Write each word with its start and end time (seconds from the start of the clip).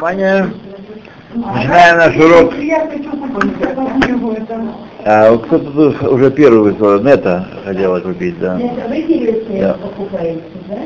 Внимание. 0.00 0.46
Начинаем 1.34 1.96
наш 1.98 2.16
урок. 2.16 2.52
А 5.04 5.30
вот 5.30 5.44
кто-то 5.44 5.70
тут 5.70 6.02
уже 6.10 6.30
первый 6.30 6.72
выслал, 6.72 7.00
Нета 7.00 7.46
хотела 7.64 8.00
купить, 8.00 8.38
да. 8.40 8.54
Вы 8.56 9.60
Да. 9.60 9.74
покупаете, 9.74 10.40
да? 10.68 10.76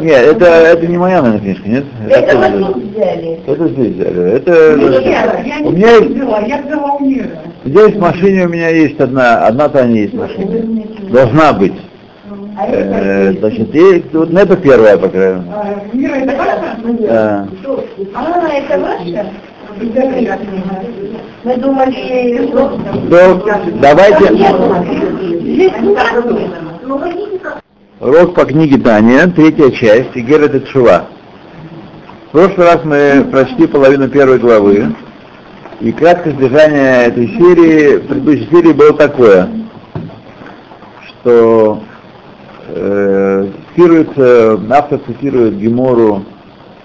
Нет, 0.00 0.22
это, 0.26 0.44
это 0.46 0.86
не 0.86 0.96
моя, 0.96 1.20
наверное, 1.22 1.40
книжка, 1.44 1.68
нет? 1.68 1.84
Это 2.08 2.46
оттуда. 2.46 2.72
вы 2.72 2.80
взяли. 2.80 3.40
Это 3.46 3.68
здесь 3.68 3.94
взяли. 3.94 4.30
Это, 4.32 4.52
Я 5.00 5.58
у 5.66 5.70
не 5.70 5.76
меня 5.76 5.90
есть, 5.96 6.10
взяла, 6.10 6.40
я 6.40 6.62
взяла 6.62 6.92
у 6.94 7.04
мира. 7.04 7.28
здесь 7.64 7.94
в 7.94 8.00
машине 8.00 8.46
у 8.46 8.48
меня 8.48 8.68
есть 8.70 8.98
одна, 9.00 9.46
одна 9.46 9.68
Таня 9.68 10.00
есть 10.02 10.14
в 10.14 10.18
машине. 10.18 10.86
Должна 11.10 11.52
быть. 11.52 11.74
Э, 12.56 13.30
это 13.30 13.40
значит, 13.40 13.74
и 13.74 14.04
вот 14.12 14.30
Нета 14.30 14.56
первая, 14.56 14.96
по 14.96 15.08
крайней 15.08 15.40
мере. 15.40 15.50
А, 15.52 16.14
это 16.22 16.36
ваша? 16.36 16.76
Да. 17.08 17.48
А, 18.14 18.48
это 18.48 18.78
ваша? 18.78 19.30
Мы 21.44 21.56
думали, 21.56 22.46
что... 22.46 22.78
То 23.10 23.42
давайте 23.80 24.24
урок 28.00 28.34
по 28.34 28.44
книге 28.44 28.78
Таня, 28.78 29.26
третья 29.28 29.70
часть, 29.70 30.10
Игерет 30.14 30.54
и 30.54 30.66
Шува. 30.66 31.06
В 32.28 32.32
прошлый 32.32 32.66
раз 32.66 32.84
мы 32.84 33.24
прочли 33.30 33.66
половину 33.66 34.08
первой 34.08 34.38
главы, 34.38 34.94
и 35.80 35.90
краткое 35.92 36.32
содержание 36.32 37.06
этой 37.06 37.26
серии, 37.28 37.98
предыдущей 37.98 38.48
серии 38.50 38.72
было 38.72 38.92
такое, 38.92 39.48
что 41.08 41.82
э, 42.68 43.48
цитируется, 43.68 44.60
автор 44.70 45.00
цитирует 45.06 45.58
Гемору 45.58 46.24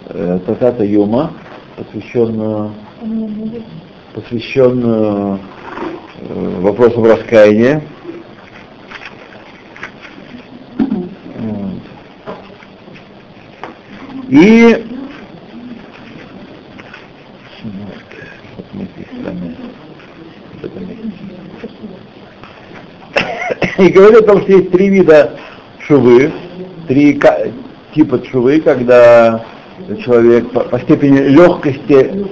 э, 0.07 0.39
Татата 0.45 0.83
Йома, 0.83 1.33
посвященную, 1.75 2.71
посвященную 4.13 5.39
э, 6.21 6.61
вопросам 6.61 7.05
раскаяния. 7.05 7.81
И. 14.29 14.85
И 23.77 23.87
говорит 23.87 24.17
о 24.17 24.23
том, 24.23 24.41
что 24.41 24.51
есть 24.51 24.71
три 24.71 24.89
вида 24.89 25.39
шувы, 25.89 26.31
три 26.87 27.19
типа 27.95 28.23
шувы, 28.31 28.61
когда 28.61 29.43
человек 30.05 30.51
по, 30.51 30.61
по 30.61 30.79
степени 30.79 31.17
легкости 31.17 32.27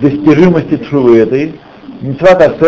достижимости 0.00 0.82
шувы 0.90 1.18
этой, 1.18 1.54
Митцват 2.00 2.58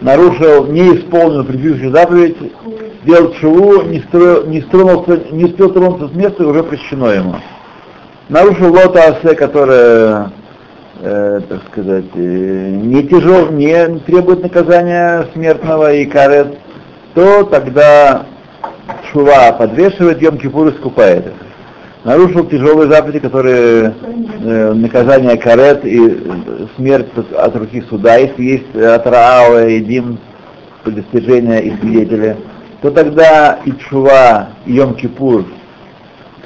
нарушил, 0.00 0.66
не 0.66 0.96
исполнил 0.96 1.44
предыдущую 1.44 1.92
заповедь, 1.92 2.36
сделал 3.02 3.34
шуву, 3.34 3.82
не, 3.82 4.00
строил, 4.00 4.46
не, 4.46 4.62
стронулся, 4.62 5.20
не 5.30 5.44
успел 5.44 5.70
тронуться 5.70 6.08
с 6.08 6.12
места, 6.12 6.46
уже 6.46 6.62
прощено 6.62 7.08
ему. 7.08 7.36
Нарушил 8.30 8.72
лота 8.72 9.10
Асе, 9.10 9.34
которая, 9.34 10.32
э, 11.00 11.40
так 11.48 11.60
сказать, 11.70 12.06
э, 12.14 12.70
не 12.82 13.02
тяжел, 13.04 13.50
не 13.50 13.98
требует 14.00 14.42
наказания 14.42 15.28
смертного 15.34 15.92
и 15.92 16.06
карет, 16.06 16.58
то 17.14 17.44
тогда 17.44 18.26
шува 19.14 19.52
подвешивает, 19.52 20.20
Йом 20.20 20.38
Кипур 20.38 20.68
искупает 20.68 21.26
их. 21.26 21.32
Нарушил 22.02 22.44
тяжелые 22.44 22.90
заповеди, 22.90 23.20
которые 23.20 23.94
э, 24.42 24.72
наказание 24.74 25.38
карет 25.38 25.86
и 25.86 25.98
э, 25.98 26.66
смерть 26.76 27.06
от, 27.38 27.56
руки 27.56 27.82
суда, 27.88 28.16
если 28.16 28.42
есть 28.42 28.76
от 28.76 29.06
Раала 29.06 29.66
и 29.66 29.80
Дим 29.80 30.18
достижения 30.84 31.60
и 31.60 31.74
свидетеля, 31.78 32.36
то 32.82 32.90
тогда 32.90 33.58
и 33.64 33.72
Чува, 33.88 34.48
и 34.66 34.74
Йом 34.74 34.96
Кипур 34.96 35.46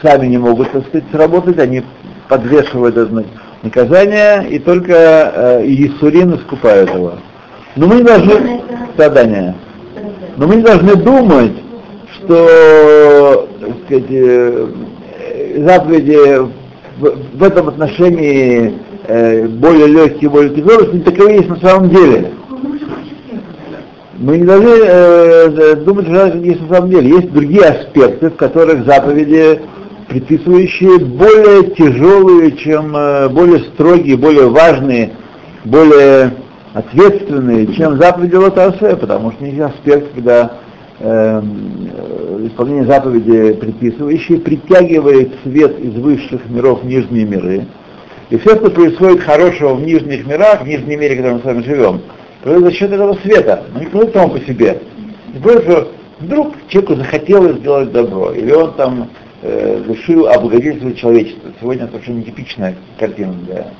сами 0.00 0.28
не 0.28 0.38
могут, 0.38 0.70
так 0.70 0.86
сказать, 0.86 1.08
сработать, 1.10 1.58
они 1.58 1.82
подвешивают 2.28 2.96
это 2.96 3.12
на- 3.12 3.24
наказание, 3.64 4.48
и 4.48 4.60
только 4.60 4.92
э, 4.94 5.66
Иисурин 5.66 6.36
искупают 6.36 6.94
его. 6.94 7.14
Но 7.74 7.88
мы 7.88 7.96
не 7.96 8.04
должны 8.04 8.60
страдания. 8.94 9.56
Но 10.36 10.46
мы 10.46 10.56
не 10.56 10.62
должны 10.62 10.94
думать, 10.94 11.52
что 12.28 13.48
так 13.60 13.70
сказать, 13.86 14.04
э, 14.10 14.66
заповеди 15.56 16.38
в, 16.98 17.38
в 17.38 17.42
этом 17.42 17.68
отношении 17.68 18.74
э, 19.06 19.46
более 19.46 19.86
легкие, 19.86 20.30
более 20.30 20.54
тяжелые, 20.54 20.92
не 20.92 21.00
таковы 21.00 21.32
есть 21.32 21.48
на 21.48 21.56
самом 21.56 21.88
деле. 21.88 22.32
Мы 24.18 24.38
не 24.38 24.44
должны 24.44 24.68
э, 24.68 25.76
думать, 25.76 26.06
что 26.06 26.16
это 26.16 26.38
есть 26.38 26.60
на 26.68 26.76
самом 26.76 26.90
деле. 26.90 27.08
Есть 27.08 27.32
другие 27.32 27.64
аспекты, 27.64 28.30
в 28.30 28.36
которых 28.36 28.84
заповеди, 28.84 29.60
предписывающие 30.08 30.98
более 30.98 31.70
тяжелые, 31.70 32.52
чем 32.52 32.96
э, 32.96 33.28
более 33.28 33.60
строгие, 33.60 34.16
более 34.16 34.48
важные, 34.48 35.12
более 35.64 36.34
ответственные, 36.74 37.74
чем 37.74 38.00
заповеди 38.00 38.34
Лотасе, 38.34 38.96
потому 38.96 39.32
что 39.32 39.44
есть 39.44 39.60
аспект, 39.60 40.14
когда 40.14 40.58
э, 41.00 41.42
э, 41.42 42.46
исполнение 42.46 42.84
заповеди 42.84 43.52
предписывающие 43.54 44.38
притягивает 44.38 45.32
свет 45.42 45.78
из 45.80 45.94
высших 45.94 46.48
миров 46.48 46.82
в 46.82 46.86
нижние 46.86 47.24
миры. 47.24 47.66
И 48.30 48.36
все, 48.38 48.56
что 48.56 48.70
происходит 48.70 49.22
хорошего 49.22 49.74
в 49.74 49.82
нижних 49.82 50.26
мирах, 50.26 50.62
в 50.62 50.66
нижнем 50.66 51.00
мире, 51.00 51.14
в 51.14 51.18
котором 51.18 51.36
мы 51.36 51.40
с 51.40 51.44
вами 51.44 51.62
живем, 51.62 52.00
происходит 52.42 52.72
за 52.72 52.78
счет 52.78 52.92
этого 52.92 53.14
света, 53.22 53.64
но 53.72 53.80
не 53.80 53.86
происходит 53.86 54.14
само 54.14 54.28
по 54.28 54.40
себе. 54.40 54.82
Не 55.32 55.40
что 55.40 55.92
вдруг 56.20 56.54
человеку 56.68 56.96
захотелось 56.96 57.56
сделать 57.58 57.92
добро, 57.92 58.32
или 58.32 58.52
он 58.52 58.74
там 58.74 59.10
э, 59.42 59.82
решил 59.88 60.26
облагодетельствовать 60.28 60.98
человечество. 60.98 61.50
Сегодня 61.60 61.86
совершенно 61.86 62.18
нетипичная 62.18 62.74
картина 62.98 63.32
для 63.46 63.72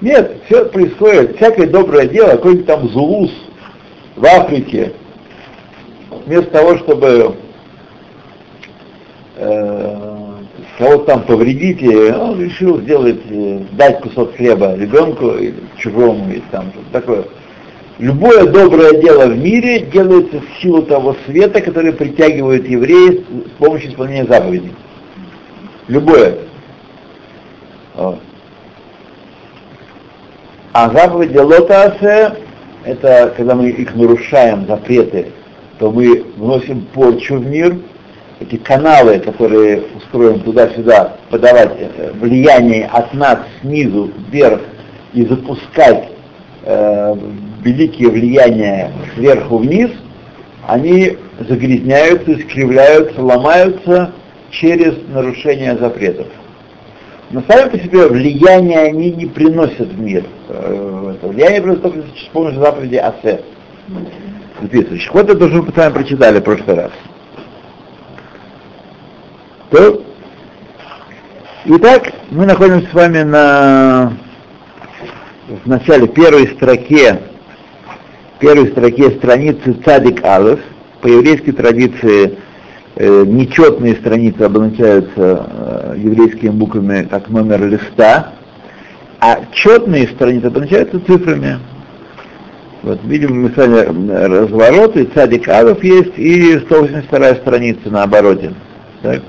нет, 0.00 0.36
все 0.46 0.64
происходит, 0.64 1.36
всякое 1.36 1.66
доброе 1.66 2.08
дело, 2.08 2.30
какой-нибудь 2.30 2.66
там 2.66 2.88
Зулус 2.88 3.30
в 4.16 4.24
Африке, 4.24 4.92
вместо 6.26 6.50
того, 6.50 6.78
чтобы 6.78 7.36
э, 9.36 10.10
кого-то 10.78 11.04
там 11.04 11.22
повредить, 11.22 11.82
он 11.82 12.42
решил 12.42 12.80
сделать, 12.80 13.20
э, 13.28 13.60
дать 13.72 14.00
кусок 14.00 14.34
хлеба 14.36 14.74
ребенку 14.76 15.32
или 15.32 15.54
чужому, 15.78 16.30
или 16.30 16.42
там 16.50 16.70
что-то 16.72 16.90
такое. 16.92 17.24
Любое 17.98 18.46
доброе 18.46 19.00
дело 19.02 19.26
в 19.26 19.36
мире 19.36 19.80
делается 19.80 20.40
в 20.40 20.62
силу 20.62 20.82
того 20.82 21.14
света, 21.26 21.60
который 21.60 21.92
притягивает 21.92 22.66
евреев 22.66 23.26
с 23.46 23.58
помощью 23.58 23.90
исполнения 23.90 24.24
заповедей. 24.24 24.72
Любое. 25.86 26.38
А 30.72 30.88
заповеди 30.90 31.36
Лотаасе, 31.36 32.36
это 32.84 33.34
когда 33.36 33.54
мы 33.54 33.68
их 33.68 33.94
нарушаем, 33.94 34.66
запреты, 34.66 35.26
то 35.80 35.90
мы 35.90 36.24
вносим 36.36 36.82
порчу 36.92 37.36
в 37.36 37.46
мир, 37.46 37.74
эти 38.38 38.56
каналы, 38.56 39.18
которые 39.18 39.82
устроим 39.96 40.40
туда-сюда, 40.40 41.16
подавать 41.30 41.72
э, 41.78 42.12
влияние 42.20 42.84
от 42.84 43.14
нас 43.14 43.38
снизу 43.62 44.10
вверх 44.28 44.60
и 45.14 45.24
запускать 45.24 46.10
э, 46.64 47.14
великие 47.64 48.10
влияния 48.10 48.92
сверху 49.14 49.56
вниз, 49.56 49.90
они 50.66 51.16
загрязняются, 51.48 52.34
искривляются, 52.34 53.22
ломаются 53.22 54.12
через 54.50 54.94
нарушение 55.08 55.78
запретов. 55.78 56.26
Но 57.30 57.42
сами 57.48 57.70
по 57.70 57.78
себе 57.78 58.06
влияние 58.06 58.80
они 58.80 59.12
не 59.12 59.26
приносят 59.26 59.88
в 59.88 59.98
мир. 59.98 60.24
Э, 60.48 61.14
это 61.16 61.26
влияние 61.26 61.62
приносят 61.62 61.82
только 61.84 62.00
с 62.00 62.28
помощью 62.32 62.60
заповеди 62.60 62.96
Асе. 62.96 63.40
Записывающих. 64.62 65.14
Вот 65.14 65.30
это 65.30 65.44
уже 65.44 65.62
мы 65.62 65.72
с 65.72 65.76
вами 65.76 65.92
прочитали 65.92 66.38
в 66.38 66.42
прошлый 66.42 66.76
раз. 66.76 66.90
То, 69.70 70.02
итак, 71.64 72.12
мы 72.30 72.46
находимся 72.46 72.88
с 72.90 72.94
вами 72.94 73.22
на 73.22 74.12
в 75.64 75.68
начале 75.68 76.06
первой 76.06 76.48
строке 76.48 77.20
первой 78.40 78.68
строке 78.68 79.10
страницы 79.10 79.74
Цадик 79.84 80.24
Алеф. 80.24 80.60
По 81.02 81.06
еврейской 81.06 81.52
традиции 81.52 82.38
э, 82.96 83.24
нечетные 83.26 83.94
страницы 83.96 84.42
обозначаются 84.42 85.46
э, 85.48 85.94
еврейскими 85.98 86.50
буквами 86.50 87.06
как 87.08 87.28
номер 87.28 87.66
листа, 87.66 88.32
а 89.20 89.40
четные 89.52 90.08
страницы 90.08 90.46
обозначаются 90.46 91.00
цифрами. 91.00 91.58
Вот, 92.82 92.98
видим 93.04 93.42
мы 93.42 93.50
с 93.50 93.56
вами 93.56 94.10
разворот, 94.10 94.96
и 94.96 95.04
цадик 95.04 95.48
Алеф 95.48 95.84
есть, 95.84 96.16
и 96.16 96.58
182 96.60 97.34
страница 97.36 97.90
на 97.90 98.04
обороте. 98.04 98.54
Так? 99.02 99.20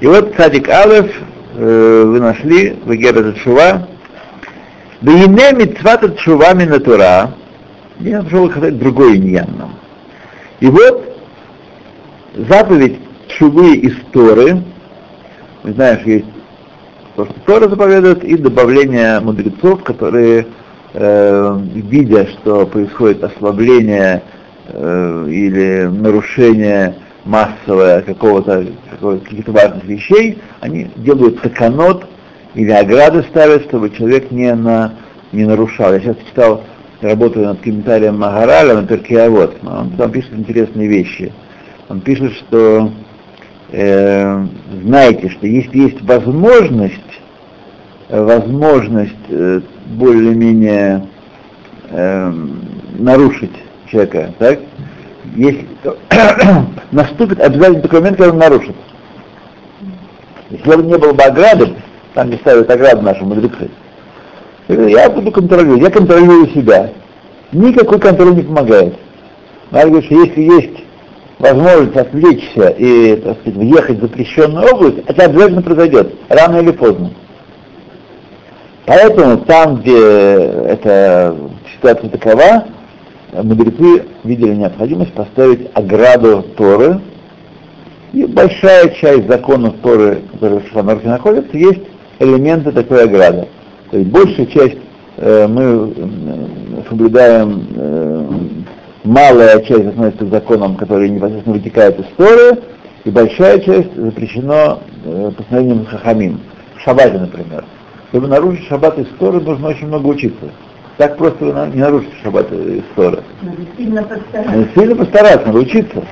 И 0.00 0.06
вот 0.06 0.34
цадик 0.36 0.68
Алеф 0.68 1.10
э, 1.54 2.02
вы 2.06 2.20
нашли, 2.20 2.76
вы 2.84 2.96
Гера 2.96 3.34
Шува. 3.42 3.88
Да 5.00 5.12
ине 5.12 5.52
митцвата 5.52 6.16
Шува 6.18 6.54
Минатура. 6.54 7.32
Я 7.98 8.22
нашел 8.22 8.50
сказать 8.50 8.78
другой 8.78 9.16
иньян 9.16 9.48
нам. 9.58 9.74
И 10.60 10.66
вот 10.66 11.16
заповедь 12.34 12.98
Шувы 13.36 13.76
из 13.76 13.96
Торы, 14.12 14.62
знаешь, 15.64 16.02
есть 16.04 16.26
то, 17.16 17.24
что 17.24 17.34
Тора 17.46 17.68
заповедует, 17.68 18.22
и 18.24 18.36
добавление 18.36 19.20
мудрецов, 19.20 19.82
которые, 19.82 20.46
э, 20.96 21.58
видя, 21.74 22.26
что 22.26 22.66
происходит 22.66 23.22
ослабление 23.22 24.22
э, 24.68 25.26
или 25.28 25.84
нарушение 25.84 26.94
массовое 27.24 28.02
какого-то, 28.02 28.66
каких-то 29.00 29.52
важных 29.52 29.84
вещей, 29.84 30.38
они 30.60 30.90
делают 30.96 31.42
таканот 31.42 32.06
или 32.54 32.70
ограды 32.70 33.24
ставят, 33.24 33.64
чтобы 33.64 33.90
человек 33.90 34.30
не, 34.30 34.54
на, 34.54 34.94
не 35.32 35.44
нарушал. 35.44 35.92
Я 35.92 36.00
сейчас 36.00 36.16
читал, 36.28 36.64
работаю 37.02 37.46
над 37.46 37.60
комментарием 37.60 38.18
Магараля 38.18 38.74
на 38.74 38.86
Перкиавод, 38.86 39.56
он 39.64 39.90
там 39.90 40.10
пишет 40.10 40.32
интересные 40.32 40.88
вещи. 40.88 41.32
Он 41.88 42.00
пишет, 42.00 42.32
что 42.32 42.90
э, 43.70 44.46
знаете, 44.82 45.28
что 45.28 45.46
если 45.46 45.78
есть 45.78 46.02
возможность, 46.02 47.20
возможность 48.08 49.14
э, 49.28 49.60
более-менее 49.86 51.06
э, 51.90 52.32
нарушить 52.98 53.52
человека, 53.90 54.32
так, 54.38 54.60
если 55.34 55.66
наступит 56.92 57.40
обязательно 57.40 57.82
такой 57.82 58.00
момент, 58.00 58.18
когда 58.18 58.32
он 58.32 58.38
нарушит. 58.38 58.76
Если 60.50 60.76
бы 60.76 60.82
не 60.82 60.96
было 60.96 61.12
бы 61.12 61.22
ограды, 61.22 61.74
там 62.14 62.30
не 62.30 62.36
ставят 62.36 62.70
ограду 62.70 63.02
наши 63.02 63.24
мудрецы, 63.24 63.70
я 64.68 65.10
буду 65.10 65.30
контролировать, 65.30 65.82
я 65.82 65.90
контролирую 65.90 66.48
себя. 66.48 66.92
Никакой 67.52 68.00
контроль 68.00 68.34
не 68.34 68.42
помогает. 68.42 68.96
Надо 69.70 69.88
говорить, 69.88 70.06
что 70.06 70.14
если 70.24 70.40
есть 70.40 70.84
возможность 71.38 71.96
отвлечься 71.96 72.68
и, 72.70 73.16
так 73.16 73.38
сказать, 73.40 73.58
въехать 73.58 73.98
в 73.98 74.02
запрещенную 74.02 74.66
область, 74.72 74.98
это 75.06 75.24
обязательно 75.24 75.62
произойдет, 75.62 76.14
рано 76.28 76.58
или 76.58 76.72
поздно. 76.72 77.12
Поэтому 78.86 79.38
там, 79.38 79.80
где 79.80 79.98
эта 79.98 81.36
ситуация 81.74 82.08
такова, 82.08 82.66
мудрецы 83.32 84.04
видели 84.22 84.54
необходимость 84.54 85.12
поставить 85.12 85.68
ограду 85.74 86.44
Торы, 86.56 87.00
и 88.12 88.24
большая 88.24 88.90
часть 88.90 89.26
законов 89.26 89.74
Торы, 89.82 90.22
которые 90.32 90.60
в 90.60 90.68
Шанорке 90.72 91.08
находятся, 91.08 91.56
есть 91.56 91.82
элементы 92.20 92.70
такой 92.70 93.04
ограды. 93.04 93.48
То 93.90 93.98
есть 93.98 94.08
большая 94.08 94.46
часть 94.46 94.78
э, 95.16 95.46
мы 95.48 95.92
соблюдаем, 96.88 97.66
э, 97.74 98.28
малая 99.02 99.60
часть 99.62 99.86
относится 99.86 100.26
к 100.26 100.30
законам, 100.30 100.76
которые 100.76 101.10
непосредственно 101.10 101.56
вытекают 101.56 101.98
из 101.98 102.06
Торы, 102.16 102.62
и 103.04 103.10
большая 103.10 103.58
часть 103.58 103.94
запрещено 103.96 104.78
э, 105.04 105.32
постановлением 105.36 105.86
Хахамим. 105.86 106.40
В 106.76 106.80
Шаббате, 106.82 107.18
например. 107.18 107.64
Чтобы 108.10 108.28
нарушить 108.28 108.66
Шаббат 108.68 108.98
из 108.98 109.08
Торы, 109.18 109.40
нужно 109.40 109.68
очень 109.68 109.88
много 109.88 110.06
учиться. 110.06 110.50
Так 110.96 111.18
просто 111.18 111.44
вы 111.44 111.52
не 111.74 111.80
нарушите 111.80 112.14
шаббат 112.22 112.50
из 112.50 112.82
Торы. 112.94 113.22
Надо 113.42 113.62
сильно 113.76 114.02
постараться. 114.02 114.50
Надо 114.50 114.68
сильно 114.74 114.96
постараться, 114.96 115.46
надо 115.46 115.58
учиться. 115.58 116.04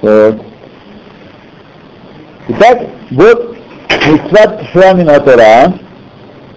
Вот. 0.00 0.42
Итак, 2.48 2.78
вот 3.10 3.56
Митцват 4.06 4.62
Шрамина 4.72 5.20
Тора 5.20 5.74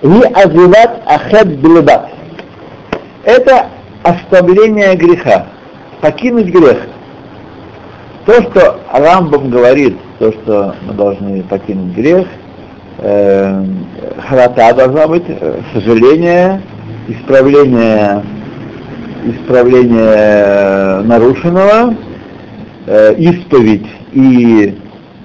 и 0.01 0.07
Азилат 0.33 1.01
Ахед 1.05 1.59
Билебат. 1.59 2.11
Это 3.23 3.67
оставление 4.03 4.95
греха, 4.95 5.47
покинуть 5.99 6.47
грех. 6.47 6.77
То, 8.25 8.41
что 8.43 8.79
Рамбам 8.93 9.49
говорит, 9.49 9.97
то, 10.19 10.31
что 10.31 10.75
мы 10.81 10.93
должны 10.93 11.43
покинуть 11.43 11.93
грех, 11.93 12.27
э, 12.97 13.65
харата 14.27 14.73
должна 14.73 15.07
быть, 15.07 15.23
э, 15.27 15.59
сожаление, 15.73 16.61
исправление, 17.07 18.23
исправление 19.25 21.01
нарушенного, 21.03 21.95
э, 22.85 23.15
исповедь 23.15 23.87
и 24.13 24.77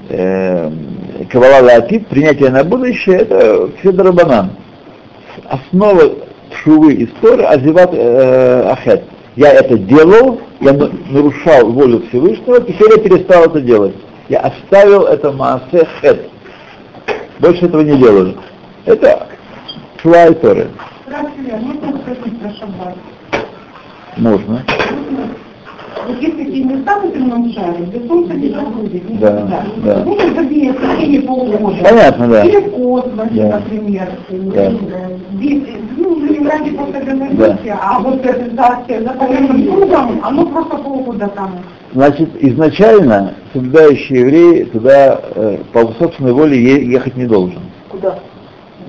э, 0.09 0.71
кавала 1.31 1.81
принятие 2.11 2.51
на 2.51 2.65
будущее, 2.65 3.19
это 3.19 3.69
федорабанан. 3.83 4.51
Основа 5.49 6.13
шувы 6.63 6.95
и 6.95 7.07
торы 7.07 7.45
азиват 7.45 7.95
ахет. 7.95 9.05
Я 9.35 9.53
это 9.53 9.79
делал, 9.79 10.41
я 10.61 10.75
нарушал 10.75 11.71
волю 11.73 12.03
Всевышнего, 12.09 12.61
теперь 12.61 12.91
я 12.97 12.99
перестал 12.99 13.45
это 13.45 13.61
делать. 13.63 13.95
Я 14.29 14.41
оставил 14.41 15.05
это 15.05 15.33
маасе 15.33 15.87
хет. 16.01 16.31
Больше 17.43 17.67
этого 17.67 17.81
не 17.81 17.99
делаю. 17.99 18.37
Это 18.87 19.27
шва 20.00 20.27
и 20.27 20.35
торы. 20.35 20.69
Здравствуйте, 21.09 21.53
а 21.55 21.59
можно. 24.17 24.62
Вот 26.06 26.21
есть 26.21 26.37
такие 26.39 26.65
места 26.65 27.00
в 27.00 27.12
земном 27.12 27.53
шаре, 27.53 27.85
где 27.87 28.06
солнце 28.06 28.35
не 28.35 28.50
заходит 28.50 29.19
Да, 29.19 29.31
никогда. 29.33 29.65
да. 29.79 30.05
Ну, 30.05 30.15
как 30.15 30.29
в 30.29 30.49
течение 30.49 31.23
полгода. 31.23 31.83
Понятно, 31.83 32.29
да. 32.29 32.44
Или 32.44 32.56
в 32.59 32.71
космосе, 32.71 33.31
Да. 33.33 33.59
например. 33.59 34.09
Да. 34.31 34.71
Здесь, 35.33 35.62
ну, 35.97 36.15
в 36.15 36.25
Ленинграде 36.25 36.71
просто 36.73 36.93
Да. 36.93 37.00
границы, 37.00 37.77
а 37.81 37.99
вот 37.99 38.25
это 38.25 38.50
за, 38.55 39.03
за 39.05 39.11
полярным 39.15 39.67
кругом, 39.67 40.21
оно 40.23 40.47
просто 40.47 40.77
полгода 40.77 41.27
там. 41.35 41.59
Значит, 41.94 42.31
изначально 42.41 43.35
соблюдающий 43.53 44.19
еврей 44.21 44.65
туда 44.65 45.21
э, 45.35 45.59
по 45.73 45.81
собственной 45.99 46.33
воле 46.33 46.59
ехать 46.91 47.17
не 47.17 47.27
должен. 47.27 47.61
Куда? 47.91 48.19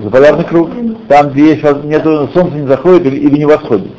За 0.02 0.10
полярный 0.10 0.46
круг. 0.46 0.70
Там, 1.10 1.30
где 1.32 1.50
есть, 1.56 1.64
нету, 1.84 2.30
солнце 2.34 2.56
не 2.58 2.68
заходит 2.68 3.06
или, 3.06 3.18
или 3.18 3.40
не 3.40 3.46
восходит. 3.46 3.92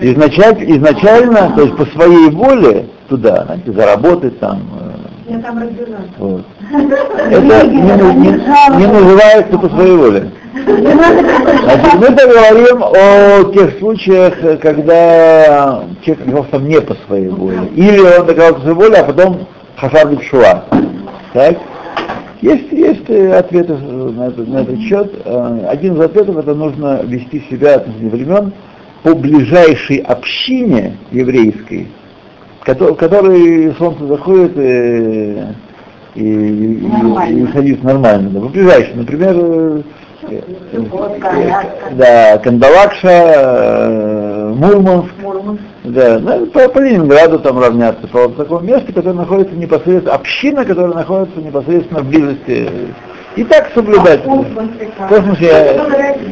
Изначально, 0.00 0.58
изначально, 0.76 1.52
то 1.54 1.62
есть 1.62 1.76
по 1.76 1.84
своей 1.86 2.30
воле 2.30 2.86
туда, 3.08 3.44
знаете, 3.44 3.72
заработать 3.72 4.38
там. 4.40 4.62
э, 5.28 5.32
Я 5.34 5.38
там 5.40 5.58
родилась. 5.58 6.00
вот. 6.18 6.44
Это 6.70 7.66
не, 7.66 7.80
не- 7.80 8.78
не 8.78 8.86
называется 8.86 9.58
по 9.58 9.68
своей 9.70 9.96
воле. 9.96 10.30
Значит, 10.54 11.94
мы 11.94 12.10
говорим 12.10 12.82
о 12.82 13.52
тех 13.52 13.78
случаях, 13.78 14.34
когда 14.60 15.84
человек 16.02 16.26
оказался 16.28 16.58
не 16.58 16.80
по 16.80 16.94
своей 17.06 17.28
воле. 17.28 17.58
Или 17.74 18.00
он 18.00 18.28
оказался 18.28 18.54
по 18.54 18.60
своей 18.60 18.74
воле, 18.76 18.96
а 18.98 19.04
потом 19.04 19.46
хасар 19.76 20.08
шуа. 20.30 20.64
Так? 21.32 21.56
Есть, 22.40 22.70
есть 22.70 23.08
э, 23.10 23.32
ответы 23.32 23.74
на 23.74 24.28
этот, 24.28 24.46
на 24.48 24.58
этот 24.58 24.78
счет. 24.80 25.12
Э, 25.24 25.66
Один 25.68 25.94
из 25.94 26.00
ответов 26.00 26.36
это 26.36 26.54
нужно 26.54 27.00
вести 27.04 27.42
себя 27.50 27.76
относительно 27.76 28.10
времен 28.10 28.52
по 29.02 29.14
ближайшей 29.14 29.96
общине 29.98 30.96
еврейской, 31.10 31.88
в 32.60 32.64
которой 32.94 33.74
солнце 33.76 34.06
заходит 34.06 34.52
и, 34.56 35.36
и, 36.14 36.22
и, 36.22 37.42
и 37.42 37.52
садится 37.52 37.84
нормально. 37.84 38.30
Да, 38.30 38.40
по 38.40 38.48
ближайшей, 38.48 38.94
например, 38.94 39.34
э, 39.36 39.82
э, 40.30 40.40
да, 41.92 42.38
Кандалакша, 42.38 43.08
э, 43.08 44.54
Мурманск, 44.54 45.10
Мурманск. 45.22 45.62
да, 45.84 46.18
ну, 46.18 46.46
по, 46.46 46.68
по 46.68 46.78
Ленинграду 46.78 47.38
там 47.38 47.58
равняться, 47.58 48.06
по 48.08 48.28
такому 48.28 48.60
месту, 48.60 48.92
которое 48.92 49.14
находится 49.14 49.54
непосредственно, 49.54 50.14
община, 50.14 50.64
которая 50.64 50.94
находится 50.94 51.40
непосредственно 51.40 52.00
в 52.00 52.08
близости. 52.08 52.68
И 53.38 53.44
так 53.44 53.68
соблюдать. 53.72 54.24
В 54.24 54.44
как? 54.98 55.08
космосе 55.08 55.44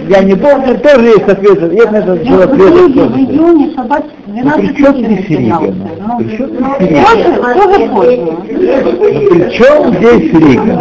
я, 0.08 0.18
я 0.18 0.24
не 0.24 0.34
помню, 0.34 0.76
тоже 0.80 1.06
есть 1.06 1.28
ответ, 1.28 1.72
есть 1.72 1.90
на 1.92 1.96
этот 1.98 2.24
счет 2.26 2.40
ответ. 2.50 2.72
в 2.72 3.16
июне 3.16 3.72
шаббат 3.76 4.04
Ну, 4.26 4.42
12 4.42 4.60
при 4.60 4.74
чем 4.82 4.96
здесь 4.96 5.28
Рига? 5.28 5.58
терялся. 5.58 5.74
ну? 6.00 6.18
При 6.18 6.36
чем 6.36 6.48
Ну, 6.58 6.66
здесь 6.80 6.90
Рига? 6.90 7.54
Тоже, 7.54 7.86
поздно. 7.86 8.32
Ну, 8.48 9.02
При 9.30 9.38
чем 9.52 9.94
здесь 9.94 10.32
Рига? 10.32 10.74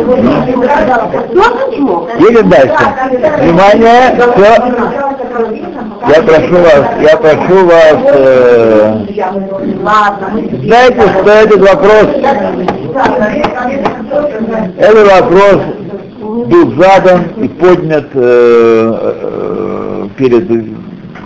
Ну? 1.34 2.08
Едем 2.20 2.50
дальше. 2.50 2.86
Внимание, 3.41 4.01
все. 4.36 4.51
Я 6.08 6.22
прошу 6.24 6.55
вас, 6.55 6.84
я 7.01 7.17
прошу 7.17 7.65
вас, 7.65 7.98
э, 8.13 9.05
знаете, 10.63 11.01
что 11.01 11.29
этот 11.32 11.60
вопрос, 11.62 12.08
этот 14.77 15.08
вопрос 15.12 15.58
был 16.44 16.75
задан 16.75 17.27
и 17.38 17.48
поднят 17.48 18.08
э, 18.13 19.20
э, 19.24 20.08
перед 20.18 20.48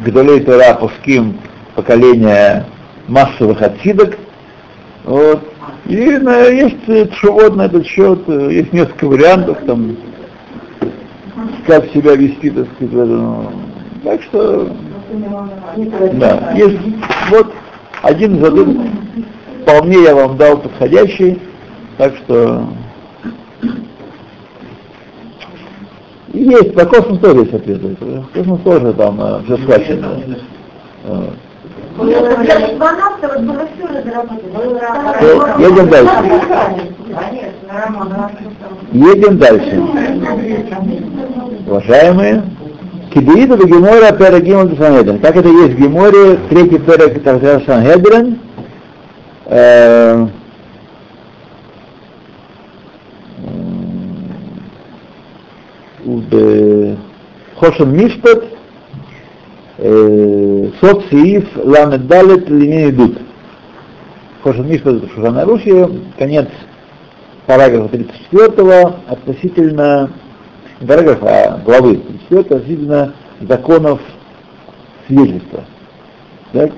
Гдолей 0.05 0.41
Тора 0.41 0.75
Пуским 0.75 1.39
поколения 1.75 2.65
массовых 3.07 3.61
отсидок. 3.61 4.17
Вот. 5.05 5.41
И 5.85 5.95
на, 5.95 6.45
есть 6.45 6.87
э, 6.87 7.07
тшувот 7.07 7.55
на 7.55 7.63
этот 7.63 7.85
счет, 7.85 8.19
э, 8.27 8.49
есть 8.51 8.73
несколько 8.73 9.05
вариантов, 9.05 9.57
там, 9.65 9.97
как 11.65 11.87
себя 11.91 12.15
вести, 12.15 12.49
так 12.51 12.67
сказать, 12.75 12.93
в. 12.93 13.51
Так 14.03 14.21
что, 14.23 14.69
да, 16.13 16.53
есть, 16.55 16.79
вот, 17.31 17.53
один 18.03 18.43
ответов, 18.43 18.75
вполне 19.63 20.03
я 20.03 20.15
вам 20.15 20.37
дал 20.37 20.57
подходящий, 20.57 21.39
так 21.97 22.15
что 22.17 22.67
есть, 26.33 26.73
по 26.75 26.85
космос 26.85 27.19
тоже 27.19 27.39
есть 27.41 27.53
ответы. 27.53 27.97
Космос 28.33 28.59
тоже 28.61 28.93
там 28.93 29.19
э, 29.21 29.41
все 29.45 29.57
схвачено. 29.57 30.21
Э, 31.05 31.23
Всё, 35.19 35.35
едем 35.59 35.89
дальше. 35.89 36.13
Едем 38.93 39.37
дальше. 39.37 39.83
Уважаемые, 41.67 42.43
Кибеида 43.13 43.57
в 43.57 43.65
Гемора 43.65 44.11
Перагимон 44.13 44.77
Санхедрин. 44.77 45.19
Как 45.19 45.35
это 45.35 45.49
есть 45.49 45.73
в 45.73 45.79
Геморе, 45.81 46.39
третий 46.49 46.79
Пераг 46.79 47.13
Санхедрин, 47.65 48.39
Хошен 57.55 57.95
Мишпат, 57.95 58.43
Социиф, 60.79 61.47
Ламет 61.55 62.07
Далет, 62.07 62.49
Лине 62.49 62.89
идут. 62.89 63.17
Хошен 64.43 64.67
Мишпат, 64.67 64.95
это 64.95 65.09
Шушана 65.09 65.45
Руши, 65.45 65.89
конец 66.17 66.47
параграфа 67.45 67.89
34 67.89 68.93
относительно, 69.07 70.11
не 70.79 70.87
параграфа, 70.87 71.27
а 71.27 71.57
главы 71.65 71.97
34 72.29 72.41
относительно 72.41 73.13
законов 73.41 73.99
свидетельства. 75.07 75.65
Так? 76.53 76.71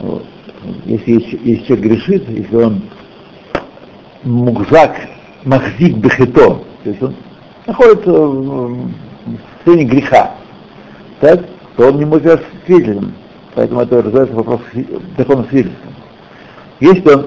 Вот. 0.00 0.24
Если, 0.86 1.12
если 1.44 1.64
человек 1.66 1.86
грешит, 1.86 2.28
если 2.28 2.56
он 2.56 2.82
мукзак, 4.22 4.96
махзик 5.44 5.96
бехито, 5.98 6.60
то 6.84 6.90
есть 6.90 7.02
он 7.02 7.14
находится 7.66 8.10
в 8.10 8.90
состоянии 9.56 9.84
греха, 9.84 10.34
так, 11.20 11.40
то 11.76 11.88
он 11.88 11.98
не 11.98 12.04
может 12.04 12.24
быть 12.24 12.40
свидетелем. 12.66 13.14
Поэтому 13.54 13.80
это 13.80 14.02
называется 14.02 14.34
вопрос 14.34 14.60
закона 15.16 15.44
свидетельства. 15.48 15.90
Если 16.80 17.08
он 17.08 17.26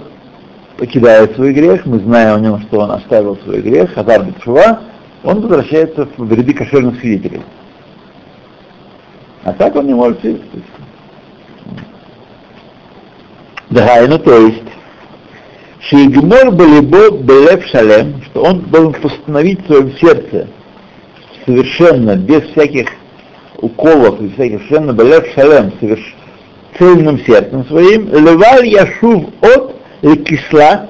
покидает 0.78 1.36
свой 1.36 1.54
грех, 1.54 1.86
мы 1.86 2.00
знаем 2.00 2.36
о 2.36 2.40
нем, 2.40 2.62
что 2.62 2.82
он 2.82 2.92
оставил 2.92 3.38
свой 3.38 3.62
грех, 3.62 3.94
Хазар 3.94 4.24
Бетшува, 4.24 4.82
он 5.24 5.42
возвращается 5.42 6.08
в 6.18 6.32
ряды 6.32 6.54
кошерных 6.54 7.00
свидетелей. 7.00 7.42
А 9.44 9.54
так 9.54 9.76
он 9.76 9.88
не 9.88 9.94
может 9.94 10.20
свидетельствовать. 10.20 10.66
Да, 13.70 14.06
ну 14.08 14.20
то 14.20 14.38
есть, 14.38 14.64
Шейгмор 15.90 16.52
Балибо 16.52 17.12
Белев 17.12 17.66
Шалем, 17.68 18.22
что 18.26 18.44
он 18.44 18.62
должен 18.64 19.02
постановить 19.02 19.64
в 19.64 19.68
своем 19.68 19.92
сердце 19.98 20.48
совершенно, 21.46 22.18
без 22.18 22.44
всяких 22.50 22.90
уколов 23.62 24.22
и 24.22 24.28
всяких, 24.34 24.60
совершенно 24.68 24.92
Белев 24.92 25.26
Шалем, 25.34 25.72
цельным 26.78 27.20
сердцем 27.20 27.66
своим, 27.68 28.10
Леваль 28.10 28.68
Яшув 28.68 29.30
от 29.42 29.76
кисла, 30.26 30.90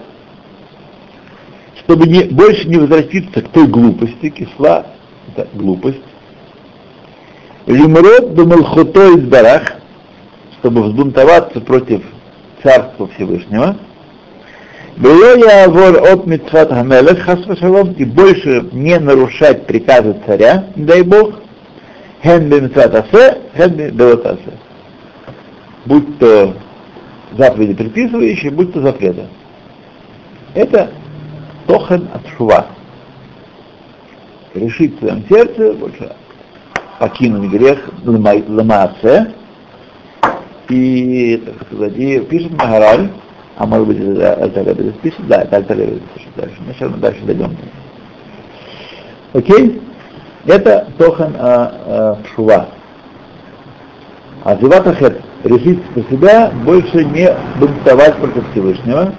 чтобы 1.83 2.07
не, 2.07 2.23
больше 2.23 2.67
не 2.67 2.77
возвратиться 2.77 3.43
к 3.43 3.49
той 3.49 3.67
глупости, 3.67 4.29
кисла, 4.29 4.87
это 5.27 5.47
глупость, 5.53 6.01
Лимрод 7.67 8.31
Бамалхото 8.31 9.09
из 9.09 9.25
Барах, 9.25 9.73
чтобы 10.59 10.81
взбунтоваться 10.81 11.61
против 11.61 12.01
Царства 12.63 13.07
Всевышнего, 13.09 13.77
было 14.97 15.37
я 15.37 15.69
вор 15.69 16.11
от 16.11 16.25
Митцват 16.25 16.69
Хамелех 16.69 17.19
Хасвашалом 17.23 17.93
и 17.93 18.03
больше 18.03 18.67
не 18.71 18.97
нарушать 18.97 19.67
приказы 19.67 20.15
царя, 20.25 20.65
дай 20.75 21.03
Бог, 21.03 21.35
хен 22.23 22.49
Митцват 22.49 22.95
Асе, 22.95 23.37
хен 23.55 23.91
Белотасе. 23.91 24.57
Будь 25.85 26.17
то 26.17 26.55
заповеди 27.37 27.75
предписывающие, 27.75 28.49
будь 28.49 28.73
то 28.73 28.81
запреты. 28.81 29.27
Это 30.55 30.89
тохен 31.67 32.07
от 32.11 32.27
шува. 32.35 32.65
Решить 34.55 34.95
в 34.95 34.99
своем 34.99 35.23
сердце 35.29 35.73
больше 35.73 36.11
покинуть 36.99 37.51
грех 37.51 37.87
ламааце 38.03 39.33
и, 40.69 41.37
так 41.45 41.67
сказать, 41.67 41.93
и 41.97 42.19
пишет 42.21 42.51
Магараль, 42.53 43.11
а 43.57 43.65
может 43.65 43.87
быть 43.87 43.99
это 43.99 44.35
Альтаребе 44.35 44.91
пишет, 45.01 45.27
да, 45.27 45.41
это 45.41 45.57
Альтаребе 45.57 45.99
пишет 46.13 46.29
дальше. 46.35 46.55
Мы 46.65 46.73
сейчас 46.73 46.91
дальше 46.93 47.21
дойдем. 47.25 47.57
Окей? 49.33 49.81
Это 50.45 50.87
Тохан 50.97 51.35
а, 51.37 51.73
а, 51.85 52.17
Шува. 52.35 52.67
А 54.43 54.55
Зиватахет 54.57 55.21
решить 55.43 55.83
про 55.89 56.03
себя 56.03 56.51
больше 56.63 57.03
не 57.03 57.35
бунтовать 57.59 58.15
против 58.17 58.49
Всевышнего. 58.51 59.13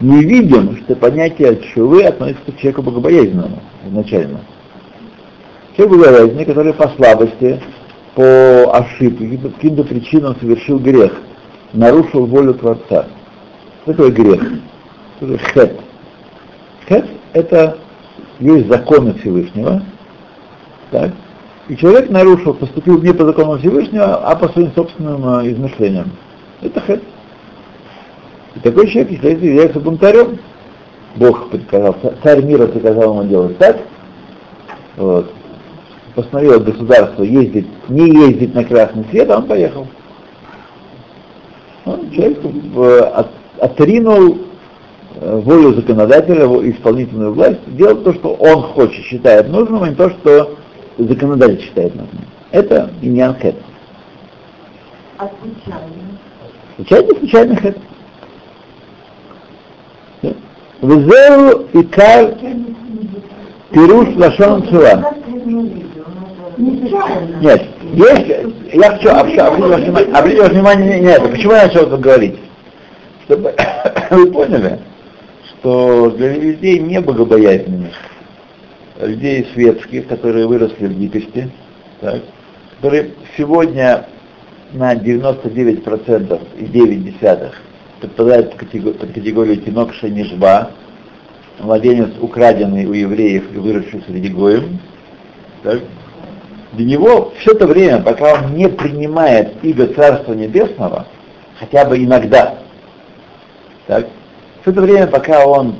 Не 0.00 0.24
видим, 0.24 0.76
что 0.84 0.94
понятие 0.96 1.60
Шувы 1.72 2.04
относится 2.04 2.52
к 2.52 2.56
человеку 2.58 2.82
богобоязненному 2.82 3.60
изначально. 3.86 4.40
Человек 5.76 5.98
богобоязненный, 5.98 6.44
который 6.44 6.74
по 6.74 6.88
слабости, 6.90 7.60
по 8.14 8.76
ошибке, 8.76 9.38
каким-то 9.38 9.84
причинам 9.84 10.36
совершил 10.38 10.78
грех, 10.78 11.12
нарушил 11.72 12.26
волю 12.26 12.54
Творца. 12.54 13.06
Что 13.82 13.92
такое 13.92 14.10
грех? 14.10 14.42
Что 15.16 15.26
такое 15.26 15.38
хет? 15.38 15.80
Хет— 16.88 17.06
это 17.32 17.78
есть 18.38 18.68
законы 18.68 19.14
Всевышнего, 19.14 19.82
так? 20.90 21.12
и 21.70 21.76
человек 21.76 22.10
нарушил, 22.10 22.54
поступил 22.54 23.00
не 23.00 23.14
по 23.14 23.24
закону 23.24 23.56
Всевышнего, 23.58 24.16
а 24.16 24.34
по 24.34 24.48
своим 24.48 24.72
собственным 24.72 25.24
э, 25.24 25.52
измышлениям. 25.52 26.10
Это 26.60 26.80
хет. 26.80 27.00
И 28.56 28.58
такой 28.58 28.88
человек, 28.88 29.12
если 29.12 29.46
является 29.46 29.78
бунтарем, 29.78 30.40
Бог 31.14 31.48
приказал, 31.50 31.96
царь 32.24 32.42
мира 32.44 32.66
приказал 32.66 33.14
ему 33.14 33.28
делать 33.28 33.56
так, 33.58 33.78
вот, 34.96 35.32
постановил 36.16 36.58
государство 36.58 37.22
ездить, 37.22 37.68
не 37.88 38.10
ездить 38.10 38.52
на 38.52 38.64
красный 38.64 39.04
свет, 39.10 39.30
а 39.30 39.38
он 39.38 39.46
поехал. 39.46 39.86
Он, 41.84 42.10
человек 42.10 42.38
э, 42.44 42.98
от, 43.14 43.28
отринул 43.60 44.38
э, 45.16 45.40
волю 45.40 45.74
законодателя, 45.74 46.46
исполнительную 46.70 47.32
власть, 47.34 47.60
делать 47.66 48.02
то, 48.04 48.14
что 48.14 48.34
он 48.34 48.62
хочет, 48.62 49.04
считает 49.04 49.48
нужным, 49.48 49.82
а 49.82 49.88
не 49.88 49.94
то, 49.94 50.10
что 50.10 50.56
законодатель 50.98 51.62
считает 51.62 51.94
нужным. 51.94 52.24
Это 52.50 52.90
иньян 53.02 53.34
хэт. 53.34 53.54
А 55.18 55.28
случайно? 55.40 55.86
Случайно, 56.76 57.18
случайно 57.18 57.56
хэт. 57.56 57.78
Везеу 60.82 61.66
и 61.74 61.82
кар 61.84 62.34
пируш 63.70 64.16
лашон 64.16 64.66
цула. 64.68 65.14
Нет, 66.56 67.62
есть, 67.92 68.26
я 68.72 68.90
хочу 68.90 69.10
обратить 69.10 69.90
ваше 69.90 70.50
внимание 70.50 71.02
на 71.02 71.08
это. 71.10 71.28
Почему 71.28 71.52
я 71.52 71.64
начал 71.64 71.82
это 71.82 71.96
говорить? 71.98 72.38
Чтобы 73.30 73.54
вы 74.10 74.32
поняли, 74.32 74.80
что 75.46 76.10
для 76.10 76.34
людей 76.34 76.80
не 76.80 77.00
богобоязненных, 77.00 77.94
людей 79.00 79.46
светских, 79.54 80.08
которые 80.08 80.48
выросли 80.48 80.86
в 80.86 80.98
дикости, 80.98 81.48
так, 82.00 82.22
которые 82.74 83.12
сегодня 83.36 84.08
на 84.72 84.96
99% 84.96 86.40
и 86.58 86.64
9 86.64 87.04
десятых 87.04 87.54
подпадают 88.00 88.50
под 88.50 88.58
категорию, 88.58 88.98
под 88.98 89.12
категорию 89.12 89.56
тинок 89.58 89.94
шанишба, 89.94 90.72
младенец, 91.60 92.10
украденный 92.20 92.86
у 92.86 92.94
евреев 92.94 93.44
и 93.54 93.58
выросший 93.58 94.02
среди 94.08 94.28
гоем, 94.28 94.80
так, 95.62 95.78
для 96.72 96.84
него 96.84 97.32
все 97.38 97.52
это 97.52 97.68
время, 97.68 98.02
пока 98.02 98.34
он 98.34 98.56
не 98.56 98.68
принимает 98.68 99.52
иго 99.62 99.86
Царства 99.86 100.32
Небесного, 100.32 101.06
хотя 101.60 101.84
бы 101.84 101.96
иногда, 101.96 102.58
так, 103.90 104.06
все 104.60 104.70
это 104.70 104.82
время, 104.82 105.08
пока 105.08 105.44
он 105.44 105.74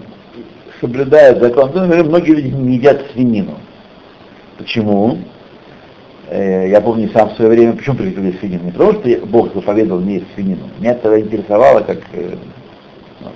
соблюдает 0.81 1.41
закон, 1.41 1.71
ну, 1.73 1.87
многие 2.03 2.33
люди 2.33 2.49
не 2.49 2.75
едят 2.75 3.07
свинину. 3.13 3.55
Почему? 4.59 5.19
Э, 6.29 6.69
я 6.69 6.81
помню 6.81 7.09
сам 7.11 7.31
в 7.31 7.35
свое 7.35 7.53
время, 7.53 7.75
почему 7.75 7.95
приготовили 7.95 8.37
свинину? 8.39 8.65
Не 8.65 8.73
потому 8.73 8.95
что 8.95 9.27
Бог 9.27 9.55
заповедовал 9.55 10.01
мне 10.01 10.15
есть 10.15 10.27
свинину. 10.35 10.65
Меня 10.81 10.91
это 10.91 11.21
интересовало, 11.21 11.83
как 11.83 11.99
э, 12.15 12.35
ну, 13.21 13.29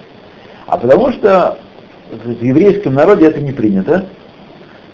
А 0.66 0.76
потому 0.76 1.12
что 1.12 1.56
в 2.10 2.42
еврейском 2.42 2.94
народе 2.94 3.26
это 3.26 3.40
не 3.40 3.52
принято. 3.52 4.06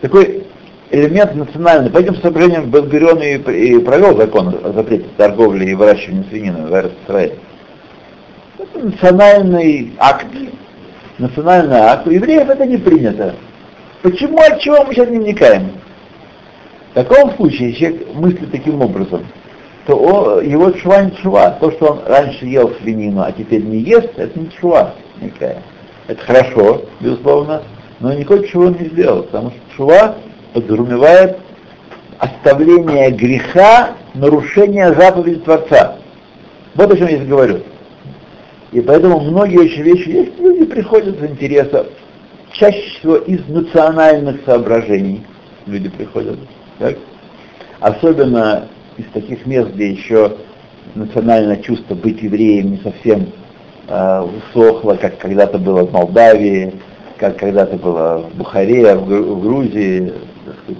Такой 0.02 0.44
элемент 0.90 1.34
национальный. 1.34 1.90
По 1.90 2.00
этим 2.00 2.16
соображениям 2.16 2.70
Бен-Гурион 2.70 3.22
и 3.22 3.78
провел 3.78 4.14
закон 4.18 4.54
о 4.62 4.72
запрете 4.72 5.06
торговли 5.16 5.70
и 5.70 5.74
выращивания 5.74 6.24
свинины 6.28 6.66
в 6.66 6.90
Израиле. 7.08 7.38
Национальный 8.74 9.92
акт. 9.98 10.26
Национальный 11.18 11.76
акт. 11.76 12.06
У 12.06 12.10
евреев 12.10 12.48
это 12.48 12.66
не 12.66 12.76
принято. 12.76 13.34
Почему, 14.02 14.38
от 14.38 14.60
чего 14.60 14.84
мы 14.84 14.94
сейчас 14.94 15.08
не 15.08 15.18
вникаем? 15.18 15.72
В 16.90 16.94
таком 16.94 17.34
случае, 17.36 17.72
человек 17.74 18.14
мыслит 18.14 18.50
таким 18.50 18.80
образом, 18.80 19.24
то 19.86 19.94
он, 19.96 20.44
его 20.44 20.70
чува 20.70 21.02
не 21.02 21.16
чува. 21.16 21.50
То, 21.60 21.70
что 21.72 21.92
он 21.92 22.00
раньше 22.06 22.46
ел 22.46 22.72
свинину, 22.80 23.22
а 23.22 23.32
теперь 23.32 23.62
не 23.62 23.78
ест, 23.78 24.10
это 24.16 24.38
не 24.38 24.50
чува 24.50 24.94
никакая. 25.20 25.62
Это 26.08 26.22
хорошо, 26.24 26.82
безусловно, 27.00 27.62
но 28.00 28.12
никакой 28.12 28.48
чего 28.48 28.68
не 28.68 28.88
сделал, 28.88 29.22
потому 29.24 29.50
что 29.50 29.60
чува 29.76 30.16
подразумевает 30.52 31.38
оставление 32.18 33.10
греха, 33.10 33.90
нарушение 34.14 34.92
заповеди 34.94 35.40
Творца. 35.40 35.96
Вот 36.74 36.92
о 36.92 36.96
чем 36.96 37.08
я 37.08 37.16
здесь 37.16 37.28
говорю. 37.28 37.60
И 38.72 38.80
поэтому 38.80 39.20
многие 39.20 39.58
очень 39.58 39.82
вещи 39.82 40.08
есть, 40.08 40.38
люди 40.38 40.64
приходят 40.64 41.20
из 41.20 41.30
интереса, 41.30 41.86
чаще 42.52 42.98
всего 42.98 43.16
из 43.16 43.46
национальных 43.48 44.44
соображений 44.44 45.22
люди 45.66 45.88
приходят. 45.88 46.38
Так? 46.78 46.96
Особенно 47.80 48.68
из 48.96 49.06
таких 49.12 49.46
мест, 49.46 49.70
где 49.72 49.90
еще 49.90 50.36
национальное 50.94 51.56
чувство 51.56 51.94
быть 51.94 52.22
евреем 52.22 52.72
не 52.72 52.76
совсем 52.78 53.26
э, 53.88 54.22
усохло, 54.22 54.94
как 54.94 55.18
когда-то 55.18 55.58
было 55.58 55.84
в 55.84 55.92
Молдавии, 55.92 56.74
как 57.18 57.38
когда-то 57.38 57.76
было 57.76 58.28
в 58.32 58.36
Бухаре, 58.36 58.94
в, 58.94 59.40
Грузии. 59.40 60.12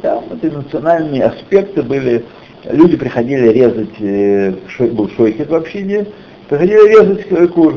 Там 0.02 0.25
эти 0.32 0.52
национальные 0.52 1.25
аспекты 1.25 1.82
были. 1.82 2.25
Люди 2.64 2.97
приходили 2.97 3.49
резать, 3.49 4.00
э, 4.00 4.54
был 4.90 5.09
шойхет 5.16 5.49
в 5.49 5.54
общине, 5.54 6.06
приходили 6.50 6.88
резать 6.88 7.52
кур. 7.52 7.75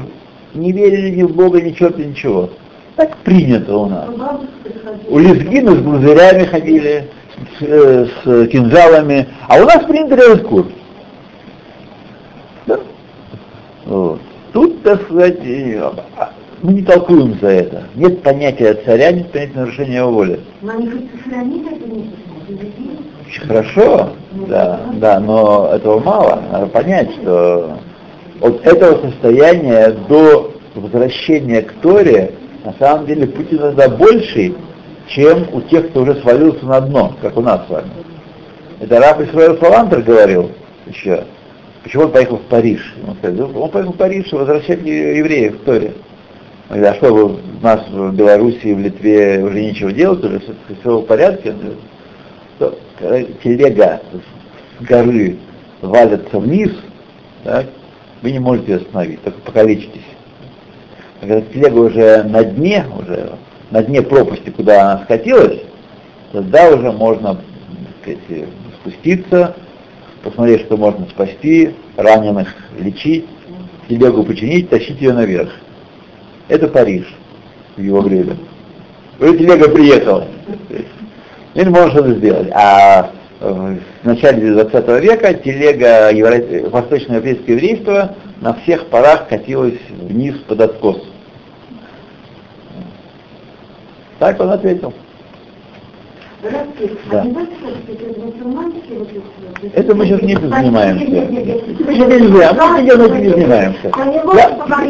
Не 0.55 0.71
верили 0.71 1.15
ни 1.15 1.23
в 1.23 1.35
Бога, 1.35 1.61
ни 1.61 1.71
черта, 1.71 2.01
ничего. 2.01 2.49
Так 2.95 3.15
принято 3.17 3.77
у 3.77 3.85
нас. 3.87 4.09
У 5.07 5.19
лезгина 5.19 5.71
с 5.75 5.81
глазырями 5.81 6.45
ходили, 6.45 7.09
с, 7.59 7.61
э, 7.61 8.05
с 8.05 8.47
кинжалами, 8.47 9.27
а 9.47 9.57
у 9.57 9.65
нас 9.65 9.83
принято 9.85 10.15
резать 10.15 10.43
кур. 10.43 10.67
Да? 12.67 12.79
Вот. 13.85 14.21
Тут, 14.53 14.83
так 14.83 15.01
сказать, 15.03 15.39
мы 16.61 16.73
не 16.73 16.81
толкуем 16.83 17.37
за 17.41 17.47
это. 17.47 17.83
Нет 17.95 18.21
понятия 18.21 18.73
царя, 18.85 19.11
нет 19.11 19.31
понятия 19.31 19.57
нарушения 19.57 19.97
его 19.97 20.11
воли. 20.11 20.39
Но 20.61 20.71
они 20.73 21.09
сохранить 21.15 21.65
это 21.71 23.47
хорошо, 23.47 24.09
да, 24.47 24.81
да, 24.93 25.19
но 25.19 25.71
этого 25.73 25.99
мало. 25.99 26.43
Надо 26.51 26.67
понять, 26.67 27.11
что 27.15 27.79
от 28.43 28.67
этого 28.67 29.09
состояния 29.09 29.95
до 30.09 30.53
возвращения 30.75 31.61
к 31.61 31.71
Торе 31.81 32.33
на 32.65 32.73
самом 32.73 33.05
деле 33.05 33.25
путь 33.27 33.47
иногда 33.51 33.87
больший, 33.87 34.53
чем 35.07 35.47
у 35.53 35.61
тех, 35.61 35.89
кто 35.89 36.01
уже 36.01 36.15
свалился 36.15 36.65
на 36.65 36.81
дно, 36.81 37.15
как 37.21 37.37
у 37.37 37.41
нас 37.41 37.65
с 37.65 37.69
вами. 37.69 37.89
Это 38.81 38.99
раб 38.99 39.21
Исраил 39.21 39.57
Салантер 39.59 40.01
говорил 40.01 40.51
еще. 40.87 41.23
Почему 41.83 42.03
он 42.03 42.11
поехал 42.11 42.37
в 42.37 42.43
Париж? 42.43 42.93
Он, 43.07 43.15
сказал, 43.15 43.61
он 43.61 43.69
поехал 43.69 43.93
в 43.93 43.97
Париж 43.97 44.31
возвращать 44.31 44.81
евреев 44.81 45.61
в 45.61 45.63
Торе. 45.63 45.93
А 46.69 46.93
что, 46.95 47.13
у 47.13 47.39
нас 47.61 47.87
в 47.89 48.13
Белоруссии, 48.13 48.73
в 48.73 48.79
Литве 48.79 49.41
уже 49.41 49.61
нечего 49.61 49.91
делать, 49.91 50.23
уже 50.23 50.39
все, 50.39 50.53
все 50.81 50.97
в 50.97 51.05
порядке? 51.05 51.53
То, 52.59 52.77
когда 52.99 53.23
телега 53.41 54.01
с 54.81 54.85
горы 54.85 55.37
валится 55.81 56.39
вниз, 56.39 56.71
так, 57.43 57.67
вы 58.23 58.31
не 58.31 58.39
можете 58.39 58.77
остановить, 58.77 59.21
только 59.21 59.39
покалечитесь. 59.41 60.01
А 61.21 61.27
когда 61.27 61.41
телега 61.41 61.77
уже 61.77 62.23
на 62.23 62.43
дне, 62.43 62.85
уже 62.97 63.33
на 63.69 63.83
дне 63.83 64.01
пропасти, 64.01 64.49
куда 64.49 64.81
она 64.93 65.03
скатилась, 65.03 65.59
тогда 66.31 66.69
уже 66.69 66.91
можно 66.93 67.41
сказать, 68.01 68.47
спуститься, 68.79 69.55
посмотреть, 70.23 70.61
что 70.61 70.77
можно 70.77 71.05
спасти, 71.07 71.75
раненых 71.97 72.47
лечить, 72.79 73.25
телегу 73.89 74.23
починить, 74.23 74.69
тащить 74.69 75.01
ее 75.01 75.11
наверх. 75.11 75.51
Это 76.47 76.69
Париж 76.69 77.13
в 77.75 77.81
его 77.81 77.99
время. 77.99 78.37
Уже 79.19 79.37
телега 79.37 79.69
приехала. 79.69 80.27
И 81.55 81.63
может 81.65 81.91
что-то 81.91 82.13
сделать. 82.15 82.49
А 82.53 83.11
в 83.43 83.77
начале 84.03 84.53
20 84.53 85.03
века 85.03 85.33
телега 85.33 86.09
евро... 86.11 86.69
восточноевропейского 86.69 87.51
еврейства 87.53 88.15
на 88.41 88.53
всех 88.53 88.87
парах 88.87 89.27
катилась 89.27 89.79
вниз 89.89 90.35
под 90.47 90.61
откос. 90.61 91.03
Так 94.19 94.39
он 94.39 94.51
ответил. 94.51 94.93
Да. 97.09 97.25
Это 99.73 99.95
мы 99.95 100.05
сейчас 100.05 100.21
не 100.21 100.35
занимаемся. 100.35 101.05
Нельзя, 101.05 102.53
мы 102.53 102.83
этим 102.85 103.19
не 103.21 103.29
занимаемся. 103.29 103.91
Я, 104.33 104.49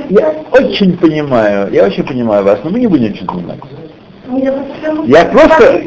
я 0.10 0.30
очень 0.52 0.98
понимаю, 0.98 1.72
я 1.72 1.86
очень 1.86 2.04
понимаю 2.04 2.44
вас, 2.44 2.60
но 2.64 2.72
мы 2.72 2.80
не 2.80 2.88
будем 2.88 3.12
этим 3.12 3.28
заниматься. 3.28 3.68
Я 5.06 5.26
просто, 5.26 5.82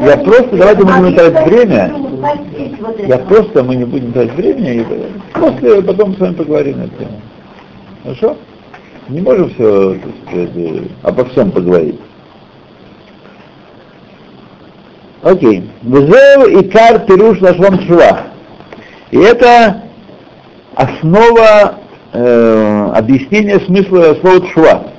я 0.00 0.16
просто, 0.18 0.56
давайте 0.56 0.84
мы 0.84 0.92
не 0.92 1.00
будем 1.00 1.14
тратить 1.16 1.46
время, 1.46 1.94
я 3.06 3.18
просто, 3.18 3.64
мы 3.64 3.76
не 3.76 3.84
будем 3.84 4.12
тратить 4.12 4.34
время, 4.34 4.74
и 4.74 4.86
после 5.32 5.82
потом 5.82 6.14
с 6.14 6.20
вами 6.20 6.34
поговорим 6.34 6.78
на 6.78 6.82
эту 6.84 6.96
тему. 6.96 7.20
Хорошо? 8.02 8.36
Не 9.08 9.20
можем 9.22 9.50
все, 9.50 9.94
так 9.94 10.12
сказать, 10.28 10.82
обо 11.02 11.24
всем 11.26 11.50
поговорить. 11.50 12.00
Окей. 15.22 15.68
Везеу 15.82 16.60
и 16.60 16.68
кар 16.68 17.00
пируш 17.00 17.40
лашвам 17.40 17.80
шува. 17.86 18.24
И 19.10 19.18
это 19.18 19.84
основа 20.74 21.78
э, 22.12 22.90
объяснения 22.94 23.58
смысла 23.60 24.16
слова 24.20 24.46
шува. 24.52 24.93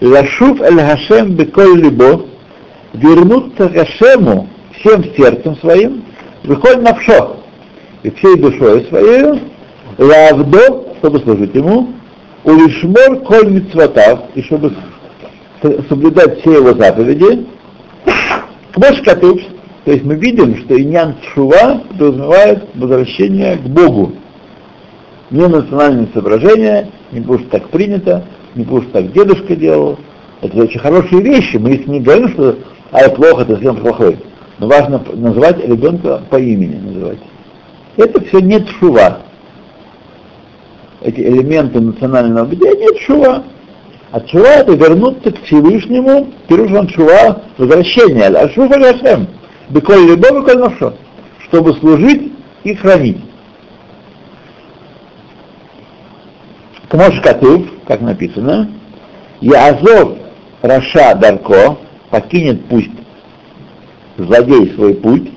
Лашув 0.00 0.60
эль 0.60 0.80
Хашем 0.80 1.34
беколь 1.34 1.80
либо, 1.80 2.26
вернуться 2.92 3.68
к 3.68 3.74
Хашему 3.74 4.48
всем 4.78 5.04
сердцем 5.16 5.56
своим, 5.56 6.04
выходит 6.42 6.82
на 6.82 6.94
вшо, 6.94 7.36
и 8.02 8.10
всей 8.10 8.36
душой 8.36 8.86
своей, 8.86 9.40
лавдо, 9.98 10.84
чтобы 10.98 11.20
служить 11.20 11.54
ему, 11.54 11.90
улишмор 12.44 13.20
коль 13.20 13.50
мицватав, 13.50 14.20
и 14.34 14.42
чтобы 14.42 14.74
соблюдать 15.88 16.40
все 16.40 16.54
его 16.54 16.74
заповеди, 16.74 17.46
Кмош 18.72 19.00
Катув, 19.02 19.40
то 19.84 19.92
есть 19.92 20.04
мы 20.04 20.16
видим, 20.16 20.56
что 20.64 20.80
иньян 20.80 21.14
Чува 21.22 21.82
подразумевает 21.90 22.64
возвращение 22.74 23.56
к 23.56 23.62
Богу. 23.62 24.12
Не 25.30 25.46
национальное 25.46 26.08
соображение, 26.12 26.90
не 27.12 27.22
что 27.22 27.38
так 27.50 27.68
принято, 27.68 28.24
не 28.54 28.64
потому 28.64 28.82
что 28.82 28.92
так 28.92 29.12
дедушка 29.12 29.56
делал. 29.56 29.98
Это 30.40 30.58
очень 30.58 30.80
хорошие 30.80 31.22
вещи, 31.22 31.56
мы 31.56 31.74
их 31.74 31.86
не 31.86 32.00
говорим, 32.00 32.28
что 32.30 32.56
а 32.90 33.00
это 33.00 33.16
плохо, 33.16 33.42
это 33.42 33.54
совсем 33.54 33.76
плохой. 33.76 34.18
Но 34.58 34.68
важно 34.68 35.02
называть 35.14 35.58
ребенка 35.66 36.22
по 36.30 36.36
имени 36.36 36.76
называть. 36.76 37.18
Это 37.96 38.24
все 38.24 38.38
не 38.40 38.64
чува. 38.64 39.18
Эти 41.00 41.20
элементы 41.20 41.80
национального 41.80 42.44
бытия 42.46 42.70
не 42.72 42.98
чува. 43.00 43.42
А 44.12 44.20
чува 44.20 44.48
это 44.48 44.74
вернуться 44.74 45.32
к 45.32 45.42
Всевышнему, 45.42 46.28
пирушан 46.46 46.86
чува, 46.86 47.42
возвращение, 47.58 48.26
а 48.26 48.48
шува 48.50 48.78
Гашем, 48.78 49.26
беколь 49.70 50.06
любовь, 50.06 50.46
беколь 50.46 50.58
нашо, 50.58 50.94
чтобы 51.48 51.74
служить 51.74 52.32
и 52.62 52.74
хранить. 52.74 53.18
Кмош 56.88 57.20
Катув, 57.22 57.73
как 57.86 58.00
написано, 58.00 58.70
Язов 59.40 60.18
Раша 60.62 61.14
Дарко, 61.16 61.76
покинет 62.10 62.64
пусть 62.66 62.90
злодей 64.16 64.72
свой 64.74 64.94
путь, 64.94 65.30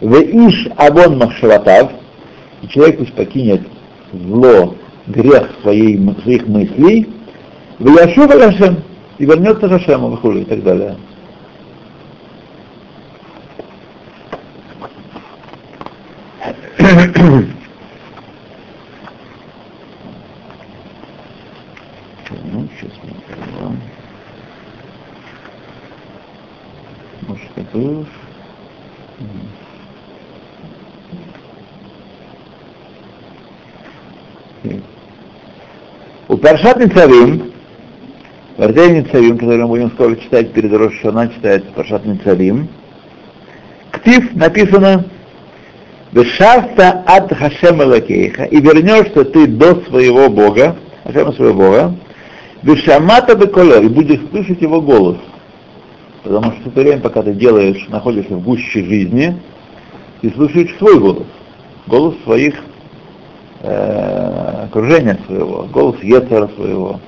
в 0.00 0.14
Иш 0.14 0.68
Абон 0.76 1.18
Махшаватав, 1.18 1.90
и 2.62 2.68
человек 2.68 2.98
пусть 2.98 3.14
покинет 3.14 3.62
зло, 4.12 4.76
грех 5.06 5.50
своей, 5.62 5.98
своих 6.22 6.46
мыслей, 6.46 7.08
в 7.78 7.88
Яшува 7.88 8.38
Гашем, 8.38 8.76
и 9.18 9.24
вернется 9.24 9.66
Гашему, 9.68 10.10
Вахули, 10.10 10.42
и 10.42 10.44
так 10.44 10.62
далее. 10.62 10.96
Ну, 22.58 22.66
сейчас 22.80 22.92
мы 23.02 23.10
Уф. 27.74 28.06
У 36.27 36.27
Паршат 36.42 36.78
Ницарим, 36.78 37.52
в 38.56 38.62
Артель 38.62 39.00
Ницарим, 39.00 39.38
который 39.38 39.58
мы 39.58 39.66
будем 39.66 39.90
скоро 39.90 40.14
читать 40.16 40.52
перед 40.52 40.72
Рошана, 40.72 41.28
читается 41.28 41.70
Паршат 41.72 42.04
Ницарим, 42.04 42.68
Ктив 43.90 44.34
написано 44.34 45.04
Вешафта 46.12 47.02
ад 47.06 47.32
Хашем 47.36 47.82
Элакейха, 47.82 48.44
и 48.44 48.60
вернешься 48.60 49.24
ты 49.24 49.46
до 49.46 49.80
своего 49.88 50.28
Бога, 50.28 50.76
Хашема 51.04 51.32
своего 51.32 51.54
Бога, 51.54 51.94
Вешамата 52.62 53.34
Беколо, 53.34 53.80
и 53.80 53.88
будешь 53.88 54.20
слышать 54.30 54.60
его 54.60 54.80
голос. 54.80 55.16
Потому 56.22 56.52
что 56.52 56.70
в 56.70 56.74
то 56.74 56.80
время, 56.80 57.00
пока 57.00 57.22
ты 57.22 57.32
делаешь, 57.32 57.84
находишься 57.88 58.34
в 58.34 58.42
гуще 58.42 58.84
жизни, 58.84 59.36
ты 60.20 60.30
слышишь 60.32 60.76
свой 60.78 60.98
голос, 60.98 61.26
голос 61.86 62.14
своих 62.24 62.54
э, 63.60 64.64
окружения 64.64 65.18
своего, 65.26 65.64
голос 65.72 66.02
Ецера 66.02 66.48
своего. 66.48 67.00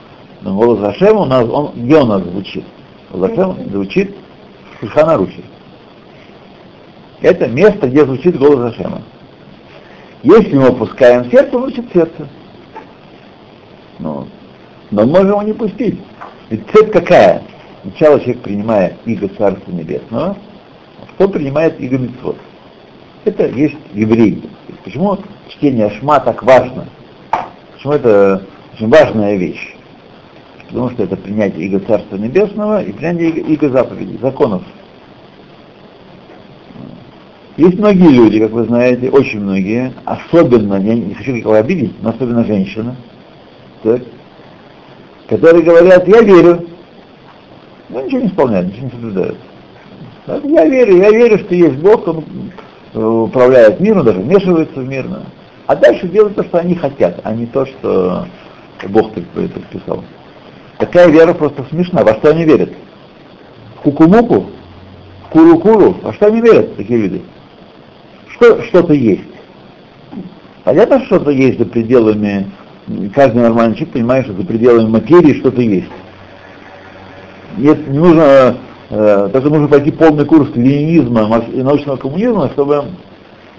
Но 0.42 0.54
голос 0.56 0.80
Хашема 0.80 1.20
у 1.20 1.24
нас, 1.26 1.48
он, 1.48 1.72
где 1.74 1.96
у 1.96 2.06
нас 2.06 2.22
звучит? 2.22 2.64
Голос 3.12 3.30
Хашема 3.30 3.56
звучит 3.70 4.14
в 4.72 4.80
Шульханарухе. 4.80 5.42
Это 7.20 7.48
место, 7.48 7.88
где 7.88 8.04
звучит 8.04 8.38
голос 8.38 8.72
Хашема. 8.72 9.02
Если 10.22 10.56
мы 10.56 10.66
опускаем 10.66 11.30
сердце, 11.30 11.58
звучит 11.58 11.92
сердце. 11.92 12.28
Ну, 13.98 14.26
но 14.90 15.06
можем 15.06 15.28
его 15.28 15.42
не 15.42 15.52
пустить. 15.52 16.00
Ведь 16.48 16.62
цель 16.72 16.90
какая? 16.90 17.42
Сначала 17.82 18.18
человек 18.20 18.42
принимает 18.42 18.94
иго 19.06 19.28
Царства 19.28 19.70
Небесного, 19.70 20.36
а 21.00 21.06
потом 21.16 21.32
принимает 21.32 21.80
иго 21.80 21.98
Митцвот. 21.98 22.36
Это 23.24 23.46
есть 23.48 23.76
еврей. 23.94 24.42
Почему 24.84 25.18
чтение 25.50 25.90
Шма 25.90 26.20
так 26.20 26.42
важно? 26.42 26.86
Почему 27.74 27.92
это 27.94 28.42
очень 28.74 28.88
важная 28.88 29.36
вещь? 29.36 29.74
Потому 30.68 30.90
что 30.90 31.02
это 31.02 31.16
принятие 31.16 31.66
иго 31.66 31.80
Царства 31.80 32.16
Небесного 32.16 32.82
и 32.82 32.92
принятие 32.92 33.30
иго, 33.30 33.68
заповедей, 33.70 34.18
законов. 34.18 34.62
Есть 37.56 37.78
многие 37.78 38.08
люди, 38.08 38.38
как 38.40 38.52
вы 38.52 38.64
знаете, 38.64 39.10
очень 39.10 39.40
многие, 39.40 39.92
особенно, 40.04 40.76
я 40.76 40.94
не 40.94 41.14
хочу 41.14 41.32
никого 41.32 41.54
обидеть, 41.54 41.92
но 42.00 42.10
особенно 42.10 42.44
женщины, 42.44 42.94
так, 43.82 44.00
которые 45.28 45.64
говорят, 45.64 46.06
я 46.08 46.22
верю, 46.22 46.66
но 47.88 48.00
ничего 48.02 48.20
не 48.20 48.26
исполняют, 48.28 48.68
ничего 48.68 48.84
не 48.84 48.90
соблюдают. 48.92 49.38
Я 50.44 50.64
верю, 50.66 50.96
я 50.98 51.10
верю, 51.10 51.38
что 51.40 51.54
есть 51.54 51.76
Бог, 51.76 52.06
Он 52.06 52.24
управляет 53.24 53.80
миром, 53.80 54.04
даже 54.04 54.20
вмешивается 54.20 54.80
в 54.80 54.88
мир. 54.88 55.06
А 55.70 55.76
дальше 55.76 56.09
делают 56.09 56.35
то, 56.35 56.42
что 56.42 56.59
они 56.59 56.74
хотят, 56.74 57.20
а 57.22 57.33
не 57.33 57.46
то, 57.46 57.64
что 57.64 58.26
Бог 58.88 59.12
предписал. 59.12 60.02
Такая 60.78 61.06
вера 61.06 61.33
просто 61.33 61.64
смешна. 61.70 62.02
Во 62.02 62.14
что 62.14 62.30
они 62.30 62.44
верят? 62.44 62.70
В 63.76 63.83
кукумуку? 63.83 64.50
В 65.26 65.28
куру-куру? 65.28 65.98
Во 66.02 66.12
что 66.12 66.26
они 66.26 66.40
верят, 66.40 66.76
такие 66.76 66.98
люди? 66.98 67.22
Что 68.30 68.61
что-то 68.64 68.94
есть. 68.94 69.22
Понятно, 70.64 70.98
что 71.04 71.06
что-то 71.06 71.30
есть 71.30 71.61
за 71.61 71.66
пределами, 71.66 72.50
каждый 73.14 73.40
нормальный 73.42 73.76
человек 73.76 73.92
понимает, 73.92 74.24
что 74.24 74.35
за 74.35 74.44
пределами 74.44 74.88
материи 74.88 75.38
что-то 75.38 75.62
есть. 75.62 75.92
Нет, 77.59 77.87
не 77.87 77.98
нужно, 77.98 78.56
э, 78.88 79.30
только 79.33 79.48
нужно 79.48 79.68
пойти 79.68 79.92
полный 79.92 80.24
курс 80.24 80.48
ленинизма 80.52 81.44
и 81.52 81.62
научного 81.62 81.96
коммунизма, 81.96 82.50
чтобы 82.54 82.87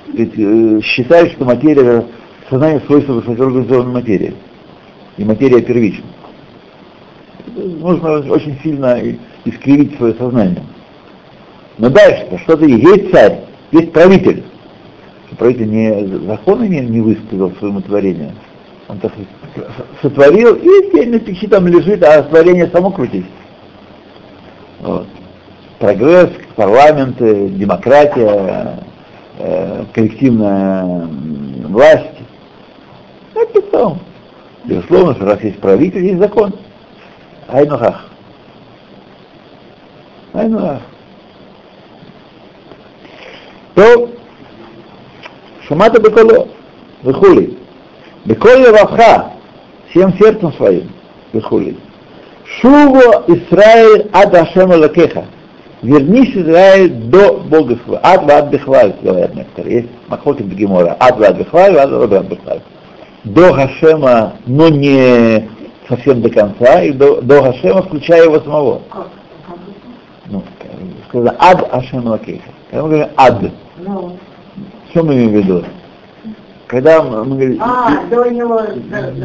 ведь, 0.07 0.33
э, 0.37 0.81
считать, 0.83 1.31
что 1.31 1.45
материя, 1.45 2.05
сознание 2.49 2.81
свойства 2.81 3.13
высокоорганизованной 3.13 3.93
материи. 3.93 4.33
И 5.17 5.23
материя 5.23 5.61
первична. 5.61 6.05
Нужно 7.55 8.19
очень 8.31 8.57
сильно 8.63 8.99
искривить 9.45 9.95
свое 9.97 10.13
сознание. 10.15 10.63
Но 11.77 11.89
дальше, 11.89 12.27
что-то 12.43 12.65
есть 12.65 13.11
царь, 13.11 13.41
есть 13.71 13.91
правитель. 13.91 14.43
Правитель 15.37 15.69
не 15.69 16.05
законами 16.27 16.77
не 16.77 17.01
выставил 17.01 17.51
своему 17.55 17.81
творению. 17.81 18.31
Он 18.87 18.99
так 18.99 19.13
сотворил, 20.01 20.55
и 20.55 20.87
теперь 20.87 21.09
на 21.09 21.19
печи 21.19 21.47
там 21.47 21.67
лежит, 21.67 22.03
а 22.03 22.21
творение 22.23 22.67
само 22.67 22.91
крутись. 22.91 23.25
Вот. 24.81 25.07
Прогресс, 25.79 26.29
парламенты, 26.55 27.47
демократия, 27.49 28.83
э, 29.41 29.85
коллективная 29.93 31.07
власть. 31.67 32.17
Это 33.35 33.61
потом. 33.61 33.99
Безусловно, 34.65 35.15
что 35.15 35.25
раз 35.25 35.41
есть 35.41 35.59
правитель, 35.59 36.05
есть 36.05 36.19
закон. 36.19 36.53
Айнухах. 37.47 38.05
Айнухах. 40.33 40.81
То 43.75 44.09
Шамата 45.67 46.01
Беколо, 46.01 46.47
Вихули. 47.03 47.57
Беколе 48.25 48.69
Равха, 48.69 49.31
всем 49.89 50.13
сердцем 50.17 50.53
своим, 50.53 50.91
Вихули. 51.33 51.77
Шуво 52.45 53.23
Исраиль 53.27 54.09
ад 54.11 54.35
Ашем 54.35 54.69
Лакеха. 54.71 55.25
Вернись, 55.81 56.35
Израиль, 56.35 56.89
до 56.91 57.39
Бога 57.39 57.75
своего. 57.83 57.99
Ад 58.03 58.49
бехваль, 58.51 58.93
говорят 59.01 59.33
некоторые. 59.33 59.75
Есть 59.77 59.89
махлокин 60.09 60.45
Бегемора. 60.47 60.95
Ад 60.99 61.17
вад 61.17 61.37
бехваль, 61.37 61.75
ад 61.75 61.89
вад 61.89 62.25
бехваль. 62.25 62.61
До 63.23 63.53
Хашема, 63.53 64.33
но 64.45 64.69
не 64.69 65.49
совсем 65.89 66.21
до 66.21 66.29
конца, 66.29 66.81
и 66.83 66.91
до, 66.91 67.21
до 67.21 67.41
Хашема, 67.41 67.81
включая 67.81 68.25
его 68.25 68.39
самого. 68.41 68.81
Ну, 70.27 70.43
сказано 71.09 71.35
ад 71.39 71.67
Ашем 71.71 72.05
Лакеха. 72.05 72.49
Когда 72.69 72.83
мы 72.83 72.89
говорим 72.89 73.09
ад, 73.17 73.41
Ну, 73.79 74.17
что 74.91 75.03
мы 75.03 75.13
имеем 75.15 75.31
в 75.31 75.33
виду? 75.33 75.63
Когда 76.67 77.01
мы 77.01 77.25
говорим, 77.25 77.61
а, 77.61 78.05
до 78.09 78.29
него... 78.29 78.61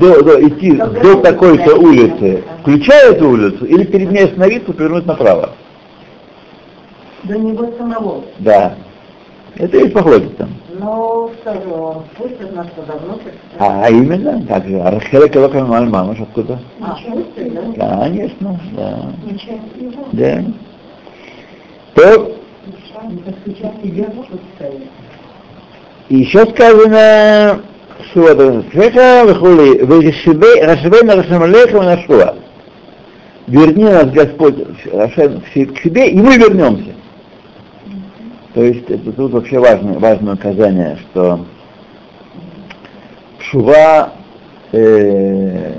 до, 0.01 0.23
до, 0.23 0.49
идти 0.49 0.73
до 0.73 1.17
такой-то 1.21 1.77
улицы, 1.77 2.43
включая 2.63 3.13
эту 3.13 3.29
улицу, 3.29 3.67
или 3.67 3.85
перед 3.85 4.11
ней 4.11 4.25
остановиться, 4.25 4.73
повернуть 4.73 5.07
направо. 5.07 5.51
До 7.25 7.39
него 7.39 7.71
самого. 7.79 8.23
Да. 8.39 8.75
Это 9.57 9.79
есть 9.79 9.95
поход 9.95 10.37
там. 10.37 10.51
Ну, 10.79 11.31
что 11.41 12.05
пусть 12.19 12.41
из 12.41 12.53
нас 12.55 12.67
туда 12.77 12.95
внутрь. 12.99 13.31
А 13.59 13.89
именно, 13.89 14.45
так 14.47 14.67
же. 14.67 14.79
Архера 14.81 15.29
Калокам 15.29 15.69
Мамаш 15.69 16.21
откуда? 16.21 16.59
А, 16.81 16.97
да? 17.77 18.05
Конечно, 18.05 18.61
да. 18.77 19.13
Да. 20.13 20.45
То, 21.95 22.37
и 26.09 26.17
еще 26.17 26.47
сказано, 26.47 27.63
что 28.11 28.21
выхули, 29.25 29.79
Рашивей 30.63 31.03
на 31.03 31.17
Рашамалеха 31.17 31.83
Нашуа. 31.83 32.35
Верни 33.47 33.85
нас, 33.85 34.11
Господь, 34.11 34.57
Рашем, 34.93 35.41
к 35.41 35.79
себе, 35.81 36.11
и 36.11 36.21
мы 36.21 36.37
вернемся. 36.37 36.96
То 38.57 38.65
есть 38.65 38.89
это 38.89 39.13
тут 39.13 39.33
вообще 39.33 39.59
важное, 39.59 39.99
важное 39.99 40.33
указание, 40.33 40.97
что 40.97 41.45
Шува, 43.39 44.15
э, 44.73 45.75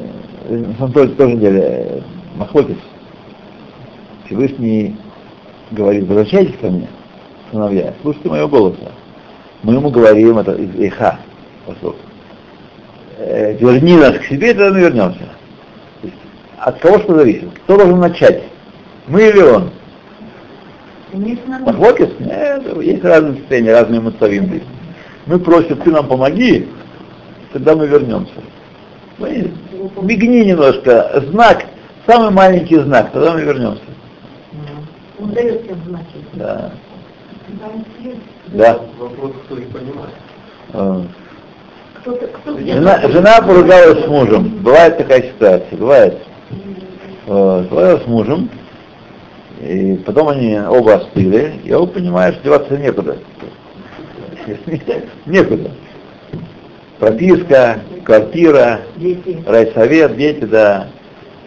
на 0.47 0.75
самом 0.75 0.93
деле, 0.93 1.07
тоже 1.15 1.35
деле, 1.37 1.61
э, 1.63 2.01
Махлокис, 2.35 2.77
Всевышний 4.25 4.95
говорит, 5.71 6.05
возвращайтесь 6.05 6.55
ко 6.61 6.67
мне, 6.67 6.87
сыновья, 7.51 7.95
слушайте 8.03 8.29
моего 8.29 8.47
голоса. 8.47 8.91
Мы 9.63 9.73
ему 9.73 9.89
говорим 9.89 10.37
это 10.37 10.51
из 10.51 10.69
Иха, 10.75 11.19
восток. 11.65 11.95
Э, 13.17 13.57
верни 13.57 13.97
нас 13.97 14.19
к 14.19 14.25
себе, 14.25 14.53
тогда 14.53 14.71
мы 14.71 14.81
вернемся. 14.81 15.29
Есть, 16.03 16.15
от 16.59 16.77
кого 16.77 16.99
что 16.99 17.15
зависит? 17.15 17.49
Кто 17.63 17.75
должен 17.75 17.99
начать? 17.99 18.43
Мы 19.07 19.29
или 19.29 19.41
он? 19.41 19.71
Махлокис? 21.13 22.09
Нет, 22.19 22.83
есть 22.83 23.03
разные 23.03 23.35
состояния, 23.39 23.71
разные 23.73 24.01
муцавинды. 24.01 24.61
Мы 25.25 25.39
просим, 25.39 25.77
ты 25.77 25.91
нам 25.91 26.07
помоги, 26.07 26.67
тогда 27.53 27.75
мы 27.75 27.87
вернемся. 27.87 28.33
Мы- 29.17 29.51
Мигни 30.01 30.45
немножко, 30.45 31.23
знак, 31.27 31.65
самый 32.05 32.31
маленький 32.31 32.77
знак, 32.77 33.11
тогда 33.11 33.33
мы 33.33 33.41
вернемся. 33.41 33.81
Он 35.19 35.29
дает 35.31 35.63
всем 35.63 35.77
знаки. 35.87 36.15
Да. 36.33 36.71
Да. 38.47 38.79
Вопрос, 38.99 39.31
кто 39.45 39.57
их 39.57 39.67
понимает. 39.69 40.13
Э, 40.73 41.01
кто 41.95 42.57
Жена, 42.59 43.01
жена 43.07 43.41
поругалась 43.41 44.03
с 44.03 44.07
мужем. 44.07 44.49
Бывает 44.61 44.97
такая 44.97 45.21
ситуация, 45.23 45.77
бывает. 45.77 46.17
Вот, 47.25 47.69
поругалась 47.69 48.03
с 48.03 48.07
мужем. 48.07 48.49
И 49.61 49.95
потом 50.05 50.29
они 50.29 50.59
оба 50.59 50.95
остыли, 50.95 51.53
и 51.63 51.73
оба 51.73 51.87
понимают, 51.87 52.35
что 52.35 52.45
деваться 52.45 52.77
некуда. 52.77 53.17
Некуда. 55.25 55.71
Прописка, 56.99 57.79
квартира, 58.03 58.81
Дети. 58.95 59.43
райсовет, 59.45 60.17
дети, 60.17 60.45
да. 60.45 60.87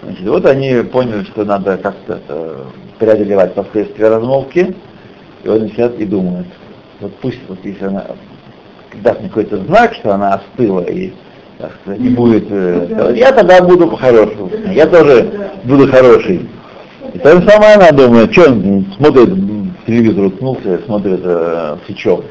Значит, 0.02 0.26
вот 0.28 0.46
они 0.46 0.82
поняли, 0.82 1.24
что 1.24 1.44
надо 1.44 1.76
как-то 1.76 2.20
э, 2.28 2.64
преодолевать 2.98 3.54
последствия 3.54 4.08
размолвки, 4.08 4.74
и 5.42 5.48
вот 5.48 5.60
они 5.62 5.70
сидят 5.70 5.98
и 5.98 6.04
думают. 6.04 6.46
Вот 7.00 7.14
пусть, 7.16 7.40
вот 7.48 7.58
если 7.64 7.84
она 7.84 8.06
даст 9.02 9.20
мне 9.20 9.28
какой-то 9.28 9.58
знак, 9.58 9.94
что 9.94 10.14
она 10.14 10.34
остыла 10.34 10.82
и 10.82 11.12
так 11.58 11.72
сказать, 11.82 12.00
не 12.00 12.10
будет, 12.10 12.44
э, 12.50 13.12
я 13.16 13.32
тогда 13.32 13.62
буду 13.62 13.88
по-хорошему, 13.88 14.50
я 14.72 14.86
тоже 14.86 15.50
буду 15.64 15.90
хороший. 15.90 16.48
И 17.14 17.18
то 17.18 17.40
же 17.40 17.48
самое 17.48 17.74
она 17.74 17.90
думает, 17.90 18.32
что 18.32 18.50
он 18.50 18.86
смотрит 18.96 19.30
телевизор, 19.86 20.26
уткнулся, 20.26 20.80
смотрит 20.84 21.20
э, 21.24 21.76
сычок. 21.86 22.24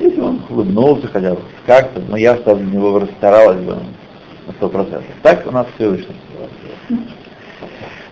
Если 0.00 0.20
он 0.20 0.40
улыбнулся 0.48 1.06
хотя 1.06 1.34
бы 1.34 1.40
как-то, 1.66 2.00
но 2.08 2.16
я 2.16 2.36
что 2.36 2.56
для 2.56 2.66
него 2.66 2.98
расстаралась 2.98 3.60
бы 3.60 3.76
на 4.46 4.52
сто 4.54 4.68
процентов. 4.68 5.04
Так 5.22 5.46
у 5.46 5.50
нас 5.52 5.66
все 5.76 5.88
вышло. 5.90 6.14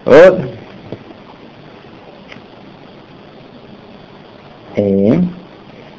Вот. 0.04 0.40
Э, 4.76 5.16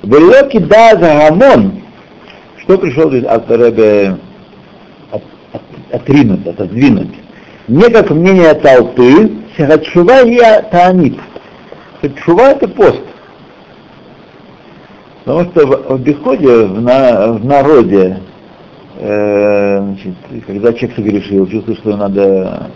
Велоки 0.04 0.58
да 0.60 0.92
за 0.92 1.30
гамон, 1.30 1.82
что 2.64 2.78
пришел 2.78 3.12
от 3.28 3.52
Ребе 3.52 4.18
от- 5.12 5.22
от- 5.54 5.96
отринуть, 5.96 6.48
отодвинуть. 6.48 7.14
Не 7.68 7.90
как 7.90 8.10
мнение 8.10 8.54
толпы, 8.56 9.41
сихатшува 9.58 10.22
и 10.22 10.40
таанит. 10.72 11.20
Шува 12.24 12.52
это 12.52 12.68
пост. 12.68 13.02
Потому 15.24 15.52
что 15.52 15.68
в, 15.68 15.94
обиходе, 15.94 16.66
в, 16.66 16.82
на- 16.82 17.34
в 17.34 17.46
народе, 17.46 18.20
э, 18.98 19.78
значит, 19.80 20.16
когда 20.48 20.74
человек 20.74 20.96
согрешил, 20.96 21.48
чувствует, 21.48 21.80
что 21.80 21.96
надо... 21.96 22.72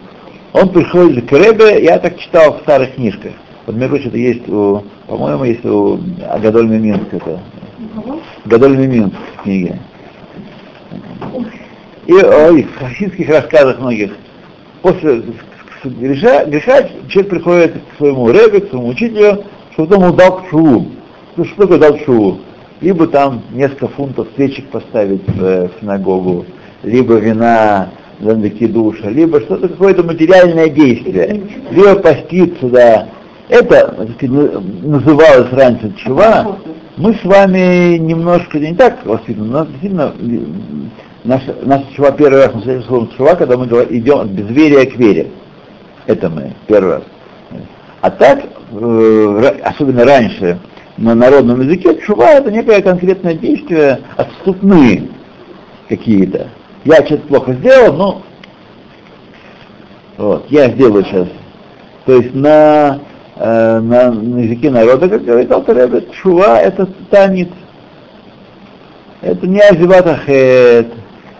Он 0.53 0.69
приходит 0.69 1.27
к 1.27 1.33
Ребе, 1.33 1.83
я 1.83 1.97
так 1.99 2.17
читал 2.17 2.57
в 2.57 2.61
старых 2.61 2.95
книжках. 2.95 3.33
Вот, 3.65 3.75
между 3.75 3.95
прочим, 3.95 4.09
это 4.09 4.17
есть 4.17 4.47
у, 4.47 4.83
по-моему, 5.07 5.43
есть 5.43 5.65
у 5.65 5.99
Гадоль 6.41 6.67
Миминск 6.67 7.13
это. 7.13 7.39
Гадоль 8.45 8.77
Миминск 8.77 9.15
в 9.37 9.41
книге. 9.41 9.79
И 12.05 12.13
ой, 12.13 12.63
в 12.63 12.77
хасидских 12.77 13.27
рассказах 13.29 13.79
многих. 13.79 14.11
После 14.83 15.23
греха, 15.89 16.45
греха 16.45 16.87
человек 17.09 17.29
приходит 17.29 17.73
к 17.73 17.97
своему 17.97 18.29
Ребе, 18.29 18.61
к 18.61 18.69
своему 18.69 18.89
учителю, 18.89 19.43
что 19.73 19.85
потом 19.85 20.03
он 20.03 20.15
дал 20.15 20.41
шуву. 20.49 20.87
Ну 21.35 21.45
что 21.45 21.63
такое 21.63 21.79
дал 21.79 21.97
шуву? 21.99 22.39
Либо 22.81 23.07
там 23.07 23.41
несколько 23.53 23.87
фунтов 23.89 24.27
свечек 24.35 24.67
поставить 24.67 25.27
в, 25.27 25.43
э, 25.43 25.69
синагогу, 25.79 26.45
либо 26.83 27.15
вина 27.15 27.89
за 28.19 28.35
душа, 28.35 29.09
либо 29.09 29.41
что-то 29.41 29.67
какое-то 29.67 30.03
материальное 30.03 30.69
действие, 30.69 31.43
либо 31.71 31.95
поститься, 31.95 32.67
да. 32.67 33.07
Это 33.49 34.07
сказать, 34.17 34.21
на- 34.29 34.61
называлось 34.89 35.51
раньше 35.51 35.93
чува. 35.97 36.57
Мы 36.97 37.13
с 37.13 37.23
вами 37.23 37.97
немножко 37.97 38.57
не 38.57 38.73
так 38.73 39.05
воспитаны, 39.05 39.47
нас 39.49 39.67
действительно 39.67 40.13
наша, 41.25 41.55
наша 41.63 41.85
чува 41.95 42.11
первый 42.11 42.45
раз 42.45 42.51
мы 42.53 42.81
словом 42.83 43.09
чува, 43.17 43.35
когда 43.35 43.57
мы 43.57 43.65
идем 43.65 44.19
от 44.19 44.27
безверия 44.27 44.85
к 44.85 44.95
вере. 44.95 45.27
Это 46.07 46.29
мы 46.29 46.53
первый 46.67 46.95
раз. 46.95 47.03
А 48.01 48.11
так, 48.11 48.43
э, 48.71 49.59
особенно 49.63 50.05
раньше, 50.05 50.59
на 50.97 51.15
народном 51.15 51.61
языке, 51.61 51.99
чува 52.05 52.33
это 52.33 52.51
некое 52.51 52.81
конкретное 52.81 53.33
действие, 53.33 53.99
отступные 54.15 55.09
какие-то. 55.89 56.49
Я 56.83 57.05
что-то 57.05 57.27
плохо 57.27 57.53
сделал, 57.53 57.93
но 57.93 58.21
вот, 60.17 60.45
я 60.49 60.69
сделаю 60.69 61.03
сейчас. 61.05 61.27
То 62.05 62.13
есть 62.13 62.33
на, 62.35 62.99
э, 63.35 63.79
на, 63.79 64.11
на 64.11 64.39
языке 64.39 64.69
народа, 64.69 65.09
как 65.09 65.25
говорит 65.25 65.51
Алтаребе, 65.51 66.07
чува 66.21 66.59
это 66.59 66.85
танит. 67.09 67.49
Это 69.21 69.47
не 69.47 69.59
азиватахет. 69.59 70.93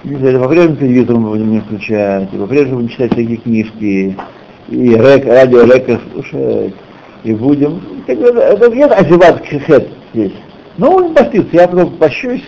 Не 0.04 0.16
знаю, 0.18 0.40
по-прежнему 0.42 0.76
телевизор 0.78 1.18
не 1.18 1.60
включать, 1.62 2.30
по-прежнему 2.30 2.88
читать 2.90 3.10
такие 3.10 3.38
книжки, 3.38 4.16
и 4.70 4.90
рек, 4.90 5.26
радио 5.26 5.64
река 5.64 6.00
слушать, 6.12 6.74
и 7.24 7.34
будем, 7.34 7.82
это 8.08 8.70
нет 8.72 8.92
азиват 8.92 9.46
хет 9.46 9.88
здесь. 10.14 10.34
Ну, 10.78 10.92
он 10.92 11.14
постится, 11.14 11.56
я 11.56 11.68
потом 11.68 11.92
пощусь, 11.98 12.44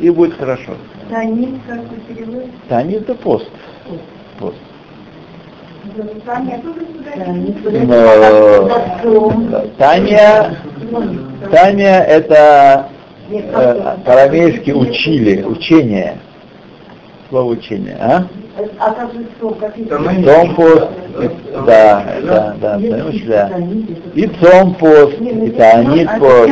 и 0.00 0.10
будет 0.10 0.36
хорошо. 0.36 0.72
Танит, 1.10 1.60
как 1.66 1.78
вы 1.78 2.14
переводите? 2.14 2.52
Танит 2.68 3.02
это 3.02 3.14
пост. 3.14 3.50
Пост. 4.38 4.56
Таня 6.24 6.60
тоже 6.60 6.86
Но, 7.86 8.70
Таня, 9.78 10.58
Таня 11.50 12.00
это 12.04 12.88
э, 13.30 13.96
по-арамейски 14.04 14.70
учили, 14.70 15.42
учение. 15.42 16.18
Слово 17.28 17.50
учение, 17.52 17.96
а? 18.00 18.26
А 18.78 18.92
как 18.92 19.12
же 19.12 19.26
что, 19.36 19.50
какие 19.50 19.84
Цом 19.84 20.54
пост, 20.54 20.88
и- 21.20 21.30
да, 21.66 22.04
да, 22.22 22.56
да, 22.58 22.78
да. 22.78 23.58
И 24.14 24.26
цом 24.40 24.74
пост, 24.74 25.20
и 25.20 25.50
таанит 25.50 26.08
пост. 26.18 26.48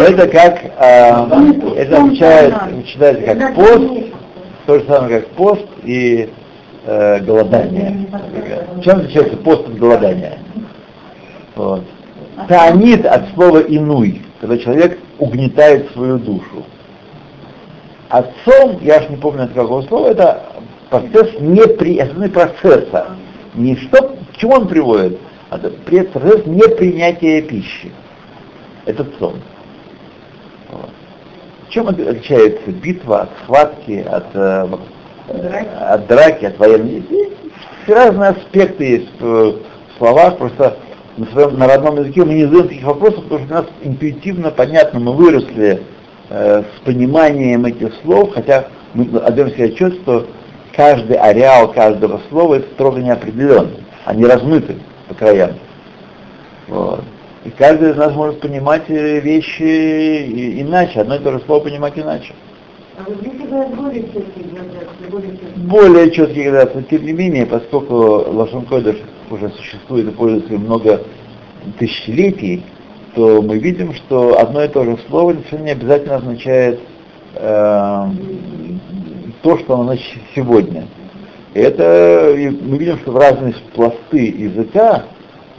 Это 0.00 0.28
как, 0.28 0.58
а, 0.78 1.28
это 1.76 1.96
означает, 1.96 2.54
читается 2.86 3.34
как 3.36 3.54
пост, 3.54 3.90
то 4.66 4.78
же 4.80 4.84
самое 4.86 5.20
как 5.20 5.28
пост 5.30 5.66
и 5.84 6.28
э, 6.84 7.20
голодание. 7.20 8.08
Чем 8.82 8.98
отличается 8.98 9.36
пост 9.36 9.68
от 9.68 9.78
голодания? 9.78 10.38
Вот. 11.54 11.84
Таанит 12.48 13.06
от 13.06 13.28
слова 13.34 13.60
инуй, 13.60 14.22
когда 14.40 14.58
человек 14.58 14.98
угнетает 15.18 15.92
свою 15.92 16.18
душу. 16.18 16.64
Отцом, 18.12 18.78
я 18.82 19.00
ж 19.00 19.08
не 19.08 19.16
помню 19.16 19.44
от 19.44 19.54
какого 19.54 19.80
слова, 19.84 20.08
это 20.08 20.42
процесс 20.90 21.40
непри... 21.40 21.98
основной 21.98 22.28
процесса. 22.28 23.16
Не 23.54 23.74
что, 23.74 24.16
к 24.32 24.36
чему 24.36 24.56
он 24.56 24.68
приводит? 24.68 25.18
А 25.48 25.56
Это 25.56 25.70
процесс 25.70 26.44
непринятия 26.44 27.40
пищи. 27.40 27.90
Это 28.84 29.06
сон. 29.18 29.36
Вот. 30.70 30.90
Чем 31.70 31.88
отличается 31.88 32.70
битва 32.70 33.22
от 33.22 33.30
схватки, 33.44 34.04
от, 34.06 34.26
э, 34.34 34.68
от 35.80 36.06
драки, 36.06 36.44
от 36.44 36.58
военной? 36.58 37.02
Есть 37.08 37.32
разные 37.88 38.30
аспекты 38.32 38.84
есть 38.84 39.20
в 39.20 39.56
словах, 39.96 40.36
просто 40.36 40.76
на 41.16 41.24
своем 41.28 41.58
на 41.58 41.66
родном 41.66 41.96
языке 41.96 42.26
мы 42.26 42.34
не 42.34 42.44
задаем 42.44 42.68
таких 42.68 42.84
вопросов, 42.84 43.24
потому 43.24 43.46
что 43.46 43.54
у 43.54 43.56
нас 43.56 43.66
интуитивно 43.82 44.50
понятно, 44.50 45.00
мы 45.00 45.14
выросли 45.14 45.82
э, 46.32 46.62
с 46.62 46.84
пониманием 46.84 47.64
этих 47.66 47.92
слов, 48.02 48.32
хотя 48.34 48.66
мы 48.94 49.04
отдаем 49.18 49.50
себе 49.50 49.66
отчет, 49.66 49.94
что 50.02 50.26
каждый 50.74 51.16
ареал 51.16 51.72
каждого 51.72 52.20
слова 52.30 52.54
это 52.54 52.68
строго 52.74 53.00
не 53.00 53.10
определен, 53.10 53.68
они 54.04 54.24
размыты 54.24 54.76
по 55.08 55.14
краям. 55.14 55.52
Вот. 56.68 57.04
И 57.44 57.50
каждый 57.50 57.90
из 57.90 57.96
нас 57.96 58.14
может 58.14 58.40
понимать 58.40 58.84
э, 58.88 59.20
вещи 59.20 59.62
и- 59.62 60.62
иначе, 60.62 61.00
одно 61.00 61.16
и 61.16 61.18
то 61.18 61.32
же 61.32 61.40
слово 61.46 61.64
понимать 61.64 61.98
иначе. 61.98 62.34
А 62.96 63.04
вот 63.06 63.16
более 63.18 64.02
четкие 64.02 64.44
градации, 64.52 65.10
более 65.10 65.30
четкие, 65.32 65.56
Более 65.56 66.10
четкие 66.10 66.50
градации, 66.50 66.86
тем 66.88 67.04
не 67.06 67.12
менее, 67.12 67.46
поскольку 67.46 67.94
Лошон 67.94 68.64
Койдыш 68.66 68.96
уже 69.30 69.48
существует 69.50 70.08
и 70.08 70.10
пользуется 70.10 70.52
много 70.54 71.00
тысячелетий, 71.78 72.64
то 73.14 73.42
мы 73.42 73.58
видим, 73.58 73.94
что 73.94 74.38
одно 74.38 74.62
и 74.62 74.68
то 74.68 74.84
же 74.84 74.98
слово 75.08 75.32
совершенно 75.32 75.64
не 75.64 75.70
обязательно 75.72 76.16
означает 76.16 76.80
э, 77.34 78.06
то, 79.42 79.58
что 79.58 79.74
оно 79.74 79.84
значит 79.84 80.22
сегодня. 80.34 80.86
И 81.54 81.60
это 81.60 82.32
и 82.34 82.48
мы 82.48 82.78
видим, 82.78 82.98
что 82.98 83.12
в 83.12 83.16
разные 83.16 83.54
пласты 83.74 84.28
языка, 84.28 85.04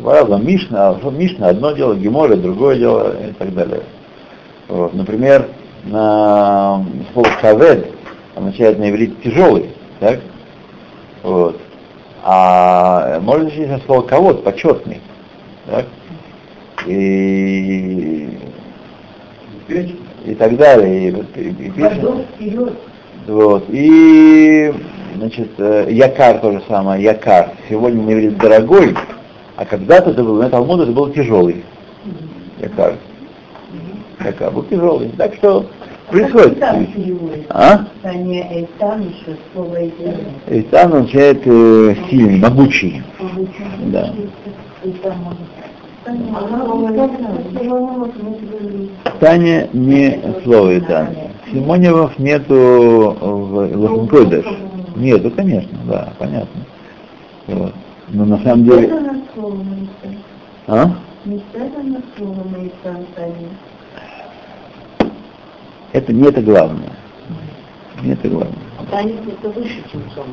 по-разному, 0.01 0.43
Мишна, 0.43 0.97
Мишна 1.11 1.49
одно 1.49 1.71
дело, 1.71 1.93
Гемора 1.95 2.35
другое 2.35 2.77
дело 2.77 3.15
и 3.29 3.33
так 3.33 3.53
далее. 3.53 3.81
Вот. 4.67 4.93
Например, 4.93 5.47
на 5.83 6.83
слово 7.13 7.27
кавед 7.39 7.91
означает 8.35 8.79
на 8.79 8.89
иврите 8.89 9.13
тяжелый, 9.23 9.69
так? 9.99 10.19
Вот. 11.21 11.59
А 12.23 13.19
можно 13.19 13.49
значить 13.49 13.85
слово 13.85 14.01
кавод, 14.01 14.43
почетный. 14.43 15.01
Так? 15.67 15.85
И, 16.87 18.37
и 20.25 20.35
так 20.35 20.55
далее. 20.57 21.07
И, 21.07 21.11
вот, 21.11 21.25
и- 21.35 21.49
и 21.49 21.69
вперед. 21.69 22.73
Вот. 23.27 23.65
И, 23.69 24.73
значит, 25.17 25.49
э, 25.57 25.87
якар 25.91 26.39
то 26.39 26.51
же 26.51 26.61
самое, 26.67 27.01
якар. 27.03 27.51
Сегодня 27.69 28.01
мы 28.01 28.11
говорим 28.11 28.35
дорогой, 28.37 28.95
А 29.55 29.65
когда-то 29.65 30.09
это 30.09 30.23
был, 30.23 30.41
на 30.41 30.49
Талмуд 30.49 30.81
это 30.81 30.91
был 30.91 31.09
тяжелый. 31.11 31.63
Кажется. 32.75 32.99
Как 34.17 34.51
был 34.53 34.63
тяжелый. 34.63 35.09
Так 35.17 35.35
что 35.35 35.67
происходит. 36.09 36.57
А? 37.49 37.85
Эйтан 40.47 40.93
означает 40.93 41.41
э, 41.45 41.95
сильный, 42.09 42.39
могучий. 42.39 43.03
Да. 43.91 44.13
Таня 49.19 49.69
не 49.73 50.21
слово 50.43 50.73
Эйтан. 50.73 51.07
Симоневов 51.51 52.17
нету 52.19 53.15
в 53.19 53.77
Лохенкойдеш. 53.77 54.45
Нету, 54.95 55.31
конечно, 55.31 55.77
да, 55.87 56.13
понятно. 56.19 56.61
Вот. 57.47 57.73
Но 58.09 58.25
на 58.25 58.37
самом 58.39 58.65
деле... 58.65 58.91
А? 60.67 60.91
Не 61.25 61.41
это 65.93 66.13
не 66.13 66.27
это 66.27 66.41
главное. 66.41 66.91
Не 68.01 68.13
это 68.13 68.27
главное. 68.27 68.57
Таня 68.91 69.13
это 69.27 69.49
выше, 69.49 69.83
чем 69.91 70.01
сон, 70.13 70.25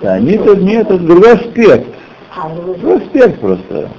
да? 0.00 0.18
Не 0.20 0.34
это, 0.34 0.56
не 0.56 0.74
это 0.74 0.98
другой 0.98 1.32
аспект. 1.34 1.88
А, 2.36 2.48
ну, 2.48 2.74
Другой 2.74 2.98
аспект 2.98 3.40
просто. 3.40 3.90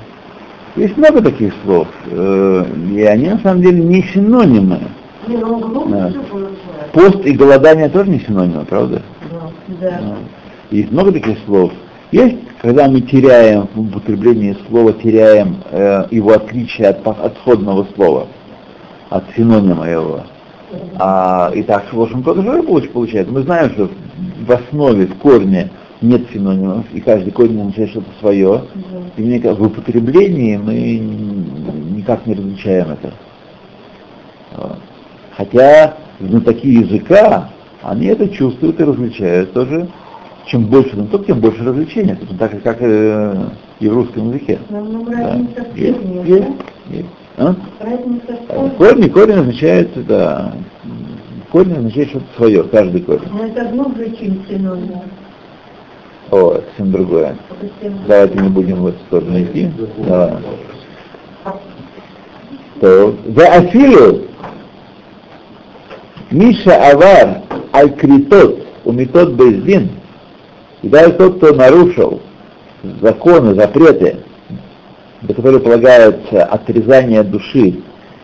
Есть 0.76 0.98
много 0.98 1.22
таких 1.22 1.54
слов, 1.64 1.88
э, 2.10 2.66
и 2.92 3.02
они 3.04 3.30
на 3.30 3.40
самом 3.40 3.62
деле 3.62 3.84
не 3.84 4.04
синонимы. 4.04 4.80
не, 5.28 5.38
ну, 5.38 5.86
Да. 5.90 6.12
Пост 6.94 7.26
и 7.26 7.34
голодание 7.34 7.90
тоже 7.90 8.10
не 8.10 8.20
синонимы, 8.20 8.66
правда? 8.66 9.02
Да. 9.30 10.00
Да. 10.00 10.16
Есть 10.70 10.92
много 10.92 11.12
таких 11.12 11.38
слов. 11.46 11.72
Есть, 12.12 12.38
когда 12.62 12.88
мы 12.88 13.02
теряем 13.02 13.68
в 13.74 13.82
употреблении 13.82 14.56
слова, 14.70 14.94
теряем 14.94 15.58
э, 15.72 16.06
его 16.12 16.32
отличие 16.32 16.88
от 16.90 17.06
отходного 17.06 17.86
слова, 17.96 18.28
от 19.10 19.24
синонима 19.36 19.90
его. 19.90 20.24
А, 20.98 21.52
и 21.54 21.64
так 21.64 21.92
в 21.92 21.98
Лошен 21.98 22.24
тоже 22.24 22.42
получ- 22.42 22.90
получается. 22.90 23.34
Мы 23.34 23.42
знаем, 23.42 23.72
что 23.72 23.90
в 24.48 24.52
основе, 24.52 25.08
в 25.08 25.16
корне 25.16 25.70
нет 26.02 26.22
синонимов, 26.34 26.86
и 26.94 27.00
каждый 27.00 27.32
корень 27.32 27.60
означает 27.62 27.92
что-то 27.92 28.08
свое. 28.20 28.64
И 29.18 29.22
мне 29.22 29.40
кажется, 29.40 29.64
в 29.64 29.68
употреблении 29.68 30.58
мы 30.58 30.98
никак 31.96 32.26
не 32.26 32.34
различаем 32.34 32.92
это. 32.92 33.14
Вот. 34.56 34.80
Хотя 35.36 35.96
знатоки 36.20 36.68
языка, 36.68 37.50
они 37.84 38.08
это 38.08 38.30
чувствуют 38.30 38.80
и 38.80 38.84
различают 38.84 39.54
тоже. 39.54 39.88
Чем 40.48 40.66
больше 40.66 40.96
знаток, 40.96 41.28
тем 41.28 41.40
больше 41.40 41.64
развлечения. 41.64 42.18
Это 42.20 42.36
так 42.36 42.52
же, 42.52 42.60
как 42.60 42.78
э, 42.82 43.36
и 43.80 43.88
в 43.88 43.94
русском 43.94 44.30
языке. 44.30 44.60
Но, 44.70 44.84
ну, 44.84 45.06
Да. 45.06 45.40
Есть. 45.76 47.08
А? 47.38 47.56
Корне. 47.80 48.22
Корень, 48.78 49.10
корень 49.10 49.36
означает, 49.36 50.06
да, 50.08 50.54
корень 51.52 51.78
означает 51.78 52.10
что-то 52.10 52.26
свое, 52.36 52.64
каждый 52.64 53.02
корень. 53.02 53.22
Но 53.32 53.46
это 53.46 53.66
глубже, 53.66 54.12
чем 54.20 54.44
синоним. 54.50 55.00
О, 56.32 56.62
совсем 56.66 56.92
другое. 56.92 57.38
Давайте 58.08 58.40
не 58.40 58.50
будем 58.50 58.84
в 58.84 58.88
эту 58.88 59.00
сторону 59.00 59.42
идти. 59.44 59.70
Давай. 59.98 60.34
То, 62.80 63.16
за 63.36 63.48
Афилю 63.48 64.28
Миша 66.32 66.74
Авар 66.92 67.42
Аль-Критот 67.74 68.66
Умитот 68.86 69.34
Бездин, 69.34 69.90
и 70.82 70.90
даже 70.90 71.12
тот, 71.14 71.38
кто 71.38 71.54
нарушил 71.54 72.22
законы, 73.02 73.54
запреты, 73.54 74.18
до 75.22 75.34
которых 75.34 75.64
полагается 75.64 76.46
отрезание 76.46 77.24
души 77.24 77.82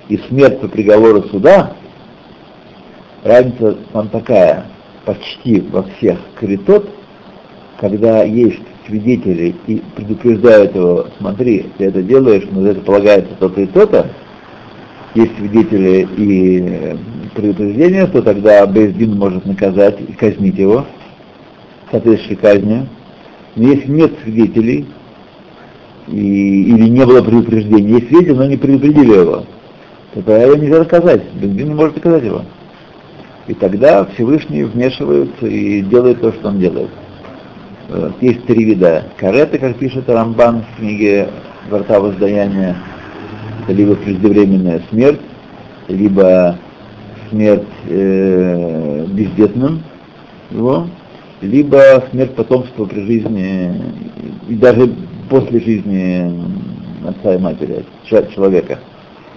и 0.08 0.18
смерть 0.30 0.60
по 0.62 0.68
приговору 0.68 1.24
суда, 1.24 1.74
разница 3.24 3.78
там 3.92 4.08
такая, 4.08 4.66
почти 5.06 5.62
во 5.62 5.84
всех 5.84 6.18
критот, 6.40 6.90
когда 7.80 8.24
есть 8.24 8.62
свидетели 8.88 9.56
и 9.68 9.82
предупреждают 9.96 10.76
его, 10.76 11.08
смотри, 11.20 11.68
ты 11.78 11.86
это 11.86 12.02
делаешь, 12.02 12.44
но 12.52 12.62
за 12.62 12.70
это 12.70 12.82
полагается 12.82 13.34
то-то 13.40 13.62
и 13.62 13.66
то-то, 13.68 14.10
есть 15.14 15.36
свидетели 15.38 16.08
и 16.18 16.62
э, 16.62 16.96
предупреждения, 17.36 18.08
то 18.08 18.22
тогда 18.22 18.66
Бездин 18.66 19.18
может 19.18 19.46
наказать 19.46 20.00
и 20.00 20.14
казнить 20.14 20.58
его, 20.58 20.86
соответствующей 21.92 22.36
казни. 22.36 22.88
Но 23.56 23.70
если 23.70 23.92
нет 23.92 24.14
свидетелей, 24.24 24.86
и, 26.08 26.64
или 26.64 26.90
не 26.90 27.06
было 27.06 27.22
предупреждения, 27.22 27.96
есть 27.96 28.08
свидетели, 28.08 28.36
но 28.36 28.46
не 28.46 28.58
предупредили 28.58 29.14
его, 29.14 29.46
то 30.14 30.22
тогда 30.22 30.44
его 30.44 30.56
нельзя 30.56 30.80
наказать, 30.80 31.24
Бездин 31.34 31.68
не 31.68 31.74
может 31.74 31.96
наказать 31.96 32.24
его. 32.24 32.44
И 33.48 33.54
тогда 33.54 34.06
Всевышний 34.06 34.64
вмешивается 34.64 35.48
и 35.48 35.82
делает 35.82 36.22
то, 36.22 36.32
что 36.34 36.50
он 36.50 36.60
делает. 36.60 36.90
Вот. 37.90 38.22
Есть 38.22 38.46
три 38.46 38.66
вида 38.66 39.06
кареты, 39.18 39.58
как 39.60 39.78
пишет 39.78 40.10
Рамбан 40.10 40.64
в 40.64 40.80
книге 40.80 41.30
«Врата 41.70 42.00
воздаяния». 42.00 42.76
Это 43.64 43.72
либо 43.72 43.96
преждевременная 43.96 44.82
смерть, 44.90 45.22
либо 45.88 46.58
смерть 47.30 47.64
э, 47.88 49.06
бездетным 49.08 49.84
его, 50.52 50.88
либо 51.42 52.04
смерть 52.12 52.36
потомства 52.36 52.86
при 52.86 53.02
жизни 53.06 53.82
и 54.50 54.56
даже 54.56 54.90
после 55.30 55.60
жизни 55.62 56.30
отца 57.08 57.36
и 57.36 57.38
матери, 57.38 57.86
человека. 58.06 58.80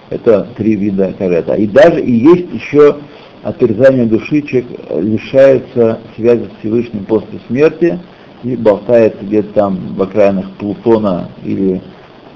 Это 0.09 0.47
три 0.57 0.75
вида 0.75 1.13
карета. 1.17 1.53
И 1.53 1.67
даже 1.67 2.01
и 2.01 2.11
есть 2.11 2.53
еще 2.53 2.97
отрезание 3.43 4.05
души, 4.05 4.41
человек 4.41 4.67
лишается 4.97 5.99
связи 6.17 6.43
с 6.43 6.59
Всевышним 6.59 7.05
после 7.05 7.39
смерти 7.47 7.99
и 8.43 8.55
болтается 8.55 9.23
где-то 9.23 9.53
там 9.53 9.77
в 9.95 10.01
окраинах 10.01 10.49
Плутона 10.51 11.29
или 11.43 11.81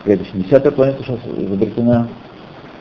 какая-то 0.03 0.23
70-я 0.35 0.71
планета 0.71 1.03
сейчас 1.03 1.19
изобретена, 1.37 2.07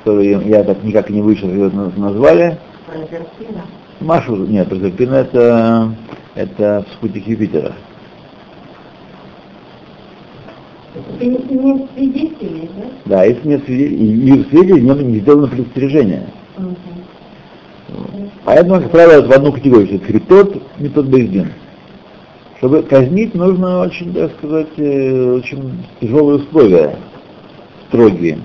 которую 0.03 0.47
я 0.47 0.63
так 0.65 0.83
никак 0.85 1.09
не 1.11 1.23
вышел, 1.23 1.49
ее 1.49 1.71
на- 1.71 1.91
назвали. 1.97 2.59
Прозерпина. 2.87 3.63
Машу, 4.01 4.37
нет, 4.37 4.69
Прозерпина 4.69 5.15
это, 5.15 5.95
это 6.35 6.85
спутник 6.93 7.27
Юпитера. 7.27 7.73
И 11.19 11.27
не 11.27 11.89
свидетелей, 11.97 12.71
да? 12.77 12.85
Да, 13.07 13.25
если 13.25 13.49
нет 13.49 13.65
свидетелей, 13.65 14.29
и 14.29 14.43
в 14.43 14.49
свидетелей 14.49 14.81
в 14.81 14.85
нем 14.85 15.09
не 15.13 15.21
сделано 15.21 15.49
предостережение. 15.49 16.27
Поэтому, 18.45 18.81
как 18.81 18.91
правило, 18.91 19.27
в 19.27 19.33
одну 19.33 19.53
категорию, 19.53 19.87
что 19.87 19.97
это 19.97 20.07
критот, 20.07 20.63
метод 20.79 21.07
Бейздин. 21.09 21.49
Чтобы 22.65 22.83
казнить, 22.85 23.35
нужно 23.35 23.83
очень, 23.83 24.15
так 24.15 24.33
сказать, 24.39 24.69
э, 24.79 25.33
очень 25.33 25.85
тяжелые 26.01 26.39
условия, 26.39 26.97
строгие. 27.89 28.39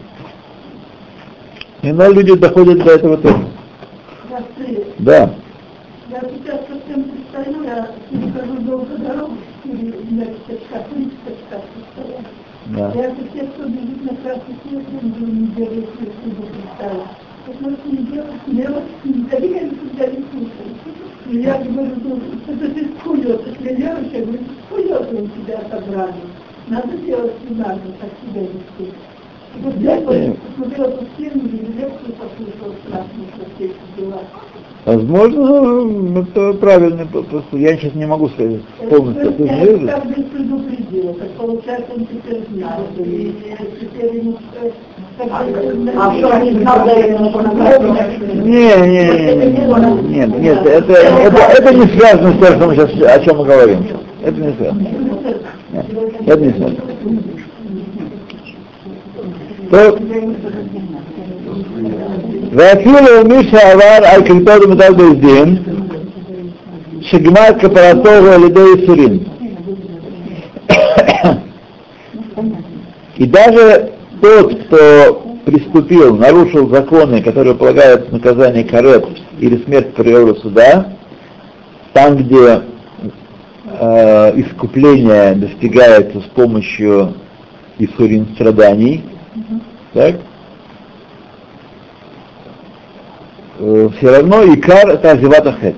Иногда 1.81 2.09
люди 2.09 2.35
доходят 2.35 2.83
до 2.83 2.91
этого 2.95 3.15
тоже. 3.15 3.47
Да. 4.97 5.31
Я 6.09 6.19
сейчас 6.19 6.59
совсем 6.67 7.03
представляю, 7.03 7.63
я 7.63 7.91
перехожу 8.09 8.61
долго 8.63 8.97
дорогу, 8.97 9.37
и 9.63 9.69
меня 9.69 10.25
часка, 10.45 10.85
три 10.93 11.09
часка 11.23 11.63
стоят. 11.93 12.25
да. 12.65 12.91
Я 12.95 13.11
же 13.11 13.15
все, 13.31 13.45
кто 13.45 13.69
бежит 13.69 14.03
на 14.03 14.17
красный 14.17 14.55
свет, 14.67 14.83
он 15.01 15.31
не 15.31 15.47
делает, 15.47 15.87
если 15.97 16.29
не 16.29 16.35
делать, 16.35 17.07
не 17.93 18.03
не. 20.33 20.49
И 21.29 21.41
я 21.41 21.57
говорю, 21.59 21.95
ну, 22.03 22.19
это 22.47 22.73
ты 22.73 22.87
скует, 22.99 23.41
если 23.45 23.75
веруешь, 23.75 24.11
я 24.13 24.21
говорю, 24.21 24.39
скует 24.65 25.13
он 25.13 25.29
тебя 25.29 25.59
отобрали. 25.59 26.13
Надо 26.67 26.97
делать 26.97 27.33
не 27.47 27.55
надо, 27.55 27.81
так 27.99 28.09
себя 28.23 28.41
вести. 28.41 28.93
И 29.55 29.61
вот 29.61 29.75
я 29.77 29.95
посмотрела 30.01 30.91
по 30.91 31.05
фильму, 31.17 31.47
или 31.47 31.65
лекцию 31.79 32.13
послушала 32.13 32.75
страшно, 32.85 33.23
что 33.35 33.45
все 33.55 33.65
эти 33.65 33.75
дела. 33.97 34.21
Возможно, 34.85 36.19
это 36.19 36.53
правильно, 36.53 37.05
просто 37.05 37.57
я 37.57 37.75
сейчас 37.77 37.93
не 37.95 38.05
могу 38.05 38.29
сказать 38.29 38.61
полностью 38.89 39.25
Я 39.25 39.29
определить. 39.29 39.89
как 39.89 40.05
бы 40.05 40.23
предупредила, 40.23 41.13
так 41.13 41.29
получается 41.31 41.91
он 41.95 42.05
теперь 42.05 42.43
знал, 42.51 42.81
и 42.97 43.33
теперь 43.81 44.15
ему 44.17 44.33
бы, 44.33 44.73
А 45.96 46.14
что, 46.16 46.32
они 46.32 46.52
знал, 46.52 46.84
да, 46.84 46.92
ему 46.92 47.30
Не, 48.44 48.74
не, 48.74 49.04
не, 49.04 49.46
не, 49.46 50.16
нет, 50.16 50.38
нет, 50.38 50.66
это, 50.66 50.92
это, 50.92 51.36
это 51.36 51.74
не 51.74 51.86
связано 51.98 52.32
с 52.32 52.38
тем, 52.38 52.56
что 52.56 52.66
мы 52.66 52.74
сейчас, 52.74 53.16
о 53.16 53.20
чем 53.20 53.38
мы 53.38 53.44
говорим. 53.44 53.86
Это 54.22 54.40
не 54.40 54.52
связано. 54.54 54.88
Нет, 55.72 55.86
это 56.26 56.40
не 56.40 56.52
связано. 56.52 56.80
То, 59.70 59.96
ואפילו 62.52 63.24
מי 63.28 63.50
שעבר 63.50 64.06
על 64.06 64.22
כריתות 64.24 64.64
ומטל 64.64 64.94
בית 64.94 65.18
שגמר 67.00 67.48
כפרתו 67.60 68.16
הוא 68.16 68.28
על 68.28 68.44
ידי 68.44 68.60
ייסורים. 68.60 69.18
И 73.16 73.26
даже 73.26 73.90
тот, 74.21 74.63
кто 74.65 75.23
приступил, 75.45 76.15
нарушил 76.15 76.69
законы, 76.69 77.21
которые 77.23 77.55
полагают 77.55 78.11
наказание 78.11 78.63
карет 78.63 79.05
или 79.39 79.63
смерть 79.63 79.93
приговору 79.93 80.35
суда, 80.35 80.93
там, 81.93 82.17
где 82.17 82.61
э, 83.65 84.39
искупление 84.41 85.35
достигается 85.35 86.19
с 86.21 86.25
помощью 86.35 87.13
исурин 87.79 88.27
страданий, 88.35 89.03
так, 89.93 90.15
э, 93.59 93.89
все 93.97 94.15
равно 94.17 94.43
икар 94.53 94.89
это 94.89 95.11
азиватахет, 95.11 95.75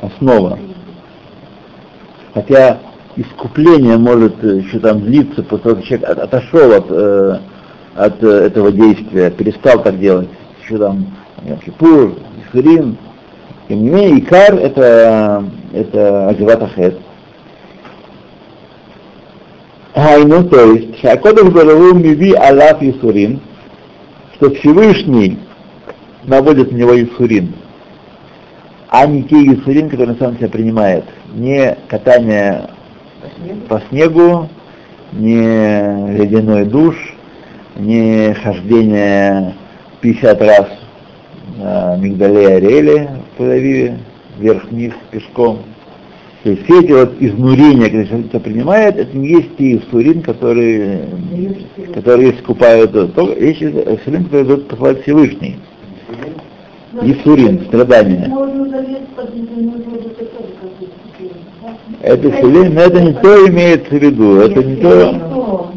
основа. 0.00 0.58
Хотя 2.34 2.78
искупление 3.16 3.98
может 3.98 4.42
еще 4.42 4.78
там 4.78 5.00
длиться, 5.00 5.42
после 5.42 5.62
того, 5.64 5.76
как 5.76 5.84
человек 5.84 6.08
от- 6.08 6.18
отошел 6.18 6.72
от, 6.72 6.86
э, 6.88 7.38
от 7.94 8.22
э, 8.22 8.46
этого 8.46 8.72
действия, 8.72 9.30
перестал 9.30 9.82
так 9.82 9.98
делать, 9.98 10.28
еще 10.62 10.78
там 10.78 11.06
Йом 11.44 11.58
Кипур, 11.58 12.14
Исурин. 12.46 12.96
Тем 13.68 13.82
не 13.82 13.90
менее, 13.90 14.18
икар 14.20 14.54
это, 14.54 15.44
это 15.72 16.28
азиватахет. 16.28 16.98
Айну, 19.94 20.44
то 20.44 20.72
есть, 20.72 21.00
Шакодыш 21.00 21.50
Бараву 21.50 21.94
Миви 21.94 22.32
Алаф 22.32 22.82
Исурин, 22.82 23.40
что 24.34 24.50
Всевышний 24.54 25.38
наводит 26.24 26.72
на 26.72 26.76
него 26.76 27.00
Исурин, 27.02 27.54
а 28.88 29.06
не 29.06 29.22
те 29.24 29.36
Исурин, 29.36 29.90
которые 29.90 30.16
сам 30.16 30.36
себя 30.36 30.48
принимает. 30.48 31.04
Не 31.34 31.76
катание 31.88 32.70
по 33.68 33.82
снегу, 33.88 34.48
не 35.12 36.16
ледяной 36.16 36.64
душ, 36.64 36.96
не 37.76 38.34
хождение 38.34 39.54
50 40.00 40.42
раз 40.42 40.66
на 41.58 41.96
Мигдале 41.96 42.58
и 42.58 43.06
в 43.06 43.40
Тель-Авиве, 43.40 43.96
вверх-вниз, 44.38 44.92
пешком. 45.10 45.58
То 46.42 46.50
есть 46.50 46.64
все 46.64 46.80
эти 46.80 46.90
вот 46.90 47.14
изнурения, 47.20 47.84
которые 47.84 48.06
человек 48.08 48.42
принимает, 48.42 48.96
это 48.96 49.16
не 49.16 49.28
есть 49.28 49.56
те 49.56 49.76
иссурин, 49.76 50.22
которые, 50.22 51.04
которые 51.94 52.34
искупают, 52.34 53.14
только 53.14 53.38
есть 53.38 53.62
иссурин, 53.62 54.24
которые 54.24 54.44
дают 54.46 54.68
посылать 54.68 55.02
Всевышний. 55.02 55.56
Иссурин, 57.00 57.60
страдания. 57.66 58.28
Это 62.02 62.28
исцеление, 62.28 62.70
но 62.70 62.80
это 62.80 63.00
не 63.00 63.12
то 63.12 63.48
имеется 63.48 63.90
в 63.90 64.02
виду, 64.02 64.36
это 64.40 64.64
не 64.64 64.76
то? 64.76 64.88
Это 64.88 65.71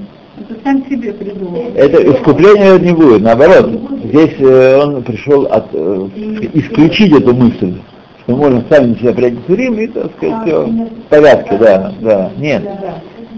сам 0.65 0.83
себе 0.89 1.13
придумал. 1.13 1.71
это 1.75 2.11
искупление 2.11 2.79
не 2.79 2.91
будет, 2.91 3.21
наоборот. 3.21 3.69
Здесь 4.05 4.33
э, 4.39 4.79
он 4.81 5.03
пришел 5.03 5.45
от, 5.45 5.67
э, 5.73 6.09
исключить 6.53 7.13
эту 7.13 7.35
мысль, 7.35 7.75
что 8.23 8.35
можем 8.35 8.65
сами 8.69 8.95
себя 8.95 9.13
принять 9.13 9.45
Сурим 9.45 9.75
и, 9.75 9.87
так 9.87 10.11
сказать, 10.17 10.41
все 10.43 10.65
в 10.65 10.89
порядке, 11.09 11.57
да, 11.57 11.93
да, 12.01 12.31
нет. 12.37 12.63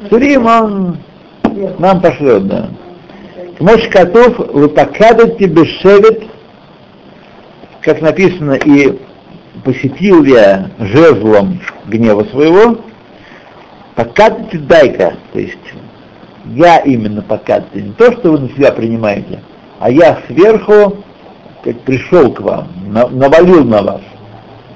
Сурим 0.10 0.46
он 0.46 0.98
нам 1.80 2.02
пошлет, 2.02 2.48
да. 2.48 2.70
Мош 3.60 3.88
Катов, 3.92 4.38
вы 4.54 4.70
покадайте 4.70 5.48
бешевет, 5.48 6.24
как 7.82 8.02
написано, 8.02 8.54
и 8.54 8.98
посетил 9.66 10.24
я 10.24 10.70
жезлом 10.80 11.60
гнева 11.88 12.24
своего, 12.32 12.78
покадайте 13.96 14.60
дайка, 14.60 15.16
то 15.34 15.40
есть 15.40 15.58
я 16.56 16.78
именно 16.80 17.22
покадайте, 17.22 17.82
не 17.82 17.92
то, 17.94 18.12
что 18.14 18.32
вы 18.32 18.40
на 18.40 18.50
себя 18.50 18.72
принимаете, 18.72 19.40
а 19.80 19.90
я 19.92 20.20
сверху 20.28 20.98
как 21.64 21.80
пришел 21.82 22.32
к 22.32 22.40
вам, 22.40 22.68
на- 22.88 23.08
навалил 23.10 23.64
на 23.66 23.82
вас. 23.82 24.02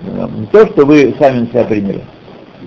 Не 0.04 0.46
то, 0.48 0.66
что 0.68 0.86
вы 0.86 1.16
сами 1.20 1.42
на 1.42 1.46
себя 1.48 1.64
приняли. 1.64 2.02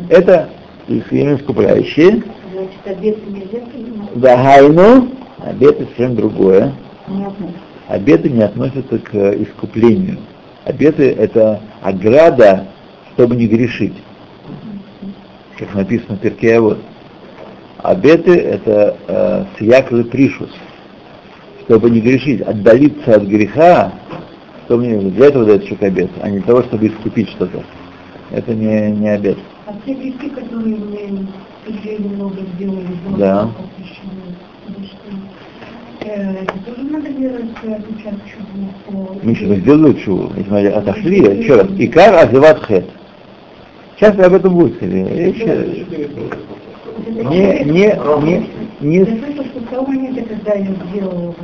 Это 0.08 0.48
именно 0.88 1.36
искупляющие. 1.36 2.22
Значит, 2.52 2.86
обед 2.86 3.30
нельзя 3.30 3.66
принимать? 3.72 4.08
Да, 4.14 4.36
гайну, 4.36 5.08
обед 5.44 5.80
это 5.80 5.88
совсем 5.88 6.14
другое. 6.16 6.72
Понятно. 7.06 7.52
Обеты 7.88 8.30
не 8.30 8.42
относятся 8.42 8.98
к 8.98 9.14
э, 9.14 9.42
искуплению. 9.42 10.18
Обеты 10.64 11.10
это 11.10 11.60
ограда, 11.82 12.68
чтобы 13.12 13.36
не 13.36 13.46
грешить. 13.46 13.94
Как 15.58 15.74
написано 15.74 16.16
в 16.16 16.20
Перке 16.20 16.60
вот. 16.60 16.78
Обеты 17.84 18.34
это 18.34 18.96
э, 19.08 19.44
сияклый 19.58 20.06
пришус, 20.06 20.48
чтобы 21.66 21.90
не 21.90 22.00
грешить, 22.00 22.40
отдалиться 22.40 23.16
от 23.16 23.24
греха, 23.24 23.92
чтобы 24.64 24.86
не, 24.86 25.10
для 25.10 25.26
этого 25.26 25.44
дает 25.44 25.66
человек 25.66 25.82
обет, 25.82 26.10
а 26.22 26.30
не 26.30 26.38
для 26.38 26.46
того, 26.46 26.62
чтобы 26.62 26.86
искупить 26.86 27.28
что-то. 27.28 27.62
Это 28.30 28.54
не, 28.54 28.90
не 28.90 29.10
обет. 29.10 29.36
А 29.66 29.74
те 29.84 29.92
грехи, 29.92 30.30
которые 30.30 30.76
мы 30.76 31.26
уже 31.68 31.98
немного 31.98 32.36
сделали, 32.54 32.86
Да. 33.18 33.50
э, 36.00 36.06
э. 36.06 36.46
Мы 39.22 39.30
еще 39.32 39.56
сделали 39.56 39.92
чего, 40.02 40.32
если 40.38 40.68
отошли, 40.68 41.18
еще 41.18 41.56
раз, 41.56 41.66
икар 41.76 42.14
азиват 42.14 42.64
хет. 42.64 42.86
Сейчас 43.98 44.18
об 44.18 44.32
этом 44.32 44.54
будет, 44.54 44.76
скорее. 44.76 45.28
Еще- 45.28 45.84
Не, 46.96 47.64
не, 47.64 47.98
не, 48.22 48.50
не, 48.80 49.04
того 49.70 49.86
момента, 49.86 50.22
когда 50.22 50.54
я 50.54 50.66
сделала, 50.90 51.34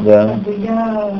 Да. 0.00 0.38
я 0.58 1.12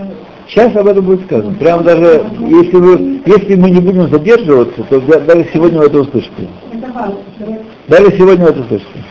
Сейчас 0.49 0.75
об 0.77 0.87
этом 0.87 1.05
будет 1.05 1.25
сказано. 1.25 1.55
Прямо 1.59 1.83
даже, 1.83 2.25
если, 2.39 2.77
вы, 2.77 3.21
если 3.27 3.55
мы 3.57 3.71
не 3.71 3.81
будем 3.81 4.09
задерживаться, 4.09 4.83
то 4.85 5.01
да- 5.01 5.21
даже 5.21 5.49
сегодня 5.53 5.81
вы 5.81 5.87
это 5.87 6.01
услышите. 6.01 6.49
Даже 7.89 8.17
сегодня 8.17 8.45
вы 8.45 8.51
это 8.51 8.61
услышите. 8.61 9.05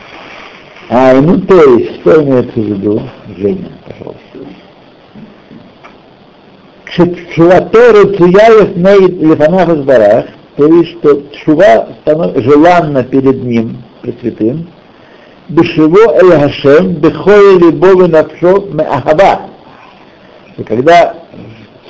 А, 0.88 1.20
ну 1.20 1.38
то 1.40 1.62
есть, 1.74 2.00
что 2.00 2.22
имеется 2.22 2.58
в 2.58 2.64
виду? 2.64 3.02
Женя, 3.36 3.68
пожалуйста. 3.86 4.20
Шуватору 7.34 8.14
цуяев 8.14 8.76
ней 8.76 9.08
лефанах 9.26 9.68
из 9.68 9.82
барах, 9.82 10.26
то 10.56 10.66
есть, 10.66 10.96
что 11.00 11.22
станов- 12.04 12.40
желанна 12.40 13.02
перед 13.04 13.44
ним, 13.44 13.76
Пресвятым, 14.06 14.68
бешево 15.48 16.14
эль 16.14 16.38
Хашем, 16.38 16.94
бехое 16.94 17.58
либове 17.58 18.06
навшо 18.06 18.68
меахава. 18.72 19.50
Когда 20.64 21.14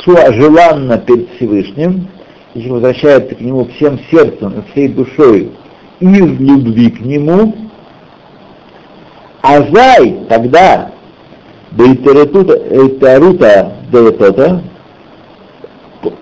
шува 0.03 0.33
желанна 0.33 0.97
перед 0.97 1.29
Всевышним, 1.33 2.09
если 2.55 2.71
возвращается 2.71 3.35
к 3.35 3.41
нему 3.43 3.67
всем 3.67 4.01
сердцем 4.11 4.64
всей 4.73 4.89
душой 4.89 5.53
из 6.01 6.41
любви 6.41 6.91
к 6.91 7.01
нему, 7.01 7.55
Азай 9.43 10.17
тогда 10.31 10.93
Бейтарута 11.73 13.73
Дейтота 13.93 14.62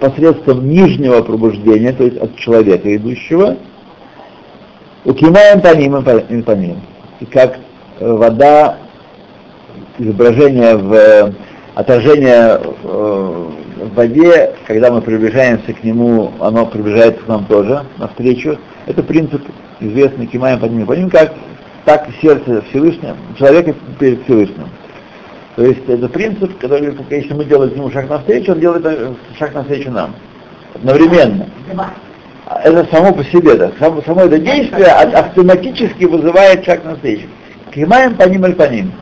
посредством 0.01 0.69
нижнего 0.69 1.23
пробуждения, 1.23 1.93
то 1.93 2.03
есть 2.03 2.17
от 2.17 2.35
человека 2.37 2.97
идущего, 2.97 3.59
укимаем 5.05 5.61
по 5.61 5.75
ним 5.75 5.97
и 5.99 6.43
по 6.43 6.51
ним. 6.53 6.81
И 7.21 7.27
как 7.27 7.59
э, 8.01 8.13
вода, 8.13 8.79
изображение 9.99 10.77
в 10.77 10.93
э, 10.93 11.33
отражение 11.75 12.61
э, 12.61 13.51
в 13.77 13.95
воде, 13.95 14.55
когда 14.67 14.91
мы 14.91 15.01
приближаемся 15.03 15.73
к 15.73 15.83
нему, 15.85 16.33
оно 16.41 16.67
приближается 16.67 17.23
к 17.23 17.29
нам 17.29 17.45
тоже 17.47 17.85
навстречу. 17.99 18.59
Это 18.87 19.03
принцип 19.03 19.43
известный 19.81 20.27
Кимаем 20.27 20.61
по 20.61 20.67
ним 20.67 20.83
и 20.83 20.87
по 20.87 20.93
ним, 20.93 21.11
как 21.11 21.35
так 21.85 22.09
сердце 22.21 22.63
Всевышнего, 22.71 23.17
человека 23.39 23.75
перед 23.99 24.23
Всевышним. 24.25 24.69
То 25.57 25.65
есть 25.65 25.89
это 25.89 26.09
принцип, 26.09 26.59
который, 26.59 26.97
если 27.11 27.33
мы 27.35 27.45
делаем 27.45 27.73
к 27.73 27.77
нему 27.77 27.91
шаг 27.91 28.09
навстречу, 28.09 28.53
он 28.53 28.61
делает 28.61 29.17
шаг 29.39 29.55
навстречу 29.55 29.91
нам. 29.91 30.15
Одновременно. 30.75 31.47
Это 32.47 32.87
само 32.91 33.13
по 33.13 33.25
себе, 33.25 33.55
да. 33.55 33.73
Само, 33.79 34.03
само 34.03 34.23
это 34.23 34.39
действие 34.39 34.87
автоматически 34.87 36.05
вызывает 36.05 36.65
шаг 36.65 36.85
навстречу. 36.85 37.27
Кимаем 37.75 38.15
по 38.17 38.25
ним 38.25 38.45
или 38.45 38.53
по 38.53 38.69
ним. 38.69 38.93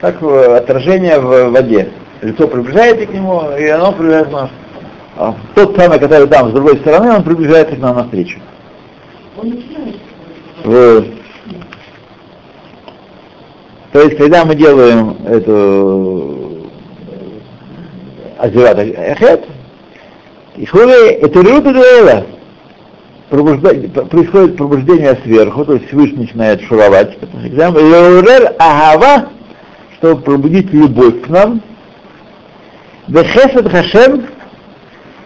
Как 0.00 0.20
э, 0.22 0.56
отражение 0.56 1.18
в 1.20 1.50
воде. 1.50 1.90
Лицо 2.22 2.48
приближается 2.48 3.06
к 3.06 3.12
нему, 3.12 3.56
и 3.56 3.66
оно 3.66 3.92
приближается 3.92 4.30
к 4.30 4.32
нам. 4.32 4.50
А 5.16 5.34
Тот 5.54 5.76
самый, 5.76 5.98
который 5.98 6.26
там, 6.28 6.50
с 6.50 6.52
другой 6.52 6.76
стороны, 6.78 7.10
он 7.12 7.22
приближается 7.22 7.76
к 7.76 7.78
нам 7.78 7.96
навстречу. 7.96 8.40
начинает. 9.36 9.96
Вот. 10.64 11.06
То 13.92 14.02
есть, 14.02 14.16
когда 14.16 14.44
мы 14.44 14.54
делаем 14.54 15.16
эту 15.26 16.68
азират 18.38 18.78
эхет, 18.78 19.44
и 20.56 20.66
хули, 20.66 21.12
это 21.12 21.42
рута 21.42 21.72
дуэла, 23.30 24.04
происходит 24.06 24.56
пробуждение 24.56 25.18
сверху, 25.24 25.64
то 25.64 25.74
есть 25.74 25.88
Всевышний 25.88 26.22
начинает 26.22 26.62
шуровать, 26.62 27.16
леурер 27.42 28.54
агава 28.58 29.28
чтобы 29.98 30.22
пробудить 30.22 30.72
любовь 30.72 31.22
к 31.22 31.28
нам, 31.28 31.60
Вехесед 33.08 33.68
Хашем 33.68 34.26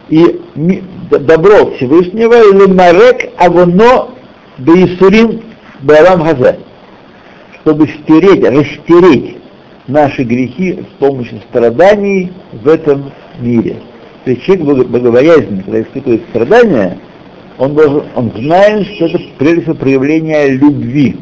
и 0.09 0.40
добро 1.11 1.72
Всевышнего, 1.76 2.34
или 2.34 2.72
Марек 2.72 3.32
Авоно 3.38 4.09
Бейсурим 4.59 5.42
Барам 5.80 6.22
Хазе, 6.22 6.61
чтобы 7.61 7.88
стереть, 7.88 8.44
растереть 8.44 9.38
наши 9.88 10.22
грехи 10.22 10.84
с 10.90 10.98
помощью 10.98 11.40
страданий 11.50 12.32
в 12.53 12.68
этом 12.68 13.12
мире. 13.40 13.76
То 14.24 14.30
есть 14.30 14.44
человек 14.44 14.86
богобоязненный, 14.86 15.64
когда 15.64 15.82
испытывает 15.82 16.22
страдания, 16.30 16.98
он, 17.62 17.74
должен, 17.76 18.02
он 18.16 18.32
знает, 18.32 18.88
что 18.88 19.06
это 19.06 19.20
прежде 19.38 19.60
всего 19.60 19.74
проявление 19.76 20.48
любви. 20.48 21.16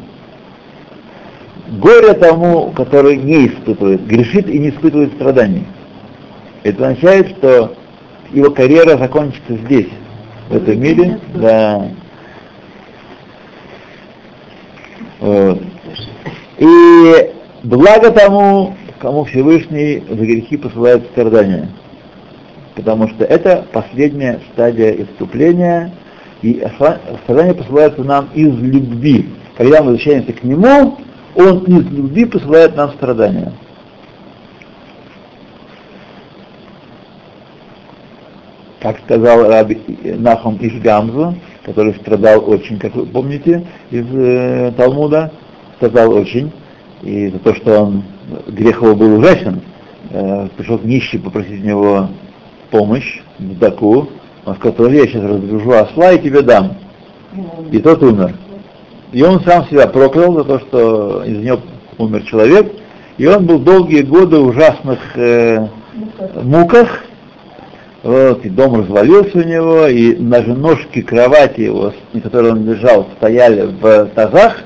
Горе 1.68 2.14
тому, 2.14 2.70
который 2.70 3.18
не 3.18 3.49
испытывает, 3.49 4.07
грешит 4.07 4.49
и 4.49 4.59
не 4.59 4.70
испытывает 4.70 5.12
страданий. 5.12 5.66
Это 6.62 6.88
означает, 6.88 7.36
что 7.36 7.74
его 8.32 8.51
карьера 8.53 8.97
закончится 8.97 9.55
здесь, 9.66 9.88
в 10.49 10.57
этом 10.57 10.80
мире, 10.80 11.20
да. 11.34 11.91
Вот. 15.20 15.62
И 16.57 17.30
благо 17.64 18.11
тому, 18.12 18.76
кому 18.99 19.24
Всевышний 19.24 20.03
за 20.09 20.24
грехи 20.24 20.57
посылает 20.57 21.05
страдания. 21.12 21.68
Потому 22.76 23.09
что 23.09 23.26
это 23.26 23.66
последняя 23.72 24.41
стадия 24.55 24.93
искупления, 24.93 25.93
и 26.43 26.62
страдания 27.24 27.55
посылаются 27.55 28.03
нам 28.03 28.28
из 28.34 28.55
любви. 28.59 29.28
Когда 29.57 29.80
мы 29.80 29.93
возвращаемся 29.93 30.32
к 30.32 30.43
Нему, 30.43 30.99
Он 31.34 31.64
из 31.64 31.91
любви 31.91 32.24
посылает 32.24 32.76
нам 32.76 32.91
страдания. 32.93 33.53
как 38.80 38.99
сказал 39.01 39.47
Раби 39.47 39.78
Нахум 40.18 40.57
Ишгамзу, 40.61 41.34
который 41.64 41.95
страдал 41.95 42.49
очень, 42.49 42.78
как 42.78 42.95
вы 42.95 43.07
помните, 43.07 43.66
из 43.91 44.07
э, 44.14 44.72
Талмуда, 44.76 45.32
страдал 45.76 46.12
очень, 46.12 46.51
и 47.03 47.28
за 47.28 47.38
то, 47.38 47.55
что 47.55 47.82
он, 47.82 48.03
грех 48.49 48.82
его 48.82 48.95
был 48.95 49.18
ужасен, 49.18 49.61
э, 50.11 50.49
пришел 50.57 50.78
к 50.78 50.84
нищий 50.84 51.18
попросить 51.18 51.62
у 51.62 51.66
него 51.66 52.09
помощь, 52.70 53.20
Даку, 53.38 54.09
он 54.45 54.55
сказал, 54.57 54.91
я 54.91 55.07
сейчас 55.07 55.22
разгружу 55.22 55.72
осла 55.72 56.12
и 56.12 56.22
тебе 56.22 56.43
дам. 56.43 56.74
И 57.70 57.78
тот 57.78 58.03
умер. 58.03 58.34
И 59.12 59.22
он 59.22 59.41
сам 59.45 59.66
себя 59.68 59.86
проклял 59.86 60.32
за 60.34 60.45
то, 60.45 60.59
что 60.61 61.24
из 61.24 61.38
него 61.38 61.61
умер 61.99 62.22
человек, 62.22 62.72
и 63.18 63.26
он 63.26 63.45
был 63.47 63.59
долгие 63.59 64.03
годы 64.03 64.38
в 64.38 64.47
ужасных 64.47 64.99
э, 65.16 65.66
муках, 66.43 67.05
вот, 68.03 68.45
и 68.47 68.49
дом 68.49 68.80
развалился 68.80 69.38
у 69.38 69.43
него, 69.43 69.86
и 69.86 70.14
даже 70.14 70.55
ножки 70.55 71.03
кровати 71.03 71.62
его, 71.62 71.93
на 72.14 72.20
которой 72.20 72.53
он 72.53 72.64
лежал, 72.66 73.09
стояли 73.18 73.66
в 73.80 74.07
тазах, 74.14 74.61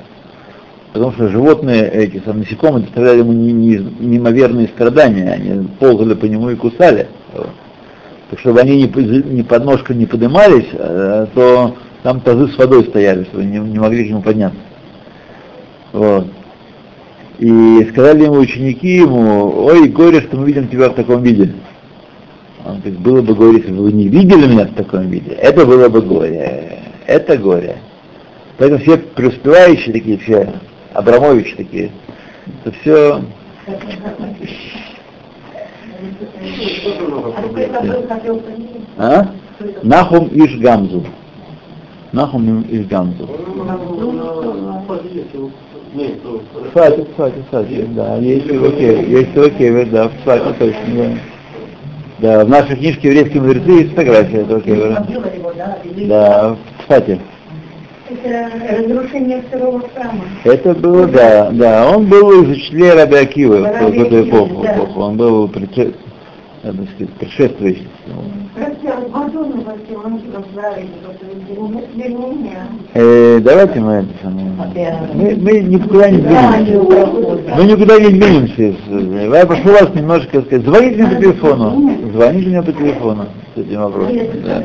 потому 0.92 1.12
что 1.12 1.28
животные, 1.28 1.90
эти 1.90 2.22
сам, 2.24 2.38
насекомые, 2.38 2.84
доставляли 2.84 3.18
ему 3.18 3.32
не- 3.32 3.52
не- 3.52 3.88
неимоверные 3.98 4.68
страдания, 4.68 5.32
они 5.32 5.66
ползали 5.80 6.14
по 6.14 6.26
нему 6.26 6.50
и 6.50 6.54
кусали. 6.54 7.08
Вот. 7.32 7.50
Так 8.30 8.40
чтобы 8.40 8.60
они 8.60 8.82
не, 8.82 9.22
не 9.34 9.42
подножка 9.42 9.94
не 9.94 10.06
поднимались, 10.06 10.68
э, 10.72 11.26
то 11.34 11.76
там 12.02 12.20
тазы 12.20 12.48
с 12.48 12.58
водой 12.58 12.84
стояли, 12.84 13.24
чтобы 13.24 13.44
не, 13.44 13.58
не 13.58 13.78
могли 13.78 14.04
к 14.04 14.10
нему 14.10 14.22
подняться. 14.22 14.58
Вот. 15.92 16.26
И 17.38 17.88
сказали 17.90 18.24
ему 18.24 18.36
ученики 18.36 18.96
ему, 18.96 19.64
ой, 19.64 19.88
горе, 19.88 20.20
что 20.20 20.36
мы 20.36 20.46
видим 20.46 20.68
тебя 20.68 20.90
в 20.90 20.94
таком 20.94 21.22
виде. 21.22 21.52
Он 22.64 22.78
говорит, 22.78 22.98
было 23.00 23.22
бы 23.22 23.34
горе, 23.34 23.58
если 23.58 23.72
бы 23.72 23.84
вы 23.84 23.92
не 23.92 24.08
видели 24.08 24.46
меня 24.46 24.66
в 24.66 24.74
таком 24.74 25.08
виде. 25.10 25.32
Это 25.32 25.66
было 25.66 25.88
бы 25.88 26.00
горе. 26.00 26.78
Это 27.06 27.36
горе. 27.36 27.76
Поэтому 28.56 28.80
все 28.80 28.96
преуспевающие 28.98 29.92
такие, 29.92 30.18
все 30.18 30.54
Абрамовичи 30.92 31.56
такие, 31.56 31.90
это 32.64 32.74
все... 32.80 33.22
А? 38.98 39.26
Нахум 39.82 40.28
Ишгамзу. 40.32 41.05
Нахум 42.12 42.64
Ишгамзу. 42.68 43.28
Кстати, 46.66 47.07
кстати, 47.11 47.34
кстати, 47.44 47.86
да, 47.94 48.16
есть 48.16 48.50
в 48.50 48.64
Океве, 48.64 49.09
есть 49.09 49.36
в 49.36 49.40
Океве, 49.40 49.84
да, 49.84 50.09
кстати, 50.09 50.52
точно, 50.59 50.94
да. 50.96 51.05
Да, 52.18 52.44
в 52.44 52.48
нашей 52.48 52.76
книжке 52.76 53.09
«Еврейские 53.09 53.42
мудрецы» 53.42 53.70
есть 53.70 53.90
фотография 53.90 54.38
этого 54.38 54.61
Кевера. 54.61 55.07
Да, 56.07 56.57
кстати, 56.80 57.20
Это 58.09 58.50
разрушение 58.76 59.42
второго 59.48 59.82
храма. 59.94 60.24
это 60.44 60.74
было, 60.74 61.07
да, 61.07 61.50
да, 61.50 61.88
он 61.88 62.07
был 62.07 62.42
из 62.42 62.50
учителей 62.50 62.92
Раби 62.92 63.16
Акивы 63.16 63.62
в 63.62 63.64
эту 63.64 64.28
эпоху, 64.28 64.62
да. 64.62 64.78
он 64.96 65.16
был 65.16 65.48
так 66.64 66.74
сказать, 66.94 67.10
разговаривает, 70.34 70.88
вернее, 71.94 72.66
Э, 72.94 73.38
давайте 73.40 73.80
мы 73.80 73.92
это 73.92 74.08
самое. 74.22 74.46
Мы, 75.14 75.36
мы 75.36 75.60
никуда 75.60 76.10
не 76.10 76.18
двинемся. 76.18 77.56
Мы 77.56 77.64
никуда 77.64 77.98
не 78.00 78.08
двинемся. 78.10 78.76
С- 78.88 79.32
Я 79.34 79.46
прошу 79.46 79.68
вас 79.68 79.94
немножко 79.94 80.40
сказать, 80.42 80.64
звоните 80.64 81.02
мне 81.02 81.14
по 81.16 81.20
телефону. 81.22 81.90
Звоните 82.12 82.48
мне 82.48 82.62
по 82.62 82.72
телефону 82.72 83.24
с 83.54 83.58
этим 83.58 83.80
вопросом. 83.80 84.16
Да. 84.44 84.64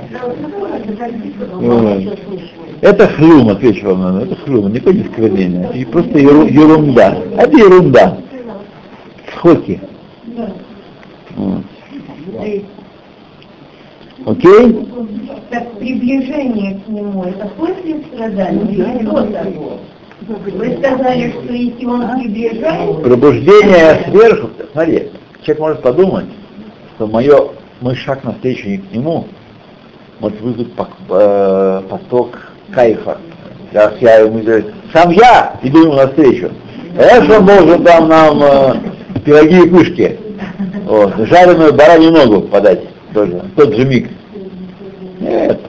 Вот. 1.54 2.02
Это 2.82 3.08
хлюм, 3.08 3.50
отвечу 3.50 3.88
вам 3.88 4.02
на 4.18 4.22
это 4.22 4.36
хлюм, 4.36 4.72
никакое 4.72 4.94
не 4.94 5.04
сквернение. 5.04 5.70
Это 5.74 5.92
просто 5.92 6.18
еру- 6.18 6.48
ерунда. 6.48 7.18
Это 7.38 7.58
ерунда. 7.58 8.18
Сходки. 9.36 9.82
Вот. 11.36 11.64
Окей? 14.26 14.88
Так 15.50 15.72
приближение 15.80 16.80
к 16.86 16.88
нему, 16.88 17.24
это 17.24 17.48
после 17.58 18.02
страдания 18.12 18.74
или 18.74 19.04
до 19.04 19.24
того? 19.26 19.80
Вы 20.28 20.78
сказали, 20.78 21.32
что 21.32 21.54
если 21.54 21.86
он 21.86 22.20
приближается, 22.20 23.02
Пробуждение 23.02 24.06
сверху. 24.10 24.50
Смотри, 24.74 25.10
человек 25.42 25.60
может 25.60 25.82
подумать, 25.82 26.26
что 26.96 27.08
мое, 27.08 27.50
мой 27.82 27.96
шаг 27.96 28.24
навстречу 28.24 28.68
не 28.68 28.78
к 28.78 28.92
нему 28.92 29.26
может 30.20 30.40
вызвать 30.42 30.68
э, 31.10 31.82
поток 31.90 32.38
кайфа. 32.72 33.18
Раз 33.72 33.94
я 34.02 34.18
ему 34.20 34.40
говорю, 34.40 34.66
сам 34.94 35.12
я 35.12 35.58
иду 35.64 35.84
ему 35.84 35.94
навстречу. 35.94 36.52
Он 36.98 37.46
должен 37.46 37.84
там 37.84 38.10
нам 38.10 38.44
э, 38.44 38.76
пироги 39.24 39.64
и 39.66 39.70
пышки. 39.70 40.20
Вот, 40.90 41.16
жареную 41.18 41.72
баранью 41.72 42.12
ногу 42.12 42.42
подать 42.42 42.82
тоже, 43.14 43.34
в 43.34 43.56
тот 43.56 43.76
же 43.76 43.86
миг. 43.86 44.10
Нет. 45.20 45.60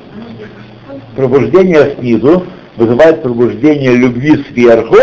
Пробуждение 1.14 1.94
снизу 1.98 2.44
вызывает 2.76 3.22
пробуждение 3.22 3.96
любви 3.96 4.42
сверху 4.48 4.96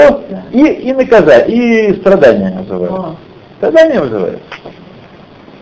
и, 0.51 0.65
и 0.65 0.93
наказание, 0.93 1.91
и 1.91 1.95
страдания 1.97 2.57
вызывает. 2.67 3.15
Страдания 3.57 4.01
вызывает. 4.01 4.39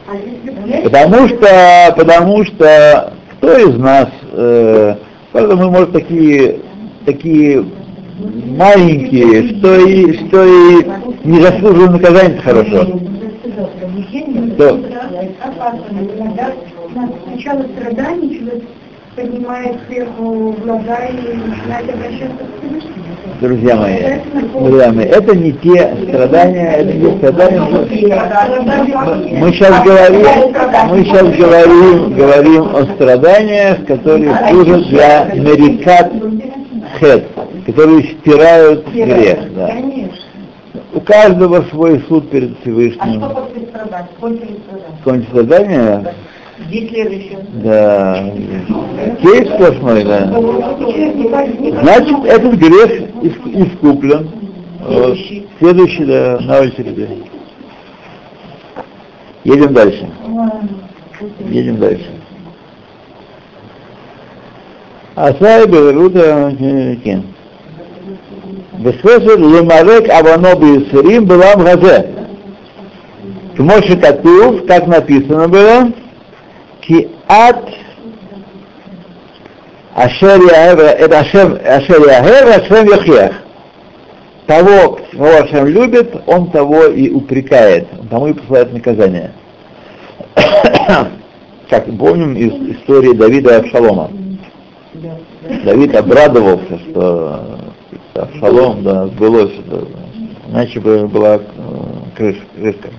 а 0.07 0.83
Потому 0.83 1.27
что, 1.27 1.93
потому 1.97 2.45
что 2.45 3.13
кто 3.33 3.57
из 3.57 3.75
нас, 3.77 4.07
э, 4.31 4.95
правда, 5.33 5.55
мы, 5.57 5.69
может, 5.69 5.91
такие, 5.91 6.61
такие 7.05 7.65
маленькие, 8.55 9.49
что 9.57 9.75
и, 9.81 10.13
что 10.13 10.45
и 10.45 10.85
не 11.25 11.41
заслуживаем 11.41 11.91
наказания 11.91 12.39
хорошо. 12.41 12.87
Да. 14.57 14.77
сначала 17.25 17.65
страданий 17.77 18.39
человек 18.39 18.63
поднимает 19.15 19.77
сверху 19.87 20.55
глаза 20.63 20.97
и 21.05 21.37
начинает 21.37 21.89
обращаться 21.89 22.43
к 22.43 22.59
Всевышнему. 22.59 23.05
Друзья 23.41 23.75
мои, 23.75 23.97
друзья 24.53 24.91
мои, 24.91 25.05
это 25.05 25.35
не 25.35 25.51
те 25.53 25.95
страдания, 26.07 26.71
это 26.71 26.93
не 26.93 27.01
те 27.01 27.17
страдания. 27.17 27.61
Мы 29.39 29.51
сейчас 29.51 29.83
говорим, 29.83 30.25
мы 30.89 31.03
сейчас 31.03 31.27
говорим, 31.37 32.13
говорим 32.13 32.75
о 32.75 32.85
страданиях, 32.95 33.85
которые 33.85 34.37
служат 34.49 34.87
для 34.87 35.25
мерикат 35.33 36.11
хет, 36.99 37.25
которые 37.65 38.03
стирают 38.03 38.87
грех. 38.93 39.53
Да. 39.53 39.67
Конечно. 39.67 40.24
У 40.95 41.01
каждого 41.01 41.61
свой 41.69 41.99
суд 42.07 42.29
перед 42.29 42.51
А 42.53 42.61
Всевышним. 42.61 43.19
что 43.21 43.29
после 43.29 43.61
страдания? 43.67 44.07
Сколько 44.17 44.45
ли 44.45 44.55
страдания? 44.63 45.01
Кончится 45.03 45.31
страдания? 45.31 46.13
Где 46.67 46.87
следующее? 46.87 47.39
Да. 47.63 48.31
Кейс 49.21 49.49
сплошной, 49.53 50.03
да. 50.05 50.27
Значит, 51.81 52.25
этот 52.25 52.53
грех 52.53 53.09
иск- 53.21 53.67
искуплен. 53.73 54.29
Вот. 54.87 55.17
Следующий, 55.59 56.05
да, 56.05 56.37
на 56.39 56.59
очереди. 56.61 57.09
Едем 59.43 59.73
дальше. 59.73 60.07
Едем 61.49 61.75
дальше. 61.77 62.09
Асай 65.15 65.67
Беверуда 65.67 66.55
Кен. 67.03 67.34
Бесвесер 68.79 69.39
Лемарек 69.39 70.09
Авано 70.09 70.55
Бисерим 70.55 71.25
Белам 71.25 71.63
Газе. 71.63 72.11
Кмоши 73.55 73.97
Катув, 73.97 74.65
как 74.67 74.87
написано 74.87 75.47
было, 75.47 75.91
Ки 76.81 77.09
Ат 77.27 77.63
Ашер 79.95 80.41
Яхер, 80.41 81.13
Ашер 81.13 82.01
Яхер, 82.01 82.61
Ашем 82.61 82.87
Яхех. 82.87 83.31
Того, 84.45 84.99
кого 85.11 85.27
Ашем 85.43 85.67
любит, 85.67 86.13
он 86.27 86.51
того 86.51 86.85
и 86.85 87.09
упрекает, 87.09 87.87
он 87.99 88.07
тому 88.09 88.27
и 88.27 88.33
посылает 88.33 88.73
наказание. 88.73 89.31
как 91.69 91.85
помним 91.97 92.35
из 92.35 92.77
истории 92.77 93.13
Давида 93.13 93.51
и 93.51 93.59
Авшалома. 93.65 94.11
Давид 95.63 95.95
обрадовался, 95.95 96.79
что 96.89 97.54
Авшалом 98.15 98.81
да, 98.81 99.07
сбылось, 99.07 99.51
что, 99.51 99.87
иначе 100.49 100.79
бы 100.79 101.05
была 101.05 101.41
крыша, 102.15 102.41
крышка. 102.55 102.89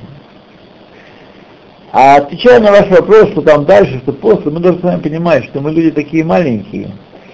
А 1.91 2.17
отвечая 2.17 2.61
на 2.61 2.71
ваш 2.71 2.91
вопрос, 2.91 3.31
что 3.31 3.41
там 3.41 3.65
дальше, 3.65 3.99
что 4.01 4.13
после, 4.13 4.51
мы 4.51 4.61
должны 4.61 4.81
с 4.81 4.85
вами 4.85 5.01
понимать, 5.01 5.45
что 5.45 5.63
мы 5.63 5.71
люди 5.71 5.91
такие 5.91 6.23
маленькие, 6.23 6.91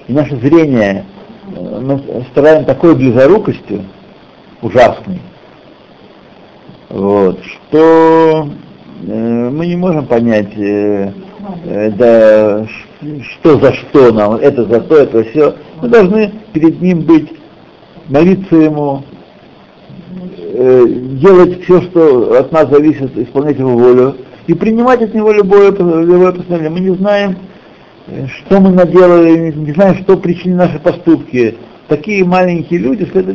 и 0.06 0.12
наше 0.12 0.36
зрение 0.36 1.04
мы 1.48 2.24
стараем 2.30 2.64
такой 2.64 2.94
близорукостью, 2.94 3.84
ужасной, 4.60 5.20
вот, 6.88 7.40
что 7.44 8.48
э, 9.08 9.50
мы 9.50 9.66
не 9.66 9.74
можем 9.74 10.06
понять, 10.06 10.56
э, 10.56 11.12
э, 11.64 11.90
да, 11.90 12.64
что 13.32 13.58
за 13.58 13.72
что 13.72 14.12
нам, 14.12 14.34
это 14.34 14.64
за 14.66 14.80
то, 14.82 14.98
это 14.98 15.24
все. 15.24 15.56
Мы 15.80 15.88
должны 15.88 16.32
перед 16.52 16.80
ним 16.80 17.00
быть, 17.00 17.41
молиться 18.08 18.56
ему, 18.56 19.04
э, 20.36 20.86
делать 21.20 21.62
все, 21.64 21.82
что 21.82 22.38
от 22.38 22.52
нас 22.52 22.68
зависит, 22.70 23.16
исполнять 23.16 23.58
его 23.58 23.76
волю, 23.76 24.16
и 24.46 24.54
принимать 24.54 25.02
от 25.02 25.14
него 25.14 25.32
любое, 25.32 25.70
любое 25.70 26.32
постановление. 26.32 26.70
Мы 26.70 26.80
не 26.80 26.96
знаем, 26.96 27.36
что 28.26 28.60
мы 28.60 28.70
наделали, 28.70 29.52
не 29.52 29.72
знаем, 29.72 29.96
что 30.02 30.16
причины 30.16 30.56
наши 30.56 30.78
поступки. 30.78 31.56
Такие 31.88 32.24
маленькие 32.24 32.80
люди, 32.80 33.06
что 33.06 33.20
это, 33.20 33.32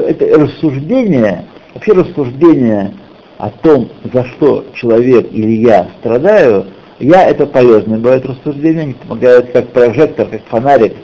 это 0.00 0.40
рассуждение, 0.40 1.44
вообще 1.74 1.92
рассуждение 1.92 2.94
о 3.38 3.50
том, 3.50 3.88
за 4.12 4.24
что 4.24 4.64
человек 4.74 5.28
или 5.32 5.62
я 5.62 5.88
страдаю, 6.00 6.66
я 6.98 7.28
это 7.28 7.46
полезное 7.46 7.98
бывает 7.98 8.24
рассуждение, 8.24 8.82
они 8.82 8.94
помогают 8.94 9.50
как 9.50 9.68
прожектор, 9.68 10.26
как 10.28 10.42
фонарик, 10.48 10.94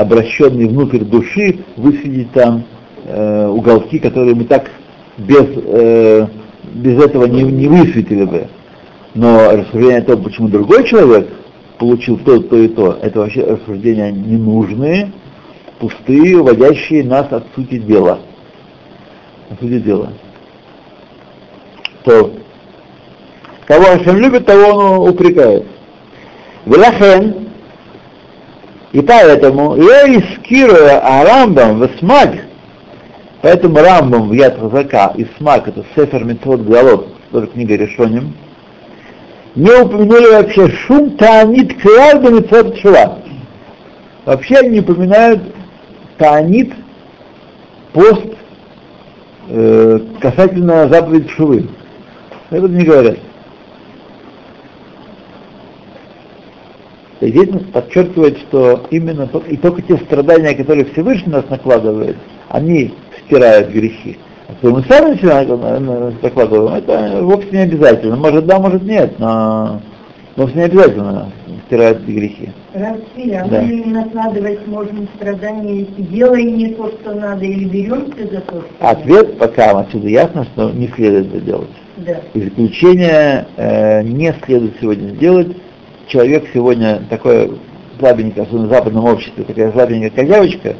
обращенный 0.00 0.68
внутрь 0.68 0.98
души, 0.98 1.58
высветить 1.76 2.32
там 2.32 2.64
э, 3.06 3.46
уголки, 3.46 3.98
которые 3.98 4.34
мы 4.34 4.44
так 4.44 4.70
без 5.16 5.46
э, 5.56 6.26
без 6.74 7.02
этого 7.02 7.26
не, 7.26 7.42
не 7.42 7.68
высветили 7.68 8.24
бы. 8.24 8.48
Но 9.14 9.50
рассуждение 9.52 9.98
о 9.98 10.02
том, 10.02 10.22
почему 10.22 10.48
другой 10.48 10.84
человек 10.84 11.28
получил 11.78 12.18
то, 12.18 12.40
то 12.40 12.56
и 12.56 12.68
то, 12.68 12.98
это 13.00 13.20
вообще 13.20 13.44
рассуждения 13.44 14.10
ненужные, 14.10 15.12
пустые, 15.78 16.38
уводящие 16.38 17.04
нас 17.04 17.30
от 17.30 17.44
сути 17.54 17.78
дела. 17.78 18.20
От 19.50 19.60
сути 19.60 19.78
дела. 19.78 20.12
То, 22.04 22.32
кого 23.66 23.84
Ашем 23.92 24.16
любит, 24.18 24.46
того 24.46 25.02
он 25.02 25.08
упрекает. 25.08 25.64
Велахен, 26.66 27.43
и 28.94 29.02
поэтому, 29.02 29.76
я 29.76 30.06
искируя 30.06 31.00
Арамбам 31.00 31.80
в 31.80 31.90
Смаг, 31.98 32.30
Поэтому 33.42 33.76
Рамбам 33.76 34.28
в 34.30 34.32
Яд 34.32 34.58
Хазака 34.58 35.12
и 35.16 35.26
Смак, 35.36 35.68
это 35.68 35.84
Сефер 35.94 36.24
Митцвот 36.24 36.62
Галот, 36.62 37.08
тоже 37.30 37.48
книга 37.48 37.76
Решоним, 37.76 38.34
не 39.54 39.70
упомянули 39.70 40.32
вообще 40.32 40.70
шум 40.70 41.10
таанит 41.18 41.78
кларда 41.82 42.30
Митцвот 42.30 42.78
Шува. 42.78 43.18
Вообще 44.24 44.58
они 44.58 44.68
не 44.70 44.80
упоминают 44.80 45.42
таанит 46.16 46.72
пост 47.92 48.28
э, 49.48 50.00
касательно 50.20 50.88
заповеди 50.88 51.28
Шувы. 51.28 51.68
Это 52.48 52.68
не 52.68 52.84
говорят. 52.84 53.18
Здесь 57.20 57.48
подчеркивает, 57.72 58.38
что 58.38 58.82
именно 58.90 59.28
и 59.48 59.56
только 59.56 59.82
те 59.82 59.96
страдания, 59.98 60.54
которые 60.54 60.84
Всевышний 60.86 61.32
нас 61.32 61.44
накладывает, 61.48 62.16
они 62.48 62.92
стирают 63.26 63.70
грехи. 63.70 64.18
А 64.48 64.52
то 64.60 64.70
мы 64.70 64.82
сами 64.84 65.12
начинаем 65.12 66.14
закладываем, 66.22 66.74
это 66.74 67.22
вовсе 67.22 67.48
не 67.50 67.58
обязательно. 67.58 68.16
Может 68.16 68.46
да, 68.46 68.58
может 68.58 68.82
нет, 68.82 69.18
но 69.18 69.80
вовсе 70.36 70.56
не 70.56 70.62
обязательно 70.64 71.30
стирают 71.66 72.02
грехи. 72.02 72.50
Разве, 72.74 73.38
а 73.38 73.48
Да. 73.48 73.62
мы 73.62 73.68
не 73.68 73.84
накладывать 73.92 74.66
можем 74.66 75.08
страдания, 75.16 75.86
делаем 75.96 76.58
не 76.58 76.68
то, 76.74 76.88
что 76.88 77.14
надо, 77.14 77.44
или 77.44 77.64
беремся 77.64 78.26
за 78.30 78.40
то, 78.40 78.60
что 78.60 78.66
Ответ 78.80 79.38
пока 79.38 79.78
отсюда 79.80 80.08
ясно, 80.08 80.44
что 80.44 80.70
не 80.70 80.88
следует 80.88 81.28
это 81.28 81.40
делать. 81.40 81.68
Да. 81.96 82.16
И 82.34 82.40
заключение 82.42 83.46
э, 83.56 84.02
не 84.02 84.34
следует 84.44 84.74
сегодня 84.80 85.10
сделать. 85.14 85.56
Человек 86.08 86.44
сегодня 86.52 87.02
такое 87.08 87.50
слабенькое, 87.98 88.46
особенно 88.46 88.66
в 88.66 88.70
западном 88.70 89.04
обществе, 89.04 89.44
такая 89.44 89.72
слабенькая 89.72 90.10
козявочка, 90.10 90.76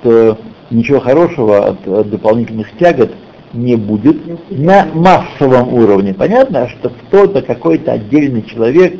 что 0.00 0.38
ничего 0.70 1.00
хорошего 1.00 1.66
от, 1.68 1.86
от 1.86 2.10
дополнительных 2.10 2.76
тягот 2.78 3.10
не 3.52 3.76
будет 3.76 4.16
на 4.50 4.86
массовом 4.94 5.74
уровне. 5.74 6.14
Понятно, 6.14 6.68
что 6.68 6.90
кто-то, 6.90 7.42
какой-то 7.42 7.92
отдельный 7.92 8.42
человек, 8.42 8.94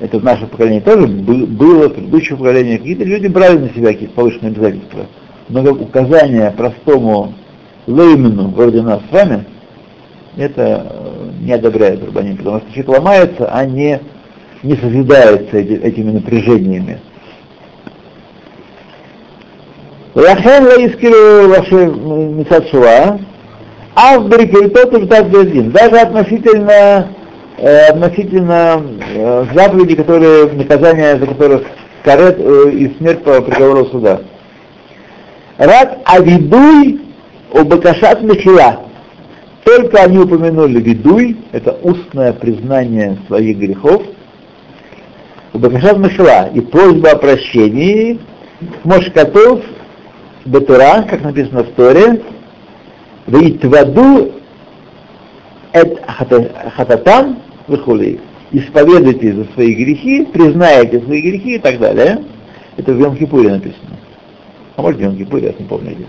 это 0.00 0.18
в 0.18 0.24
нашем 0.24 0.48
поколении 0.48 0.80
тоже 0.80 1.06
бы- 1.06 1.46
было, 1.46 1.88
в 1.88 1.94
предыдущем 1.94 2.36
поколении, 2.38 2.76
какие-то 2.76 3.04
люди 3.04 3.26
брали 3.26 3.58
на 3.58 3.68
себя 3.70 3.88
какие-то 3.88 4.14
повышенные 4.14 4.52
обязательства. 4.52 5.06
Но 5.48 5.62
указание 5.72 6.50
простому 6.50 7.34
леймену, 7.86 8.48
вроде 8.48 8.82
нас 8.82 9.00
с 9.08 9.12
вами, 9.12 9.44
это 10.36 10.86
э, 10.90 11.30
не 11.40 11.52
одобряет 11.52 12.04
Рабаним, 12.04 12.36
потому 12.36 12.58
что 12.60 12.72
человек 12.72 12.88
ломается, 12.88 13.48
а 13.50 13.64
не, 13.64 14.00
не 14.66 14.76
созидается 14.76 15.56
эти- 15.56 15.80
этими 15.80 16.10
напряжениями. 16.10 16.98
Лахен 20.14 20.64
лаискиру 20.64 21.48
ваши 21.48 21.74
мисацуа, 21.74 23.18
а 23.94 24.18
в 24.18 24.28
Берекейтот 24.28 24.94
и 24.94 24.96
в 25.02 25.72
Даже 25.72 25.96
относительно, 25.96 27.08
э, 27.58 27.86
относительно 27.88 28.82
э, 29.14 29.44
заповеди, 29.54 29.94
которые, 29.94 30.50
наказания 30.52 31.18
за 31.18 31.26
которых 31.26 31.62
карет 32.02 32.36
э, 32.38 32.70
и 32.72 32.96
смерть 32.98 33.22
по 33.22 33.40
приговору 33.42 33.86
суда. 33.86 34.20
Рад 35.58 35.98
авидуй 36.04 37.00
обакашат 37.52 38.22
мехила. 38.22 38.86
Только 39.64 39.98
они 39.98 40.18
упомянули 40.18 40.80
видуй, 40.80 41.36
это 41.52 41.72
устное 41.82 42.32
признание 42.32 43.18
своих 43.26 43.58
грехов, 43.58 44.02
Бакашат 45.52 45.98
Мешла 45.98 46.48
и 46.48 46.60
просьба 46.60 47.10
о 47.12 47.16
прощении, 47.16 48.18
Мошкатов 48.84 49.62
Бетура, 50.44 51.02
как 51.02 51.22
написано 51.22 51.64
в 51.64 51.70
Торе, 51.72 52.22
Вейтваду 53.26 54.32
эт 55.72 56.00
хататам 56.76 57.38
выхули. 57.66 58.20
Исповедуйте 58.52 59.32
за 59.34 59.44
свои 59.54 59.74
грехи, 59.74 60.24
признаете 60.26 61.00
свои 61.00 61.20
грехи 61.20 61.56
и 61.56 61.58
так 61.58 61.78
далее. 61.80 62.22
Это 62.76 62.92
в 62.92 63.00
Йом-Кипуре 63.00 63.50
написано. 63.50 63.96
А 64.76 64.82
может 64.82 65.00
в 65.00 65.02
Йом-Кипуре, 65.02 65.46
я 65.46 65.54
не 65.58 65.64
помню 65.66 65.96
где. 65.96 66.06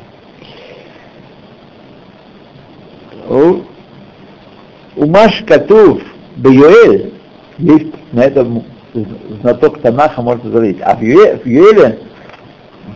У- 3.29 3.61
У 4.95 5.05
Маш 5.07 5.43
Катув 5.47 6.01
Баюэль 6.37 7.13
есть 7.57 7.93
на 8.11 8.21
этом 8.21 8.63
знаток 9.41 9.81
Танаха 9.81 10.21
может 10.21 10.49
говорить. 10.49 10.77
А 10.81 10.95
в 10.95 11.01
Юэ- 11.01 11.43
в 11.43 11.47
Юэле, 11.47 11.99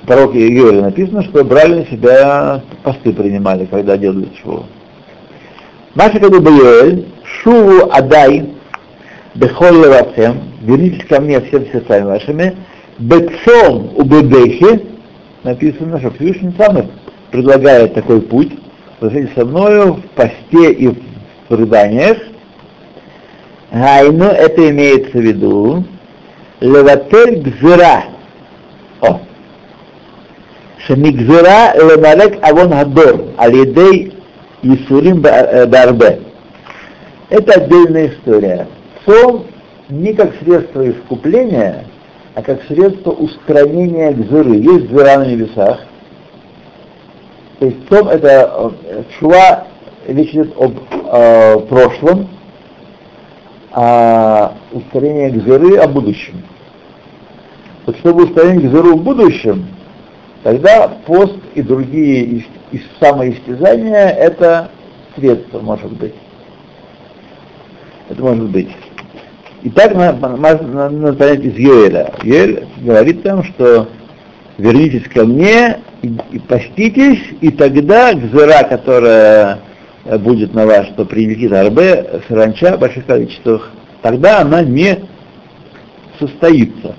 в 0.01 0.07
пророке 0.07 0.47
Юэле 0.47 0.81
написано, 0.81 1.23
что 1.23 1.43
брали 1.43 1.79
на 1.79 1.85
себя 1.85 2.61
посты 2.83 3.13
принимали, 3.13 3.65
когда 3.65 3.97
делали 3.97 4.29
шву. 4.41 4.65
Маша 5.95 6.19
Катув 6.19 6.41
Баюэль, 6.41 7.05
Шуву 7.23 7.89
Адай, 7.91 8.49
Бехол 9.35 9.83
Левацем, 9.83 10.41
вернитесь 10.61 11.05
ко 11.07 11.19
мне 11.19 11.41
всем 11.41 11.65
сердцами 11.67 12.05
вашими, 12.05 12.55
Бецом 12.97 13.91
у 13.95 14.03
Бебехи, 14.03 14.85
написано, 15.43 15.99
что 15.99 16.11
Всевышний 16.11 16.53
сам 16.57 16.87
предлагает 17.31 17.93
такой 17.93 18.21
путь, 18.21 18.51
Возвращайтесь 19.01 19.33
со 19.33 19.45
мною 19.45 19.93
в 19.95 20.01
посте 20.15 20.71
и 20.73 20.87
в 20.87 20.95
рыданиях, 21.49 22.19
Гайну, 23.71 24.25
это 24.25 24.69
имеется 24.69 25.17
в 25.17 25.21
виду, 25.21 25.83
леватель 26.59 27.41
гзира. 27.41 28.03
О. 28.99 29.21
Шамигзира 30.85 31.73
лемалек 31.75 32.37
авон 32.41 32.71
гадор, 32.71 33.27
алидей 33.37 34.13
Исурим 34.61 35.21
Дарбе. 35.21 36.19
Это 37.29 37.53
отдельная 37.53 38.09
история. 38.09 38.67
Цом 39.05 39.45
не 39.89 40.13
как 40.13 40.35
средство 40.43 40.89
искупления, 40.89 41.85
а 42.35 42.41
как 42.41 42.61
средство 42.63 43.11
устранения 43.11 44.11
гзыры. 44.11 44.55
Есть 44.57 44.89
гзыра 44.89 45.19
на 45.19 45.25
небесах. 45.27 45.79
То 47.59 47.65
есть 47.67 47.77
цом 47.89 48.09
это 48.09 48.73
шуа, 49.17 49.65
речь 50.07 50.31
идет 50.31 50.53
об 50.57 50.73
э, 50.91 51.59
прошлом, 51.69 52.27
а 53.71 54.53
устранение 54.71 55.31
гзыры 55.31 55.77
о 55.77 55.87
будущем. 55.87 56.43
Вот 57.85 57.97
чтобы 57.97 58.25
устранить 58.25 58.65
гзыру 58.65 58.97
в 58.97 59.03
будущем, 59.03 59.65
тогда 60.43 60.87
пост 61.05 61.37
и 61.55 61.61
другие 61.61 62.43
и 62.71 62.81
самоистязание 62.99 64.09
это 64.11 64.69
средство, 65.15 65.59
может 65.59 65.91
быть. 65.93 66.13
Это 68.09 68.21
может 68.21 68.49
быть. 68.49 68.69
И 69.63 69.69
так 69.69 69.93
надо 69.95 70.17
понять 71.13 71.41
из 71.41 71.57
Йоэля. 71.57 72.13
Йоэль 72.23 72.67
говорит 72.77 73.23
там, 73.23 73.43
что 73.43 73.87
вернитесь 74.57 75.07
ко 75.07 75.25
мне 75.25 75.79
и, 76.01 76.17
и 76.31 76.39
поститесь, 76.39 77.21
и 77.41 77.51
тогда 77.51 78.13
гзыра, 78.13 78.63
которая 78.63 79.59
будет 80.05 80.53
на 80.53 80.65
вас, 80.65 80.87
что 80.87 81.05
прилетит 81.05 81.51
арбе, 81.51 82.21
саранча 82.27 82.75
в 82.75 82.79
больших 82.79 83.05
количествах, 83.05 83.71
тогда 84.01 84.41
она 84.41 84.63
не 84.63 84.99
состоится. 86.19 86.95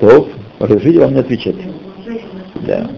То, 0.00 0.28
разрешите 0.58 1.00
вам 1.00 1.14
не 1.14 1.20
отвечать. 1.20 1.56
Да. 2.66 2.90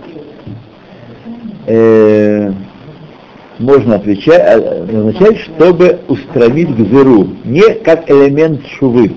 Э, 1.66 2.53
можно 3.59 3.97
отвечать, 3.97 4.43
означать, 4.43 5.39
чтобы 5.41 6.01
устранить 6.09 6.74
гзыру, 6.77 7.29
не 7.45 7.74
как 7.74 8.11
элемент 8.11 8.66
шувы. 8.66 9.12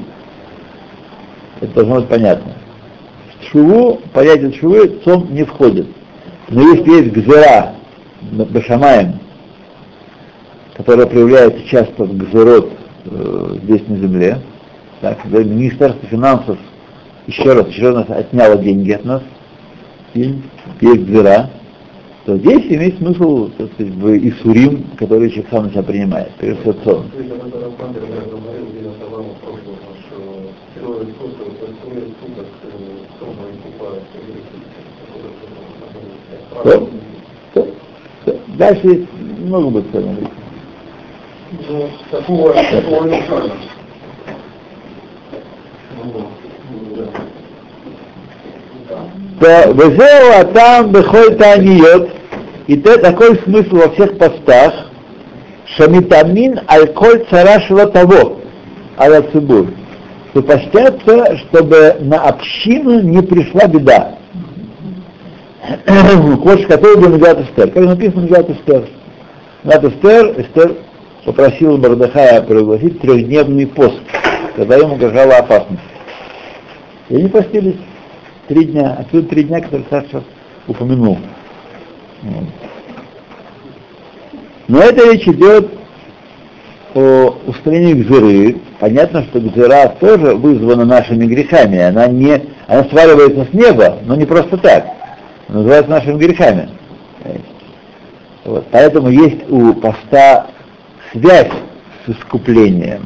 Это 1.61 1.73
должно 1.73 1.95
быть 1.95 2.09
понятно. 2.09 2.53
Шуву, 3.47 4.01
понятие 4.13 4.53
шувы, 4.53 4.99
цом 5.03 5.33
не 5.33 5.43
входит. 5.43 5.87
Но 6.49 6.61
если 6.73 6.91
есть 6.91 7.11
гзыра, 7.13 7.75
башамаем, 8.21 9.19
которая 10.75 11.07
проявляется 11.07 11.63
часто 11.67 12.03
в 12.03 12.17
гзырот 12.17 12.71
э, 13.05 13.57
здесь 13.63 13.87
на 13.87 13.97
земле, 13.97 14.41
так, 15.01 15.23
Министерство 15.25 16.07
финансов 16.09 16.57
еще 17.27 17.53
раз, 17.53 17.67
еще 17.67 17.91
раз 17.91 18.09
отняло 18.09 18.57
деньги 18.57 18.91
от 18.91 19.05
нас, 19.05 19.21
и 20.13 20.41
есть 20.81 21.01
гзыра, 21.03 21.49
то 22.25 22.37
здесь 22.37 22.65
имеет 22.67 22.97
смысл 22.97 23.49
так 23.57 23.71
сказать, 23.73 23.93
в 23.93 24.17
Исурим, 24.17 24.83
который 24.97 25.29
человек 25.29 25.49
сам 25.51 25.71
себя 25.71 25.83
принимает, 25.83 26.31
всего 26.37 26.73
сон. 26.83 27.05
Что? 36.61 36.89
Что? 37.51 37.67
Что? 38.23 38.39
Дальше 38.57 39.07
много 39.39 39.69
будет 39.69 39.87
сказано. 39.89 40.17
Такого, 42.11 42.53
такого 42.53 43.05
начала. 43.05 43.51
то 48.89 49.28
везеу 49.47 50.39
атам 50.39 50.91
бехоль 50.91 51.35
таниот, 51.35 52.09
и 52.67 52.79
это 52.79 52.99
такой 52.99 53.37
смысл 53.39 53.77
во 53.77 53.89
всех 53.89 54.17
постах, 54.17 54.73
шамитамин 55.77 56.59
аль-коль 56.69 57.25
цара 57.29 57.59
того, 57.87 58.39
аля 58.97 59.21
цибур, 59.31 59.67
что 60.31 60.43
постятся, 60.43 61.37
чтобы 61.37 61.95
на 61.99 62.21
общину 62.21 63.01
не 63.01 63.21
пришла 63.21 63.67
беда. 63.67 64.15
Кош, 66.43 66.65
который 66.67 66.97
был 66.97 67.09
Мегат 67.09 67.39
Эстер. 67.41 67.69
Как 67.71 67.85
написано 67.85 68.21
Мегат 68.21 68.49
Эстер? 68.49 68.87
Мегат 69.63 69.83
Эстер, 69.83 70.41
Эстер 70.41 70.75
попросил 71.25 71.77
Бардахая 71.77 72.41
пригласить 72.41 72.99
трехдневный 73.01 73.67
пост, 73.67 73.99
когда 74.55 74.77
ему 74.77 74.95
угрожала 74.95 75.37
опасность. 75.37 75.81
И 77.09 77.15
они 77.15 77.29
постились 77.29 77.75
три 78.49 78.65
дня, 78.65 78.97
отсюда 78.99 79.29
три 79.29 79.43
дня, 79.43 79.61
которые 79.61 79.85
Саша 79.91 80.23
упомянул. 80.67 81.19
Но 84.67 84.79
это 84.79 85.11
речь 85.11 85.27
идет 85.27 85.71
о 86.95 87.37
устранении 87.45 88.01
гзыры. 88.01 88.57
Понятно, 88.79 89.23
что 89.25 89.39
гзыра 89.39 89.95
тоже 89.99 90.33
вызвана 90.33 90.83
нашими 90.83 91.25
грехами. 91.25 91.77
Она, 91.77 92.07
не, 92.07 92.41
она 92.67 92.83
сваливается 92.85 93.45
с 93.45 93.53
неба, 93.53 93.99
но 94.05 94.15
не 94.15 94.25
просто 94.25 94.57
так. 94.57 94.87
Она 95.47 95.59
называется 95.59 95.91
нашими 95.91 96.17
грехами. 96.17 96.69
Вот. 98.45 98.65
Поэтому 98.71 99.09
есть 99.09 99.47
у 99.49 99.73
поста 99.75 100.47
связь 101.11 101.51
с 102.05 102.09
искуплением. 102.09 103.05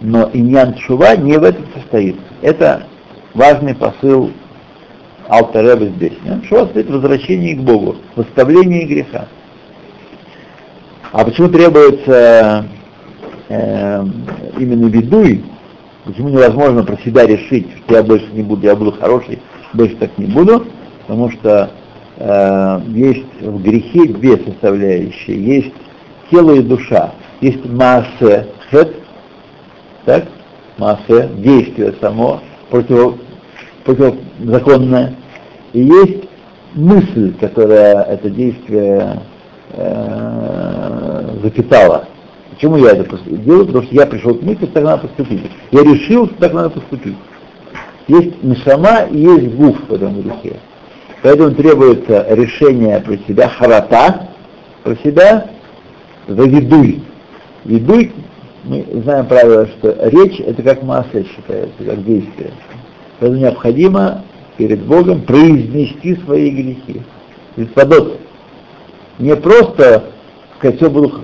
Но 0.00 0.30
иньян 0.32 0.74
чува 0.74 1.16
не 1.16 1.36
в 1.36 1.44
этом 1.44 1.66
состоит. 1.74 2.16
Это 2.40 2.86
важный 3.36 3.74
посыл 3.74 4.32
Алтареба 5.28 5.86
здесь. 5.86 6.14
Шува 6.48 6.66
стоит 6.66 6.90
возвращение 6.90 7.54
к 7.56 7.60
Богу, 7.60 7.96
восставление 8.16 8.86
греха. 8.86 9.26
А 11.12 11.24
почему 11.24 11.48
требуется 11.48 12.66
э, 13.48 14.04
именно 14.58 14.86
видуй? 14.86 15.44
Почему 16.04 16.28
невозможно 16.28 16.84
про 16.84 16.96
себя 16.98 17.26
решить, 17.26 17.66
что 17.84 17.96
я 17.96 18.02
больше 18.02 18.26
не 18.32 18.42
буду, 18.42 18.66
я 18.66 18.76
буду 18.76 18.92
хороший, 18.92 19.40
больше 19.72 19.96
так 19.96 20.16
не 20.18 20.26
буду? 20.26 20.66
Потому 21.06 21.30
что 21.32 21.70
э, 22.16 22.80
есть 22.88 23.40
в 23.40 23.62
грехе 23.62 24.12
две 24.12 24.36
составляющие. 24.36 25.56
Есть 25.56 25.74
тело 26.30 26.52
и 26.52 26.62
душа. 26.62 27.12
Есть 27.40 27.64
массе, 27.64 28.46
хет, 28.70 28.94
так? 30.04 30.26
Массе, 30.78 31.28
действие 31.36 31.94
само, 32.00 32.40
против, 32.70 33.14
противозаконное. 33.86 35.14
И 35.72 35.82
есть 35.82 36.24
мысль, 36.74 37.34
которая 37.40 38.02
это 38.02 38.28
действие 38.28 39.22
э, 39.72 41.38
запитала. 41.42 42.08
Почему 42.50 42.76
я 42.76 42.92
это 42.92 43.18
делаю? 43.26 43.66
Потому 43.66 43.84
что 43.84 43.94
я 43.94 44.06
пришел 44.06 44.34
к 44.34 44.42
мысли, 44.42 44.66
так 44.66 44.84
надо 44.84 45.08
поступить. 45.08 45.50
Я 45.70 45.82
решил, 45.82 46.26
что 46.26 46.34
так 46.36 46.52
надо 46.52 46.70
поступить. 46.70 47.16
Есть 48.08 48.42
нишама 48.42 49.06
и 49.10 49.18
есть 49.18 49.54
гуф 49.54 49.76
в 49.88 49.92
этом 49.92 50.20
грехе. 50.20 50.56
Поэтому 51.22 51.54
требуется 51.54 52.26
решение 52.30 53.00
про 53.00 53.16
себя, 53.26 53.48
харата, 53.48 54.28
про 54.84 54.96
себя, 54.96 55.50
завидуй. 56.28 57.02
Ведуй, 57.64 58.12
мы 58.64 58.86
знаем 59.02 59.26
правило, 59.26 59.66
что 59.66 59.96
речь 60.08 60.40
это 60.40 60.62
как 60.62 60.82
масса 60.82 61.24
считается, 61.24 61.84
как 61.84 62.04
действие. 62.04 62.52
Поэтому 63.18 63.40
необходимо 63.40 64.22
перед 64.56 64.82
Богом 64.82 65.22
произнести 65.22 66.16
свои 66.24 66.50
грехи. 66.50 67.02
Литвадот. 67.56 68.20
Не 69.18 69.34
просто 69.36 70.04
сказать, 70.58 70.76
все 70.76 70.90
буду 70.90 71.20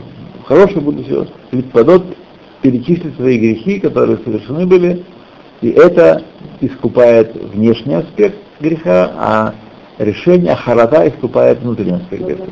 хорошее 0.46 0.80
буду 0.80 1.02
все. 1.04 1.26
Литвадот 1.50 2.04
перечислить 2.62 3.16
свои 3.16 3.38
грехи, 3.38 3.80
которые 3.80 4.18
совершены 4.18 4.66
были, 4.66 5.04
и 5.60 5.70
это 5.70 6.22
искупает 6.60 7.34
внешний 7.34 7.94
аспект 7.94 8.38
греха, 8.60 9.12
а 9.16 9.54
решение 9.98 10.54
харата 10.54 11.02
внутренний 11.60 11.92
аспект 11.92 12.22
греха. 12.24 12.42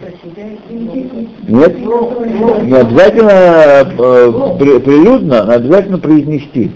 Нет, 1.48 1.78
не 1.78 2.74
обязательно 2.74 3.30
э, 3.30 4.80
прилюдно, 4.80 5.44
но 5.44 5.52
обязательно 5.52 5.98
произнести. 5.98 6.70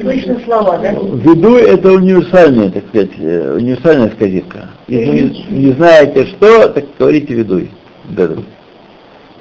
Слышно 0.00 0.40
слова, 0.44 0.78
да? 0.78 0.92
Виду 0.92 1.56
это 1.56 1.92
универсальная, 1.92 2.70
так 2.70 2.84
сказать, 2.88 3.10
э, 3.18 3.56
универсальная 3.56 4.10
сказивка. 4.10 4.70
Если 4.88 5.10
вы 5.10 5.56
не 5.56 5.72
знаете 5.72 6.26
что, 6.26 6.68
так 6.68 6.84
говорите 6.98 7.34
видуй. 7.34 7.70
Да, 8.10 8.28
да. 8.28 8.36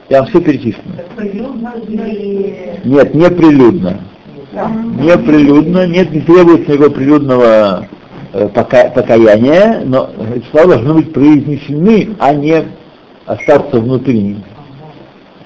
Там 0.10 0.26
все 0.28 0.42
перечислено. 0.42 0.96
Нет, 2.84 3.14
не 3.14 3.30
прилюдно. 3.30 4.00
Не 4.54 5.18
прилюдно, 5.18 5.88
нет, 5.88 6.12
не 6.12 6.22
требуется 6.22 6.72
никакого 6.72 6.96
прилюдного 6.96 7.88
пока, 8.54 8.90
покаяние, 8.90 9.82
но 9.86 10.10
эти 10.36 10.46
слова 10.52 10.76
должны 10.76 10.96
быть 10.96 11.14
произнесены, 11.14 12.16
а 12.20 12.34
не 12.34 12.66
остаться 13.26 13.80
внутри 13.80 14.38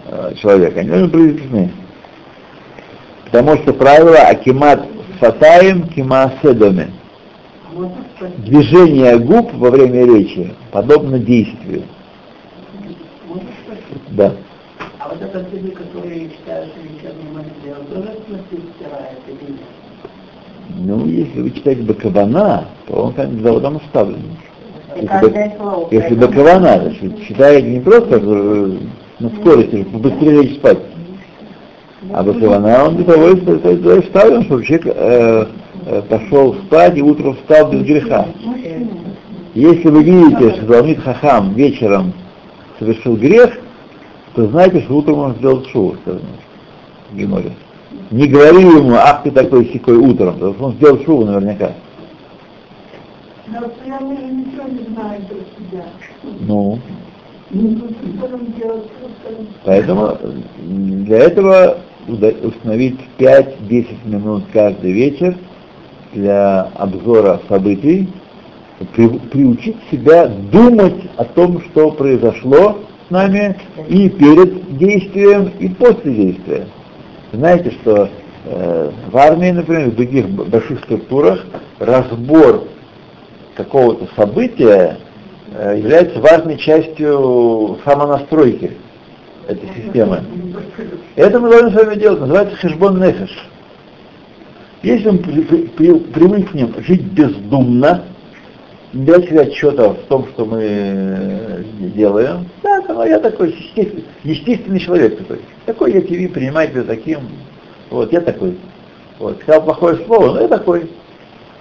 э, 0.05 0.33
человека. 0.35 0.79
Они 0.79 0.89
должны 0.89 1.07
быть 1.07 1.13
произнесены. 1.13 1.71
Потому 3.25 3.57
что 3.57 3.73
правило 3.73 4.17
Акимат 4.17 4.85
Фатаем 5.19 5.87
Кимааседоме. 5.89 6.91
Движение 8.37 9.19
губ 9.19 9.53
во 9.53 9.69
время 9.69 10.05
речи 10.05 10.53
подобно 10.71 11.19
действию. 11.19 11.83
Да. 14.09 14.33
А 14.97 15.09
вот 15.09 15.21
этот 15.21 15.53
люди, 15.53 15.71
которые 15.71 16.29
читают 16.29 16.73
вечерний 16.83 17.31
молитве, 17.31 17.75
он 17.79 17.85
тоже 17.85 18.17
в 18.19 18.25
смысле 18.25 18.69
стирает 18.75 19.19
или 19.27 19.51
нет? 19.51 19.78
Ну, 20.81 21.05
если 21.07 21.41
вы 21.41 21.51
читаете 21.51 21.81
Бакавана, 21.83 22.65
то 22.87 22.93
он 22.93 23.11
бы 23.11 23.41
заводом 23.43 23.77
оставлен. 23.77 24.21
И 24.95 25.01
Если, 25.01 25.55
слово. 25.57 25.87
если 25.91 26.15
Бакавана, 26.15 26.81
значит, 26.81 27.27
читает 27.27 27.65
не 27.65 27.79
просто 27.81 28.19
э, 28.21 28.77
на 29.19 29.29
скорости, 29.29 29.85
быстрее 29.93 30.41
лечь 30.41 30.55
спать, 30.55 30.79
а 32.13 32.23
Бакавана 32.23 32.85
он 32.85 32.95
для 32.95 33.05
того, 33.05 33.27
и 33.29 33.41
ста- 33.41 33.57
ста- 33.59 34.01
ставлен, 34.03 34.43
чтобы 34.43 34.63
человек 34.63 34.87
э, 34.95 35.45
э, 35.85 36.01
пошел 36.07 36.53
спать 36.65 36.97
и 36.97 37.01
утром 37.01 37.35
встал 37.35 37.71
без 37.71 37.81
греха. 37.81 38.27
Если 39.55 39.89
вы 39.89 40.03
видите, 40.03 40.55
что 40.55 40.65
Залмит 40.67 40.99
Хахам 41.01 41.53
вечером 41.55 42.13
совершил 42.79 43.17
грех, 43.17 43.59
то 44.33 44.47
знаете, 44.47 44.79
что 44.81 44.95
утром 44.95 45.19
он 45.19 45.35
сделал 45.35 45.65
шоу, 45.65 45.95
сказано 46.03 46.23
в 47.11 47.17
Геморе. 47.17 47.51
Не 48.11 48.27
говори 48.27 48.61
ему, 48.63 48.93
ах 48.95 49.23
ты 49.23 49.31
такой 49.31 49.65
сикой 49.67 49.97
утром, 49.97 50.33
потому 50.35 50.53
что 50.53 50.65
он 50.65 50.73
сделал 50.73 50.99
шоу 51.05 51.25
наверняка. 51.25 51.71
Но 53.47 53.59
я 53.85 53.99
ничего 53.99 54.67
не 54.67 54.93
знаю 54.93 55.21
про 55.27 55.37
себя. 55.37 55.85
Ну, 56.47 56.79
Ну, 57.51 57.81
поэтому 59.65 60.17
для 60.57 61.17
этого 61.17 61.77
установить 62.43 62.99
5-10 63.17 63.87
минут 64.05 64.43
каждый 64.53 64.91
вечер 64.91 65.35
для 66.13 66.61
обзора 66.75 67.39
событий, 67.49 68.07
при- 68.95 69.07
приучить 69.31 69.77
себя 69.91 70.27
думать 70.27 70.95
о 71.17 71.25
том, 71.25 71.61
что 71.61 71.91
произошло 71.91 72.79
с 73.07 73.11
нами 73.11 73.55
и 73.87 74.09
перед 74.09 74.77
действием, 74.77 75.51
и 75.59 75.69
после 75.69 76.13
действия. 76.13 76.67
Знаете, 77.31 77.71
что 77.71 78.09
э, 78.45 78.91
в 79.11 79.17
армии, 79.17 79.51
например, 79.51 79.89
в 79.89 79.95
других 79.95 80.27
больших 80.29 80.79
структурах 80.83 81.45
разбор 81.77 82.63
какого-то 83.55 84.07
события 84.15 84.97
э, 85.55 85.75
является 85.77 86.19
важной 86.19 86.57
частью 86.57 87.77
самонастройки 87.85 88.71
этой 89.47 89.69
системы. 89.75 90.23
Это 91.15 91.39
мы 91.39 91.49
должны 91.49 91.71
с 91.71 91.75
вами 91.75 91.99
делать, 91.99 92.19
называется 92.19 92.55
хешбон 92.57 92.99
нефеш. 92.99 93.47
Если 94.81 95.09
мы 95.09 95.17
при- 95.19 95.41
при- 95.41 95.67
при- 95.67 95.99
привыкнем 95.99 96.73
жить 96.79 97.03
бездумно, 97.03 98.05
давать 98.93 99.25
себе 99.25 99.41
отчета 99.41 99.89
в 99.89 100.03
том, 100.07 100.27
что 100.29 100.45
мы 100.45 100.61
э, 100.61 101.63
делаем, 101.95 102.47
да, 102.63 102.81
ну, 102.87 103.05
я 103.05 103.19
такой 103.19 103.51
естественный, 103.51 104.05
естественный 104.23 104.79
человек 104.79 105.17
такой. 105.17 105.39
Такой 105.65 105.93
я 105.93 106.01
тебе 106.01 106.27
принимаю 106.27 106.69
тебя 106.69 106.83
таким. 106.83 107.19
Вот, 107.89 108.11
я 108.11 108.21
такой. 108.21 108.57
Вот, 109.19 109.39
сказал 109.41 109.63
плохое 109.63 109.97
слово, 110.05 110.33
но 110.33 110.41
я 110.41 110.47
такой. 110.47 110.89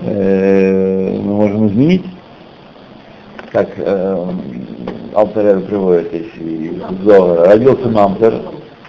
э, 0.03 1.19
мы 1.19 1.35
можем 1.35 1.69
изменить. 1.69 2.05
Как 3.53 3.69
э, 3.77 4.27
Алтарер 5.15 5.61
приводит 5.61 6.13
из 6.13 6.27
Зоара. 7.05 7.47
Родился 7.49 7.89
мамзер, 7.89 8.41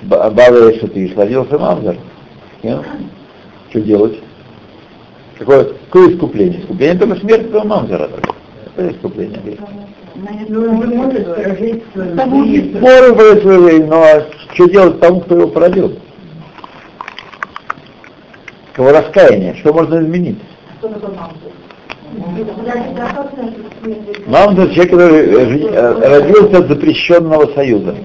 Ба- 0.03 0.29
Бава 0.31 0.73
Шатиш, 0.79 1.15
родился 1.15 1.57
мамзер. 1.59 1.97
Что 3.69 3.81
делать? 3.81 4.19
Какое, 5.37 5.65
какое 5.89 6.13
искупление? 6.13 6.61
Искупление 6.61 6.99
только 6.99 7.15
смерть 7.19 7.47
этого 7.47 7.63
мамзера. 7.63 8.09
Это 8.75 8.91
искупление 8.91 9.39
греха. 9.43 9.67
Ну, 10.47 10.83
жизнь. 11.57 11.83
Может 12.79 13.17
быть, 13.17 13.41
свою 13.41 13.69
жизнь, 13.69 13.85
но 13.85 14.05
что 14.53 14.69
делать 14.69 14.99
тому, 14.99 15.21
кто 15.21 15.35
его 15.35 15.47
породил? 15.47 15.97
Кого 18.73 18.91
раскаяние, 18.91 19.55
что 19.55 19.73
можно 19.73 19.99
изменить? 20.01 20.39
Это 20.81 20.99
человек, 24.73 24.91
который 24.91 25.19
э, 25.19 25.67
э, 25.71 26.19
родился 26.19 26.57
от 26.59 26.67
запрещенного 26.67 27.53
союза. 27.53 27.95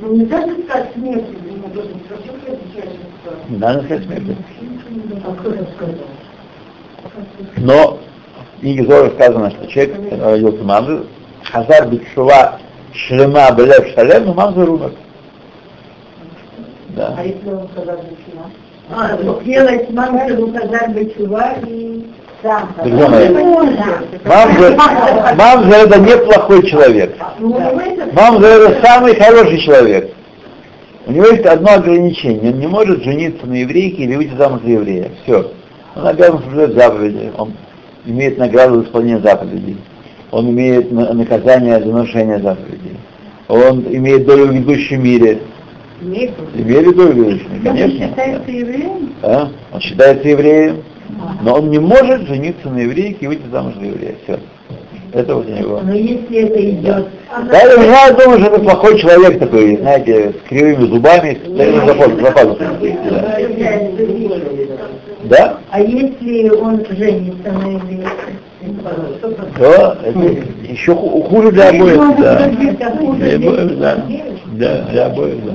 Ну, 0.00 0.16
не 0.16 0.26
даже 0.26 0.62
сказать 0.64 0.92
смерть, 0.94 1.24
не 1.44 1.72
должен 1.72 2.00
хочу 2.08 2.32
отвечать 2.34 2.90
Не 3.52 3.58
надо 3.58 3.82
сказать 3.84 4.04
сказал? 5.76 5.94
Но 7.58 7.98
в 8.56 8.60
книге 8.60 8.86
Зора 8.86 9.10
сказано, 9.10 9.50
что 9.50 9.66
человек, 9.66 9.94
который 9.94 10.20
родился 10.22 10.64
мамзер, 10.64 11.04
Хазар 11.44 11.88
Битшува 11.88 12.58
Шлема 12.94 13.50
Белев 13.54 13.88
Шалем, 13.94 14.24
но 14.24 14.32
мамзер 14.32 14.70
умер. 14.70 14.92
Да. 16.96 17.14
А 17.18 17.24
если 17.24 17.46
он 17.46 17.68
сказал 17.72 17.96
Бечува? 17.96 18.46
А, 18.90 19.16
вот 19.18 19.44
делать 19.44 19.90
мамзу 19.90 20.46
указать 20.46 20.88
Бечува 20.94 21.56
и 21.66 22.06
сам. 22.42 22.74
Мамзер 25.36 25.88
это 25.88 26.00
неплохой 26.00 26.66
человек. 26.68 27.14
Ну, 27.38 27.60
Мамзер 28.12 28.62
это 28.62 28.86
самый 28.86 29.14
хороший 29.14 29.60
человек. 29.60 30.10
У 31.06 31.12
него 31.12 31.26
есть 31.26 31.44
одно 31.46 31.72
ограничение. 31.74 32.52
Он 32.52 32.58
не 32.60 32.66
может 32.66 33.02
жениться 33.02 33.46
на 33.46 33.54
еврейке 33.54 34.04
или 34.04 34.14
выйти 34.16 34.34
замуж 34.36 34.60
за 34.62 34.70
еврея. 34.70 35.10
Все. 35.22 35.50
Он 35.96 36.06
обязан 36.06 36.38
соблюдать 36.42 36.74
заповеди. 36.74 37.30
Он 37.36 37.52
имеет 38.06 38.38
награду 38.38 38.76
за 38.80 38.84
исполнение 38.86 39.20
заповедей. 39.20 39.76
Он 40.30 40.48
имеет 40.50 40.90
на- 40.92 41.12
наказание 41.12 41.78
за 41.80 41.86
нарушение 41.86 42.38
заповедей. 42.38 42.96
Он 43.48 43.84
имеет 43.90 44.24
долю 44.26 44.46
в 44.46 44.52
ведущем 44.52 45.02
мире. 45.02 45.40
имеет 46.00 46.96
долю 46.96 47.12
в 47.12 47.16
ведущем 47.16 47.52
мире, 47.52 47.70
Он 47.70 47.76
конечно. 47.76 48.06
считается 48.08 48.50
евреем? 48.50 49.12
Да? 49.20 49.48
Он 49.72 49.80
считается 49.80 50.28
евреем, 50.28 50.76
но 51.42 51.54
он 51.56 51.70
не 51.70 51.78
может 51.78 52.22
жениться 52.26 52.68
на 52.70 52.78
еврейке 52.78 53.18
и 53.20 53.26
выйти 53.26 53.42
замуж 53.50 53.74
за 53.78 53.86
еврея. 53.86 54.14
Все. 54.24 54.38
Это 55.12 55.34
вот 55.34 55.46
у 55.46 55.50
него. 55.50 55.80
Но 55.82 55.92
если 55.92 56.38
это 56.38 56.70
идет... 56.70 57.06
Поэтому 57.50 57.84
я 57.84 58.10
думаю, 58.12 58.40
что 58.40 58.54
это 58.54 58.60
плохой 58.60 58.98
человек 58.98 59.38
такой, 59.38 59.76
знаете, 59.76 60.32
с 60.32 60.48
кривыми 60.48 60.86
зубами, 60.86 61.38
с 61.44 62.20
западами. 62.20 62.98
Да. 63.10 63.38
Да? 65.24 65.58
А 65.70 65.80
если 65.80 66.48
он 66.50 66.84
женится 66.90 67.52
на 67.52 67.68
еврейке? 67.72 68.08
То 69.58 69.96
это 70.04 70.18
еще 70.68 70.94
ху- 70.94 71.22
хуже 71.22 71.52
для 71.52 71.68
обоих, 71.70 72.00
да. 72.18 72.48
Для 72.48 73.36
обоих, 73.36 73.78
да. 73.78 74.04
Да, 74.52 74.82
для 74.90 75.06
обоих, 75.06 75.44
да. 75.44 75.52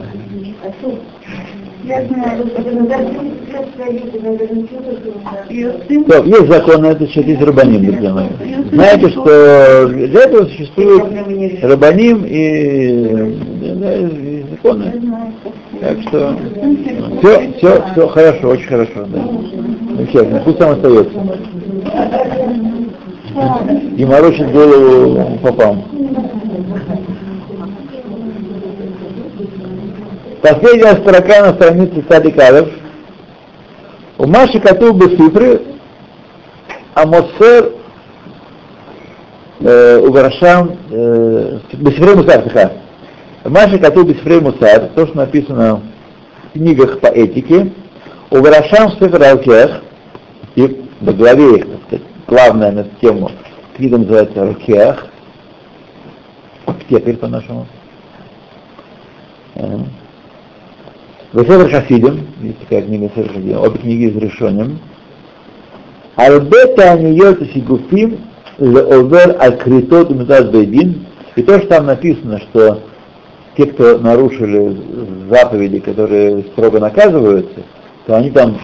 То, 6.07 6.23
есть 6.23 6.47
закон 6.47 6.81
на 6.81 6.87
этот 6.87 7.09
счет, 7.09 7.25
есть 7.25 7.41
рабаним. 7.41 7.99
Знаете, 8.71 9.09
что 9.09 9.87
для 9.87 10.23
этого 10.23 10.45
существует 10.45 11.03
рабаним 11.63 12.23
и, 12.25 13.37
да, 13.75 13.95
и 13.95 14.43
законы. 14.51 14.93
Так 15.79 16.01
что 16.01 16.35
все, 17.19 17.53
все, 17.57 17.83
все 17.91 18.07
хорошо, 18.07 18.49
очень 18.49 18.67
хорошо, 18.67 19.05
да. 19.07 19.19
Замечательно, 19.95 20.41
пусть 20.43 20.57
там 20.57 20.71
остается. 20.71 21.11
И 23.95 24.05
морочит 24.05 24.51
голову 24.51 25.37
попам. 25.41 25.96
Последняя 30.41 30.95
строка 30.97 31.41
на 31.41 31.53
странице 31.53 32.03
Садикалев. 32.07 32.69
У 34.19 34.27
Маши 34.27 34.59
Кату 34.59 34.93
Бесифры 34.93 35.61
Амосер 36.93 37.71
Угарашам 39.59 40.77
Бесифрей 41.73 42.15
Мусар, 42.15 42.43
тихо. 42.43 42.71
Маши 43.45 43.79
Кату 43.79 44.03
Бесифрей 44.03 44.39
Мусар, 44.39 44.89
то, 44.95 45.07
что 45.07 45.17
написано 45.17 45.81
в 46.49 46.53
книгах 46.53 46.99
по 46.99 47.07
этике, 47.07 47.71
Угарашам 48.29 48.91
Сефер 48.91 49.23
Алкех, 49.23 49.81
и 50.55 50.85
во 51.01 51.13
главе 51.13 51.57
их, 51.57 51.65
главная 52.27 52.71
на 52.71 52.83
тему, 53.01 53.31
книга 53.75 53.97
называется 53.97 54.45
Рукех, 54.45 55.07
аптекарь 56.65 57.17
по-нашему. 57.17 57.65
Весевер 61.33 61.69
Хасидим, 61.69 62.27
есть 62.41 62.59
такая 62.59 62.83
книга 62.83 63.07
Весевер 63.07 63.33
Хасидим, 63.33 63.59
обе 63.59 63.79
книги 63.79 64.03
из 64.05 64.15
Решоним. 64.15 64.79
Арбета 66.15 66.93
Аниот 66.93 67.39
Сигуфим 67.53 68.17
Леовер 68.59 69.35
Акритот 69.39 70.09
Умитас 70.09 70.45
Бейдин. 70.49 71.05
И 71.35 71.43
то, 71.43 71.59
что 71.59 71.67
там 71.67 71.87
написано, 71.87 72.39
что 72.39 72.79
те, 73.57 73.65
кто 73.65 73.99
нарушили 73.99 74.77
заповеди, 75.29 75.79
которые 75.79 76.43
строго 76.43 76.79
наказываются, 76.79 77.61
то 78.05 78.15
они 78.15 78.31
там 78.31 78.57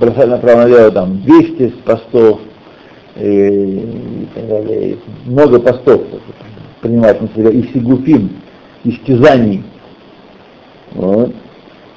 бросали 0.00 0.30
направо-налево 0.30 0.90
там 0.92 1.20
200 1.22 1.68
постов 1.84 2.40
и, 3.16 3.20
и 3.20 4.28
так 4.34 4.48
далее, 4.48 4.96
много 5.26 5.60
постов 5.60 6.00
принимать 6.80 7.20
на 7.20 7.28
себя, 7.28 7.50
и 7.50 7.62
сигуфим, 7.72 8.30
истязаний. 8.84 9.62
Вот. 10.94 11.32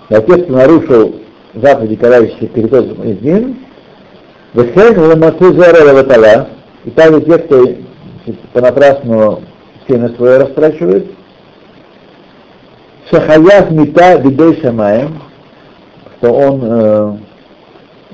Те, 0.10 0.22
кто 0.22 0.38
нарушил 0.52 1.16
заповеди, 1.54 1.96
ламасу 5.00 5.54
зара 5.54 5.94
ватала, 5.94 6.50
и 6.86 6.90
также 6.92 7.22
те, 7.22 7.38
кто 7.38 7.66
понапрасну 8.54 9.42
семя 9.88 10.10
свое 10.18 10.38
растрачивает, 10.40 11.08
Шахаях 13.10 13.72
мита 13.72 14.18
бидей 14.20 14.60
шамаем, 14.62 15.22
что 16.18 16.34
он 16.34 16.62
э, 16.62 17.18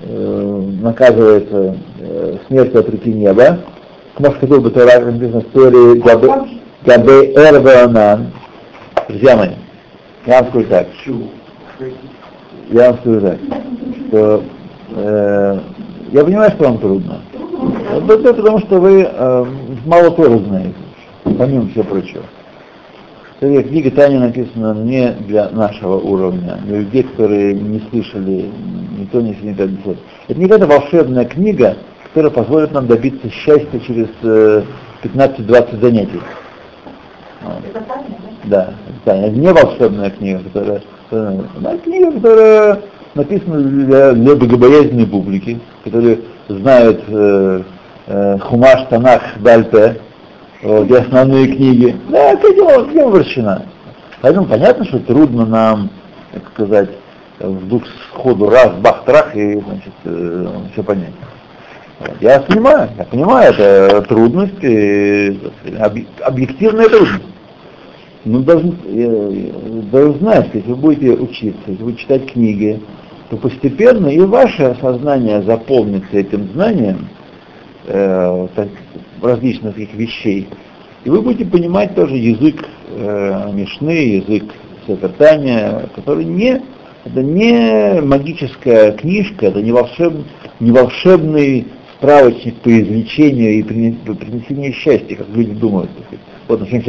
э, 0.04 0.62
наказывается 0.82 1.78
э, 2.00 2.38
смертью 2.48 2.80
от 2.80 2.90
руки 2.90 3.12
неба. 3.12 3.60
Может, 4.20 4.40
хотел 4.40 4.62
бы 4.62 4.70
Тора, 4.70 5.00
написано 5.00 5.42
в 5.42 5.46
Торе 5.46 6.00
Габе 6.86 7.34
Эрбанан. 7.34 8.34
Друзья 9.08 9.36
мои, 9.36 9.50
я 10.26 10.42
вам 10.42 10.50
скажу 10.50 10.66
так. 10.68 10.88
Я 12.72 12.92
вам 12.92 13.00
скажу 13.00 13.22
так, 13.22 13.38
что 14.08 14.44
э, 14.96 15.60
я 16.12 16.24
понимаю, 16.24 16.52
что 16.52 16.64
вам 16.64 16.78
трудно. 16.78 17.22
Это 17.92 18.34
потому, 18.34 18.60
что 18.60 18.80
вы 18.80 19.02
э, 19.02 19.46
мало 19.86 20.12
Торы 20.12 20.40
знаете, 20.40 20.76
помимо 21.24 21.68
всего 21.70 21.84
прочего. 21.84 22.24
Эта 23.40 23.64
книга 23.68 23.92
Таня 23.92 24.20
написана 24.20 24.74
не 24.84 25.12
для 25.28 25.50
нашего 25.50 25.98
уровня, 25.98 26.58
для 26.64 26.80
людей, 26.80 27.04
которые 27.04 27.54
не 27.54 27.82
слышали 27.90 28.50
ни 28.98 29.06
то, 29.06 29.20
ни 29.20 29.34
сё, 29.34 29.40
ни 29.44 29.54
то, 29.54 29.68
ни 29.68 29.76
сё. 29.84 29.96
Это 30.30 30.40
не 30.40 30.48
какая-то 30.48 30.68
волшебная 30.68 31.26
книга, 31.26 31.76
которая 32.08 32.32
позволит 32.32 32.72
нам 32.72 32.88
добиться 32.88 33.30
счастья 33.30 33.80
через 33.86 34.08
э, 34.22 34.64
15-20 35.04 35.82
занятий. 35.82 36.22
Это 37.42 37.82
Таня, 37.82 38.18
Да, 38.46 38.74
это 38.88 38.93
Это 39.06 39.30
не 39.30 39.52
волшебная 39.52 40.10
книга, 40.10 40.42
которая... 40.52 40.82
Она 41.12 41.78
книга, 41.78 42.12
которая 42.14 42.80
написана 43.16 43.60
для, 43.62 44.14
для 44.14 44.36
богобоязненной 44.36 45.06
публики, 45.06 45.60
которые 45.84 46.20
знают 46.48 47.04
э, 47.08 47.62
э, 48.08 48.38
Хумаш, 48.40 48.88
Танах, 48.90 49.22
Дальпе, 49.40 50.00
вот, 50.64 50.90
и 50.90 50.96
основные 50.96 51.48
книги. 51.48 51.96
Да, 52.10 52.36
к 52.36 52.44
этим 52.44 53.06
обращена. 53.08 53.64
Поэтому 54.22 54.48
понятно, 54.48 54.86
что 54.86 55.00
трудно 55.00 55.46
нам, 55.46 55.90
так 56.32 56.44
сказать, 56.54 56.90
вдруг 57.40 57.84
сходу 58.10 58.50
раз, 58.50 58.72
бах, 58.80 59.04
трах, 59.06 59.36
и, 59.36 59.60
значит, 59.60 59.94
э, 60.06 60.48
все 60.72 60.84
понять. 60.84 61.14
Я 62.22 62.40
понимаю, 62.40 62.90
я 62.98 63.04
понимаю, 63.04 63.54
это 63.54 64.02
трудность, 64.04 64.64
и, 64.64 65.40
объ- 65.66 66.08
объективная 66.22 66.90
трудность. 66.90 67.24
Но 68.26 68.40
должны, 68.40 68.74
э, 68.86 69.52
должны 69.92 70.20
знать, 70.20 70.50
если 70.54 70.70
вы 70.70 70.76
будете 70.78 71.12
учиться, 71.12 71.62
если 71.68 71.84
вы 71.84 71.96
читать 71.96 72.32
книги, 72.32 72.80
то 73.30 73.38
постепенно 73.38 74.08
и 74.08 74.20
ваше 74.20 74.78
сознание 74.80 75.42
заполнится 75.42 76.18
этим 76.18 76.50
знанием, 76.54 77.10
э, 77.88 78.48
так, 78.56 78.70
различных 79.22 79.76
таких 79.76 79.94
вещей. 79.96 80.48
И 81.04 81.10
вы 81.10 81.22
будете 81.22 81.46
понимать 81.46 81.96
тоже 81.96 82.16
язык 82.16 82.64
э, 82.92 83.52
Мишны, 83.54 84.24
язык 84.24 84.44
Сепертания, 84.88 85.90
который 85.96 86.24
не, 86.24 86.62
это 87.04 87.22
не 87.22 88.02
магическая 88.02 88.94
книжка, 88.94 89.48
это 89.48 89.62
не, 89.62 89.74
волшеб, 89.74 90.14
не 90.62 90.72
волшебный 90.72 91.68
справочник 91.98 92.56
по 92.56 92.70
извлечению 92.70 93.60
и 93.60 93.64
принесению 93.64 94.74
счастья, 94.74 95.16
как 95.16 95.28
люди 95.34 95.52
думают. 95.52 95.90
Вот 96.48 96.62
начнем 96.62 96.82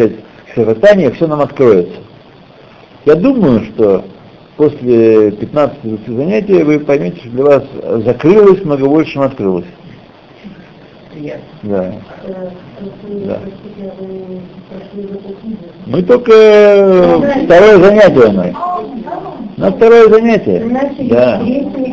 Сепертания, 0.55 1.11
все 1.11 1.27
нам 1.27 1.41
откроется. 1.41 1.97
Я 3.05 3.17
думаю, 3.17 3.65
что 3.75 4.05
после 4.57 5.31
15-20 5.31 6.17
занятий 6.17 6.63
вы 6.63 6.79
поймете, 6.81 7.19
что 7.19 7.29
для 7.31 7.45
вас 7.45 7.65
закрылось 8.05 8.65
много 8.65 8.87
больше, 8.87 9.13
чем 9.13 9.23
открылось. 9.23 9.67
Приятно. 11.13 11.43
Да. 11.63 11.95
Э, 12.25 12.49
Да. 13.27 13.35
а? 13.35 13.39
Мы 15.87 16.03
только 16.03 16.33
э, 16.33 17.45
второе 17.45 17.79
занятие 17.79 18.27
у 18.29 18.33
нас. 18.33 18.47
У 19.57 19.61
нас 19.61 19.75
второе 19.75 20.09
занятие. 20.09 20.65
Начали 20.65 21.09
Да. 21.09 21.41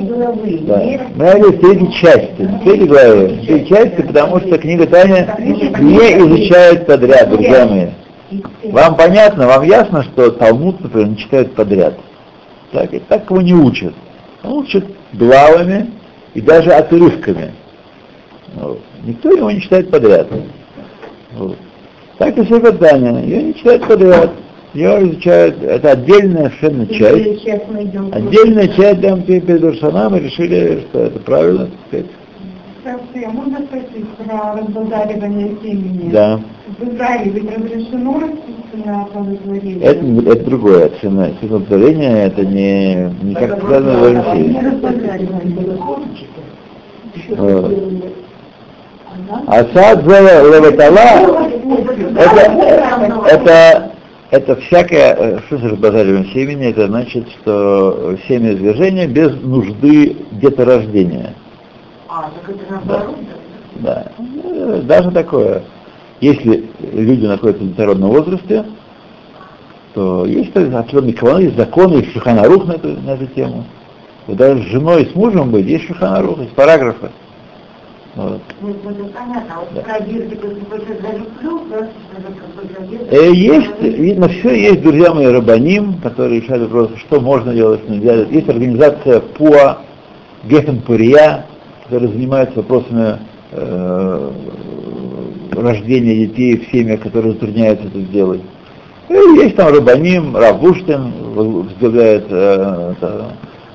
главы. 0.07 0.59
Да. 0.61 0.81
Мы 1.15 1.23
начали 1.25 1.55
с 1.55 1.59
третьей 1.59 1.93
части, 1.93 2.49
с 2.59 2.63
третьей 2.63 2.87
главы. 2.87 3.27
Третьей 3.45 3.67
части, 3.67 4.01
потому 4.01 4.39
что 4.39 4.57
книга 4.57 4.87
Таня 4.87 5.35
не 5.39 6.17
изучает 6.17 6.87
подряд, 6.87 7.29
друзья 7.29 7.67
мои. 7.67 7.85
Вам 8.63 8.95
понятно, 8.95 9.47
вам 9.47 9.63
ясно, 9.63 10.03
что 10.03 10.31
Талмуд, 10.31 10.79
например, 10.79 11.09
не 11.09 11.17
читают 11.17 11.53
подряд. 11.53 11.95
Так, 12.71 12.93
и 12.93 12.99
так 12.99 13.29
его 13.29 13.41
не 13.41 13.53
учат. 13.53 13.93
Он 14.43 14.59
учат 14.59 14.85
главами 15.13 15.89
и 16.33 16.41
даже 16.41 16.71
отрывками. 16.71 17.51
Вот. 18.55 18.79
Никто 19.03 19.31
его 19.31 19.51
не 19.51 19.61
читает 19.61 19.89
подряд. 19.89 20.27
Вот. 21.33 21.57
Так 22.17 22.37
и 22.37 22.43
Сефер 22.43 22.77
Таня, 22.77 23.21
ее 23.23 23.43
не 23.43 23.55
читают 23.55 23.87
подряд. 23.87 24.31
Ее 24.73 25.09
изучают, 25.09 25.61
это 25.63 25.91
отдельная 25.91 26.49
совершенно 26.49 26.87
часть. 26.87 27.45
Мы 27.69 28.09
Отдельная 28.13 28.67
часть 28.69 29.01
там 29.01 29.21
перед 29.23 29.61
Рушаном 29.61 30.15
и 30.15 30.21
решили, 30.21 30.85
что 30.89 30.99
это 30.99 31.19
правильно, 31.19 31.65
так 31.65 31.73
сказать. 31.87 32.05
Скажите, 32.81 33.27
можно 33.29 33.59
спросить 33.59 34.07
про 34.17 34.55
разбазаривание 34.55 35.55
семени? 35.61 36.09
Да. 36.11 36.39
В 36.79 36.83
Израиле 36.89 37.31
ведь 37.31 37.55
разрешено 37.55 38.19
растительное 38.19 39.01
оплодотворение? 39.03 39.81
Это, 39.81 40.31
это 40.31 40.45
другое. 40.45 40.89
Цена. 40.99 41.29
Ценоутворение 41.39 42.25
это 42.25 42.45
не, 42.45 42.95
не 43.21 43.35
как 43.35 43.59
связано 43.61 43.99
в 43.99 44.09
Не 44.09 44.15
России. 44.15 44.57
разбазаривание. 44.65 45.77
Вот. 47.29 47.71
А 49.47 49.63
сад 49.73 50.03
леватала 50.03 51.49
это, 52.17 52.41
это, 53.27 53.91
это 54.31 54.55
всякое, 54.55 55.39
что 55.47 55.57
же 55.57 55.69
разбазариваем 55.69 56.25
семени, 56.27 56.67
это 56.69 56.87
значит, 56.87 57.27
что 57.41 58.15
семя 58.27 58.53
извержения 58.53 59.07
без 59.07 59.31
нужды 59.41 60.17
деторождения. 60.31 61.35
А, 62.13 62.29
так 62.29 62.49
это 62.55 62.73
наоборот? 62.73 63.15
Да. 63.75 64.11
Э, 64.43 64.81
Даже 64.83 65.11
такое. 65.11 65.63
Если 66.19 66.65
люди 66.91 67.25
находятся 67.25 67.63
в 67.63 67.69
детородном 67.69 68.09
возрасте, 68.11 68.65
то 69.93 70.25
есть 70.25 70.55
определенные 70.55 71.13
каноны, 71.13 71.41
есть 71.43 71.55
законы, 71.55 71.93
есть 71.95 72.11
шуханарух 72.11 72.65
на 72.65 72.73
эту, 72.73 72.89
на 72.89 73.11
эту 73.11 73.27
тему. 73.27 73.63
Вот 74.27 74.35
даже 74.37 74.61
с 74.61 74.65
женой 74.67 75.03
и 75.03 75.09
с 75.09 75.15
мужем 75.15 75.51
быть, 75.51 75.65
есть 75.65 75.85
шуханарух, 75.87 76.39
есть 76.39 76.53
параграфы. 76.53 77.11
Вот. 78.15 78.41
Ну, 78.59 78.69
это 78.71 79.03
понятно. 79.05 79.53
А 79.55 79.59
вот 79.61 79.73
Да. 79.73 79.83
залюблю. 81.01 81.61
Э, 83.09 83.31
Есть, 83.31 83.81
видно, 83.81 84.27
все 84.27 84.53
есть, 84.53 84.81
друзья 84.81 85.13
мои, 85.13 85.27
Рабаним, 85.27 85.93
которые 86.03 86.41
решают 86.41 86.63
вопрос, 86.63 86.91
что 86.99 87.21
можно 87.21 87.53
делать, 87.53 87.79
что 87.83 87.93
нельзя 87.93 88.15
делать. 88.15 88.31
Есть 88.31 88.49
организация 88.49 89.21
ПУА, 89.21 89.77
Гефенпурия, 90.43 91.45
которая 91.91 92.09
занимается 92.09 92.55
вопросами 92.55 93.19
э, 93.51 94.31
рождения 95.51 96.25
детей 96.25 96.57
в 96.57 96.71
семьях, 96.71 97.01
которые 97.01 97.33
затрудняются 97.33 97.87
это 97.87 97.99
сделать. 97.99 98.39
И 99.09 99.13
есть 99.13 99.57
там 99.57 99.75
Рабаним, 99.75 100.37
Равуштин, 100.37 101.11
возглавляет 101.33 102.27
э, 102.29 102.93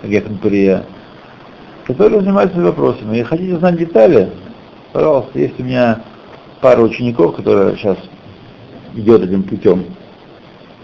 Геханпурия, 0.03 0.85
которые 1.85 2.23
занимаются 2.23 2.59
вопросами. 2.59 3.19
И 3.19 3.23
хотите 3.23 3.59
знать 3.59 3.77
детали, 3.77 4.31
пожалуйста, 4.95 5.39
есть 5.39 5.61
у 5.61 5.65
меня 5.65 6.01
пара 6.63 6.81
учеников, 6.81 7.37
которые 7.37 7.77
сейчас 7.77 7.99
идет 8.95 9.25
этим 9.25 9.43
путем. 9.43 9.85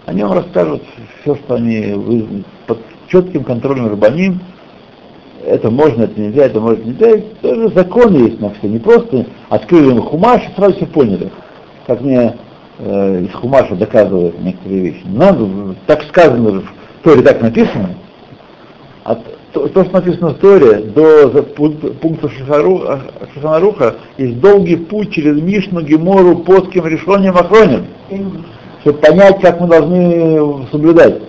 Они 0.05 0.21
вам 0.21 0.33
расскажут 0.33 0.83
все, 1.21 1.33
что 1.33 1.55
они 1.55 2.43
под 2.67 2.77
четким 3.07 3.43
контролем 3.43 3.87
Рабаним, 3.87 4.39
это 5.45 5.69
можно, 5.69 6.03
это 6.03 6.19
нельзя, 6.19 6.45
это 6.45 6.59
можно, 6.59 6.83
нельзя. 6.83 7.21
Тоже 7.41 7.69
законы 7.69 8.17
есть 8.17 8.39
на 8.39 8.51
все. 8.51 8.67
Не 8.67 8.79
просто 8.79 9.25
открыли 9.49 9.91
им 9.91 10.01
хумаш 10.01 10.41
и 10.43 10.55
сразу 10.55 10.75
все 10.75 10.85
поняли. 10.85 11.29
Как 11.87 12.01
мне 12.01 12.35
э, 12.79 13.21
из 13.23 13.33
хумаша 13.33 13.75
доказывают 13.75 14.39
некоторые 14.41 14.81
вещи. 14.81 15.03
Надо, 15.05 15.75
так 15.85 16.03
сказано 16.03 16.61
в 16.61 17.03
Торе, 17.03 17.21
так 17.21 17.41
написано. 17.41 17.89
А 19.03 19.15
то, 19.51 19.67
то, 19.67 19.83
что 19.83 19.93
написано 19.93 20.29
в 20.29 20.39
Торе, 20.39 20.77
до 20.79 21.29
пункта 22.01 22.29
Шаханаруха, 22.29 23.95
есть 24.17 24.39
долгий 24.39 24.77
путь 24.77 25.11
через 25.11 25.39
Мишну, 25.41 25.81
Гемору, 25.81 26.37
Поским, 26.37 26.87
Решением, 26.87 27.37
Охроним, 27.37 27.85
чтобы 28.81 28.99
понять, 28.99 29.41
как 29.41 29.59
мы 29.59 29.67
должны 29.67 30.67
соблюдать. 30.71 31.21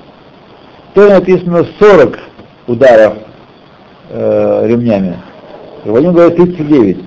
В 0.91 0.95
Торе 0.95 1.15
написано 1.15 1.67
40 1.79 2.19
ударов 2.69 3.15
э, 4.15 4.67
ремнями. 4.67 5.17
Рабаним 5.85 6.13
говорит 6.13 6.37
39, 6.37 6.99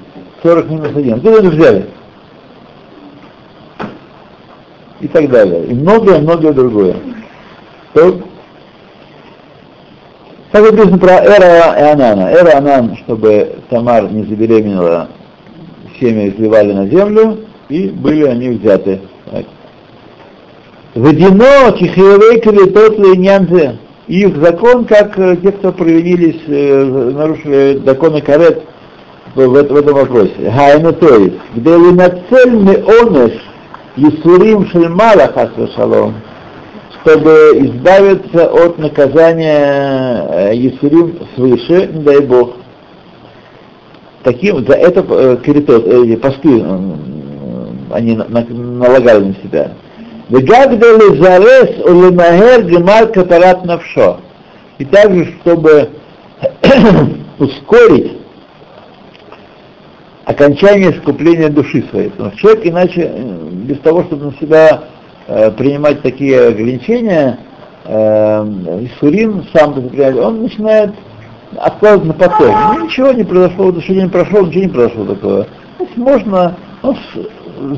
40 0.44 0.70
минус 0.70 0.90
1. 0.96 1.14
Откуда 1.16 1.40
это 1.40 1.50
взяли? 1.50 1.86
И 5.00 5.08
так 5.08 5.30
далее. 5.30 5.66
И 5.66 5.74
многое-многое 5.74 6.54
другое. 6.54 6.96
То, 7.94 8.20
так 10.52 10.72
написано 10.72 10.98
про 10.98 11.14
Эра 11.14 11.78
и 11.78 11.92
Анана. 11.94 12.30
Эра 12.30 12.58
Анан, 12.58 12.98
чтобы 12.98 13.56
Тамар 13.70 14.12
не 14.12 14.24
забеременела, 14.24 15.10
семя 16.00 16.30
изливали 16.30 16.74
на 16.74 16.88
землю, 16.88 17.40
и 17.70 17.90
были 17.90 18.26
они 18.26 18.50
взяты. 18.50 19.02
Водяно, 20.96 21.78
чихиевей, 21.78 22.42
калитот, 22.42 22.98
линянзе 22.98 23.78
их 24.08 24.38
закон, 24.38 24.86
как 24.86 25.18
э, 25.20 25.36
те, 25.38 25.52
кто 25.52 25.72
провинились, 25.72 26.42
э, 26.48 26.84
нарушили 27.14 27.82
законы 27.86 28.22
карет 28.22 28.64
в, 29.36 29.46
в, 29.46 29.56
этом 29.56 29.96
вопросе. 29.96 30.50
Хайна 30.50 30.94
то 30.94 31.16
есть, 31.16 31.36
где 31.56 31.78
вы 31.78 31.94
нацельны 31.94 32.84
онеш 33.02 33.34
Исурим 33.98 34.68
Шельмала 34.68 35.34
Шалом, 35.76 36.16
чтобы 37.02 37.52
избавиться 37.56 38.48
от 38.48 38.78
наказания 38.78 40.54
Исурим 40.54 41.20
свыше, 41.36 41.90
не 41.94 42.04
дай 42.04 42.22
Бог. 42.22 42.54
Таким, 44.24 44.66
за 44.66 44.74
это 44.74 45.06
э, 45.10 45.38
киритот, 45.44 45.86
эти 45.86 46.16
посты 46.16 46.64
они 47.92 48.16
налагали 48.16 49.26
на 49.26 49.36
себя. 49.36 49.72
Вегагда 50.30 50.98
лезарес 50.98 51.86
улемахер 51.86 52.64
гемар 52.64 53.08
катарат 53.08 53.66
навшо. 53.66 54.20
И 54.78 54.86
также, 54.86 55.34
чтобы 55.42 55.90
ускорить 57.40 58.18
окончание 60.26 60.92
искупления 60.92 61.50
души 61.50 61.84
своей. 61.90 62.10
Потому 62.10 62.32
человек 62.36 62.66
иначе, 62.66 63.10
без 63.52 63.80
того, 63.80 64.04
чтобы 64.04 64.26
на 64.26 64.34
себя 64.34 64.84
э, 65.28 65.52
принимать 65.52 66.02
такие 66.02 66.48
ограничения, 66.50 67.40
э, 67.86 68.88
Исурим 68.92 69.46
сам 69.54 69.76
закрепляет, 69.76 70.18
он 70.18 70.44
начинает 70.44 70.92
откладывать 71.56 72.08
на 72.08 72.14
потом. 72.14 72.54
Ну, 72.74 72.86
ничего 72.86 73.14
не 73.14 73.24
произошло, 73.24 73.72
душе 73.72 73.94
не 73.94 74.10
прошло, 74.10 74.42
ничего 74.42 74.64
не 74.64 74.70
произошло 74.70 75.06
такого. 75.06 75.48
То 75.78 75.84
есть 75.86 75.96
можно, 75.96 76.58
он 76.82 76.98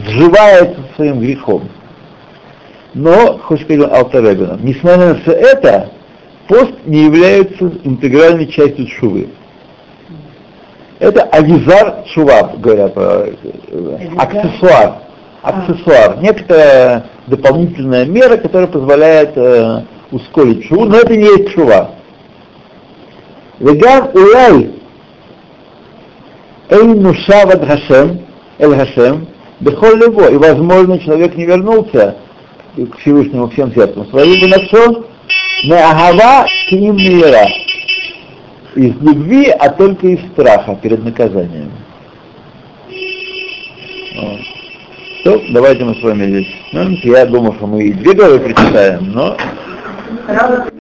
сживает 0.07 0.75
своим 0.95 1.19
грехом. 1.19 1.69
Но, 2.93 3.37
хоть 3.43 3.61
сказать 3.61 3.91
алтаребином. 3.91 4.59
несмотря 4.63 5.09
на 5.09 5.15
все 5.15 5.31
это, 5.31 5.91
пост 6.47 6.73
не 6.85 7.03
является 7.05 7.71
интегральной 7.83 8.47
частью 8.47 8.87
шувы. 8.87 9.29
Это 10.97 11.21
авизар 11.23 12.03
шува, 12.07 12.51
говорят, 12.57 12.93
э, 12.95 13.33
аксессуар. 14.17 14.95
Аксессуар. 15.43 16.15
А. 16.17 16.21
Некоторая 16.21 17.05
дополнительная 17.27 18.05
мера, 18.05 18.37
которая 18.37 18.67
позволяет 18.67 19.37
э, 19.37 19.83
ускорить 20.11 20.65
шуву, 20.65 20.85
но 20.85 20.97
это 20.97 21.15
не 21.15 21.23
есть 21.23 21.51
шува. 21.51 21.91
Веган 23.59 24.09
улай 24.13 24.71
эль 26.69 26.99
нушава 26.99 27.55
дхашем, 27.55 28.21
эль 28.57 28.75
хашем, 28.75 29.27
бехоль 29.59 29.99
лево. 29.99 30.31
И, 30.31 30.37
возможно, 30.37 30.99
человек 30.99 31.35
не 31.35 31.45
вернулся 31.45 32.17
к 32.85 32.97
Всевышнему 32.99 33.49
всем 33.49 33.73
сердцем 33.73 34.05
своим, 34.07 34.39
выносо 34.39 35.03
не 35.63 35.73
агава 35.73 36.47
к 36.67 36.71
ним 36.71 36.97
мира. 36.97 37.47
Из 38.75 38.93
любви, 39.01 39.49
а 39.49 39.69
только 39.69 40.07
из 40.07 40.19
страха 40.31 40.77
перед 40.81 41.03
наказанием. 41.03 41.71
Вот. 44.15 44.39
То, 45.23 45.41
давайте 45.51 45.83
мы 45.83 45.95
с 45.95 46.01
вами 46.01 46.27
здесь. 46.27 46.47
Ну, 46.71 46.89
я 47.03 47.25
думал, 47.25 47.53
что 47.55 47.67
мы 47.67 47.83
и 47.83 47.93
две 47.93 48.13
главы 48.13 48.39
прочитаем, 48.39 49.11
но... 49.11 49.35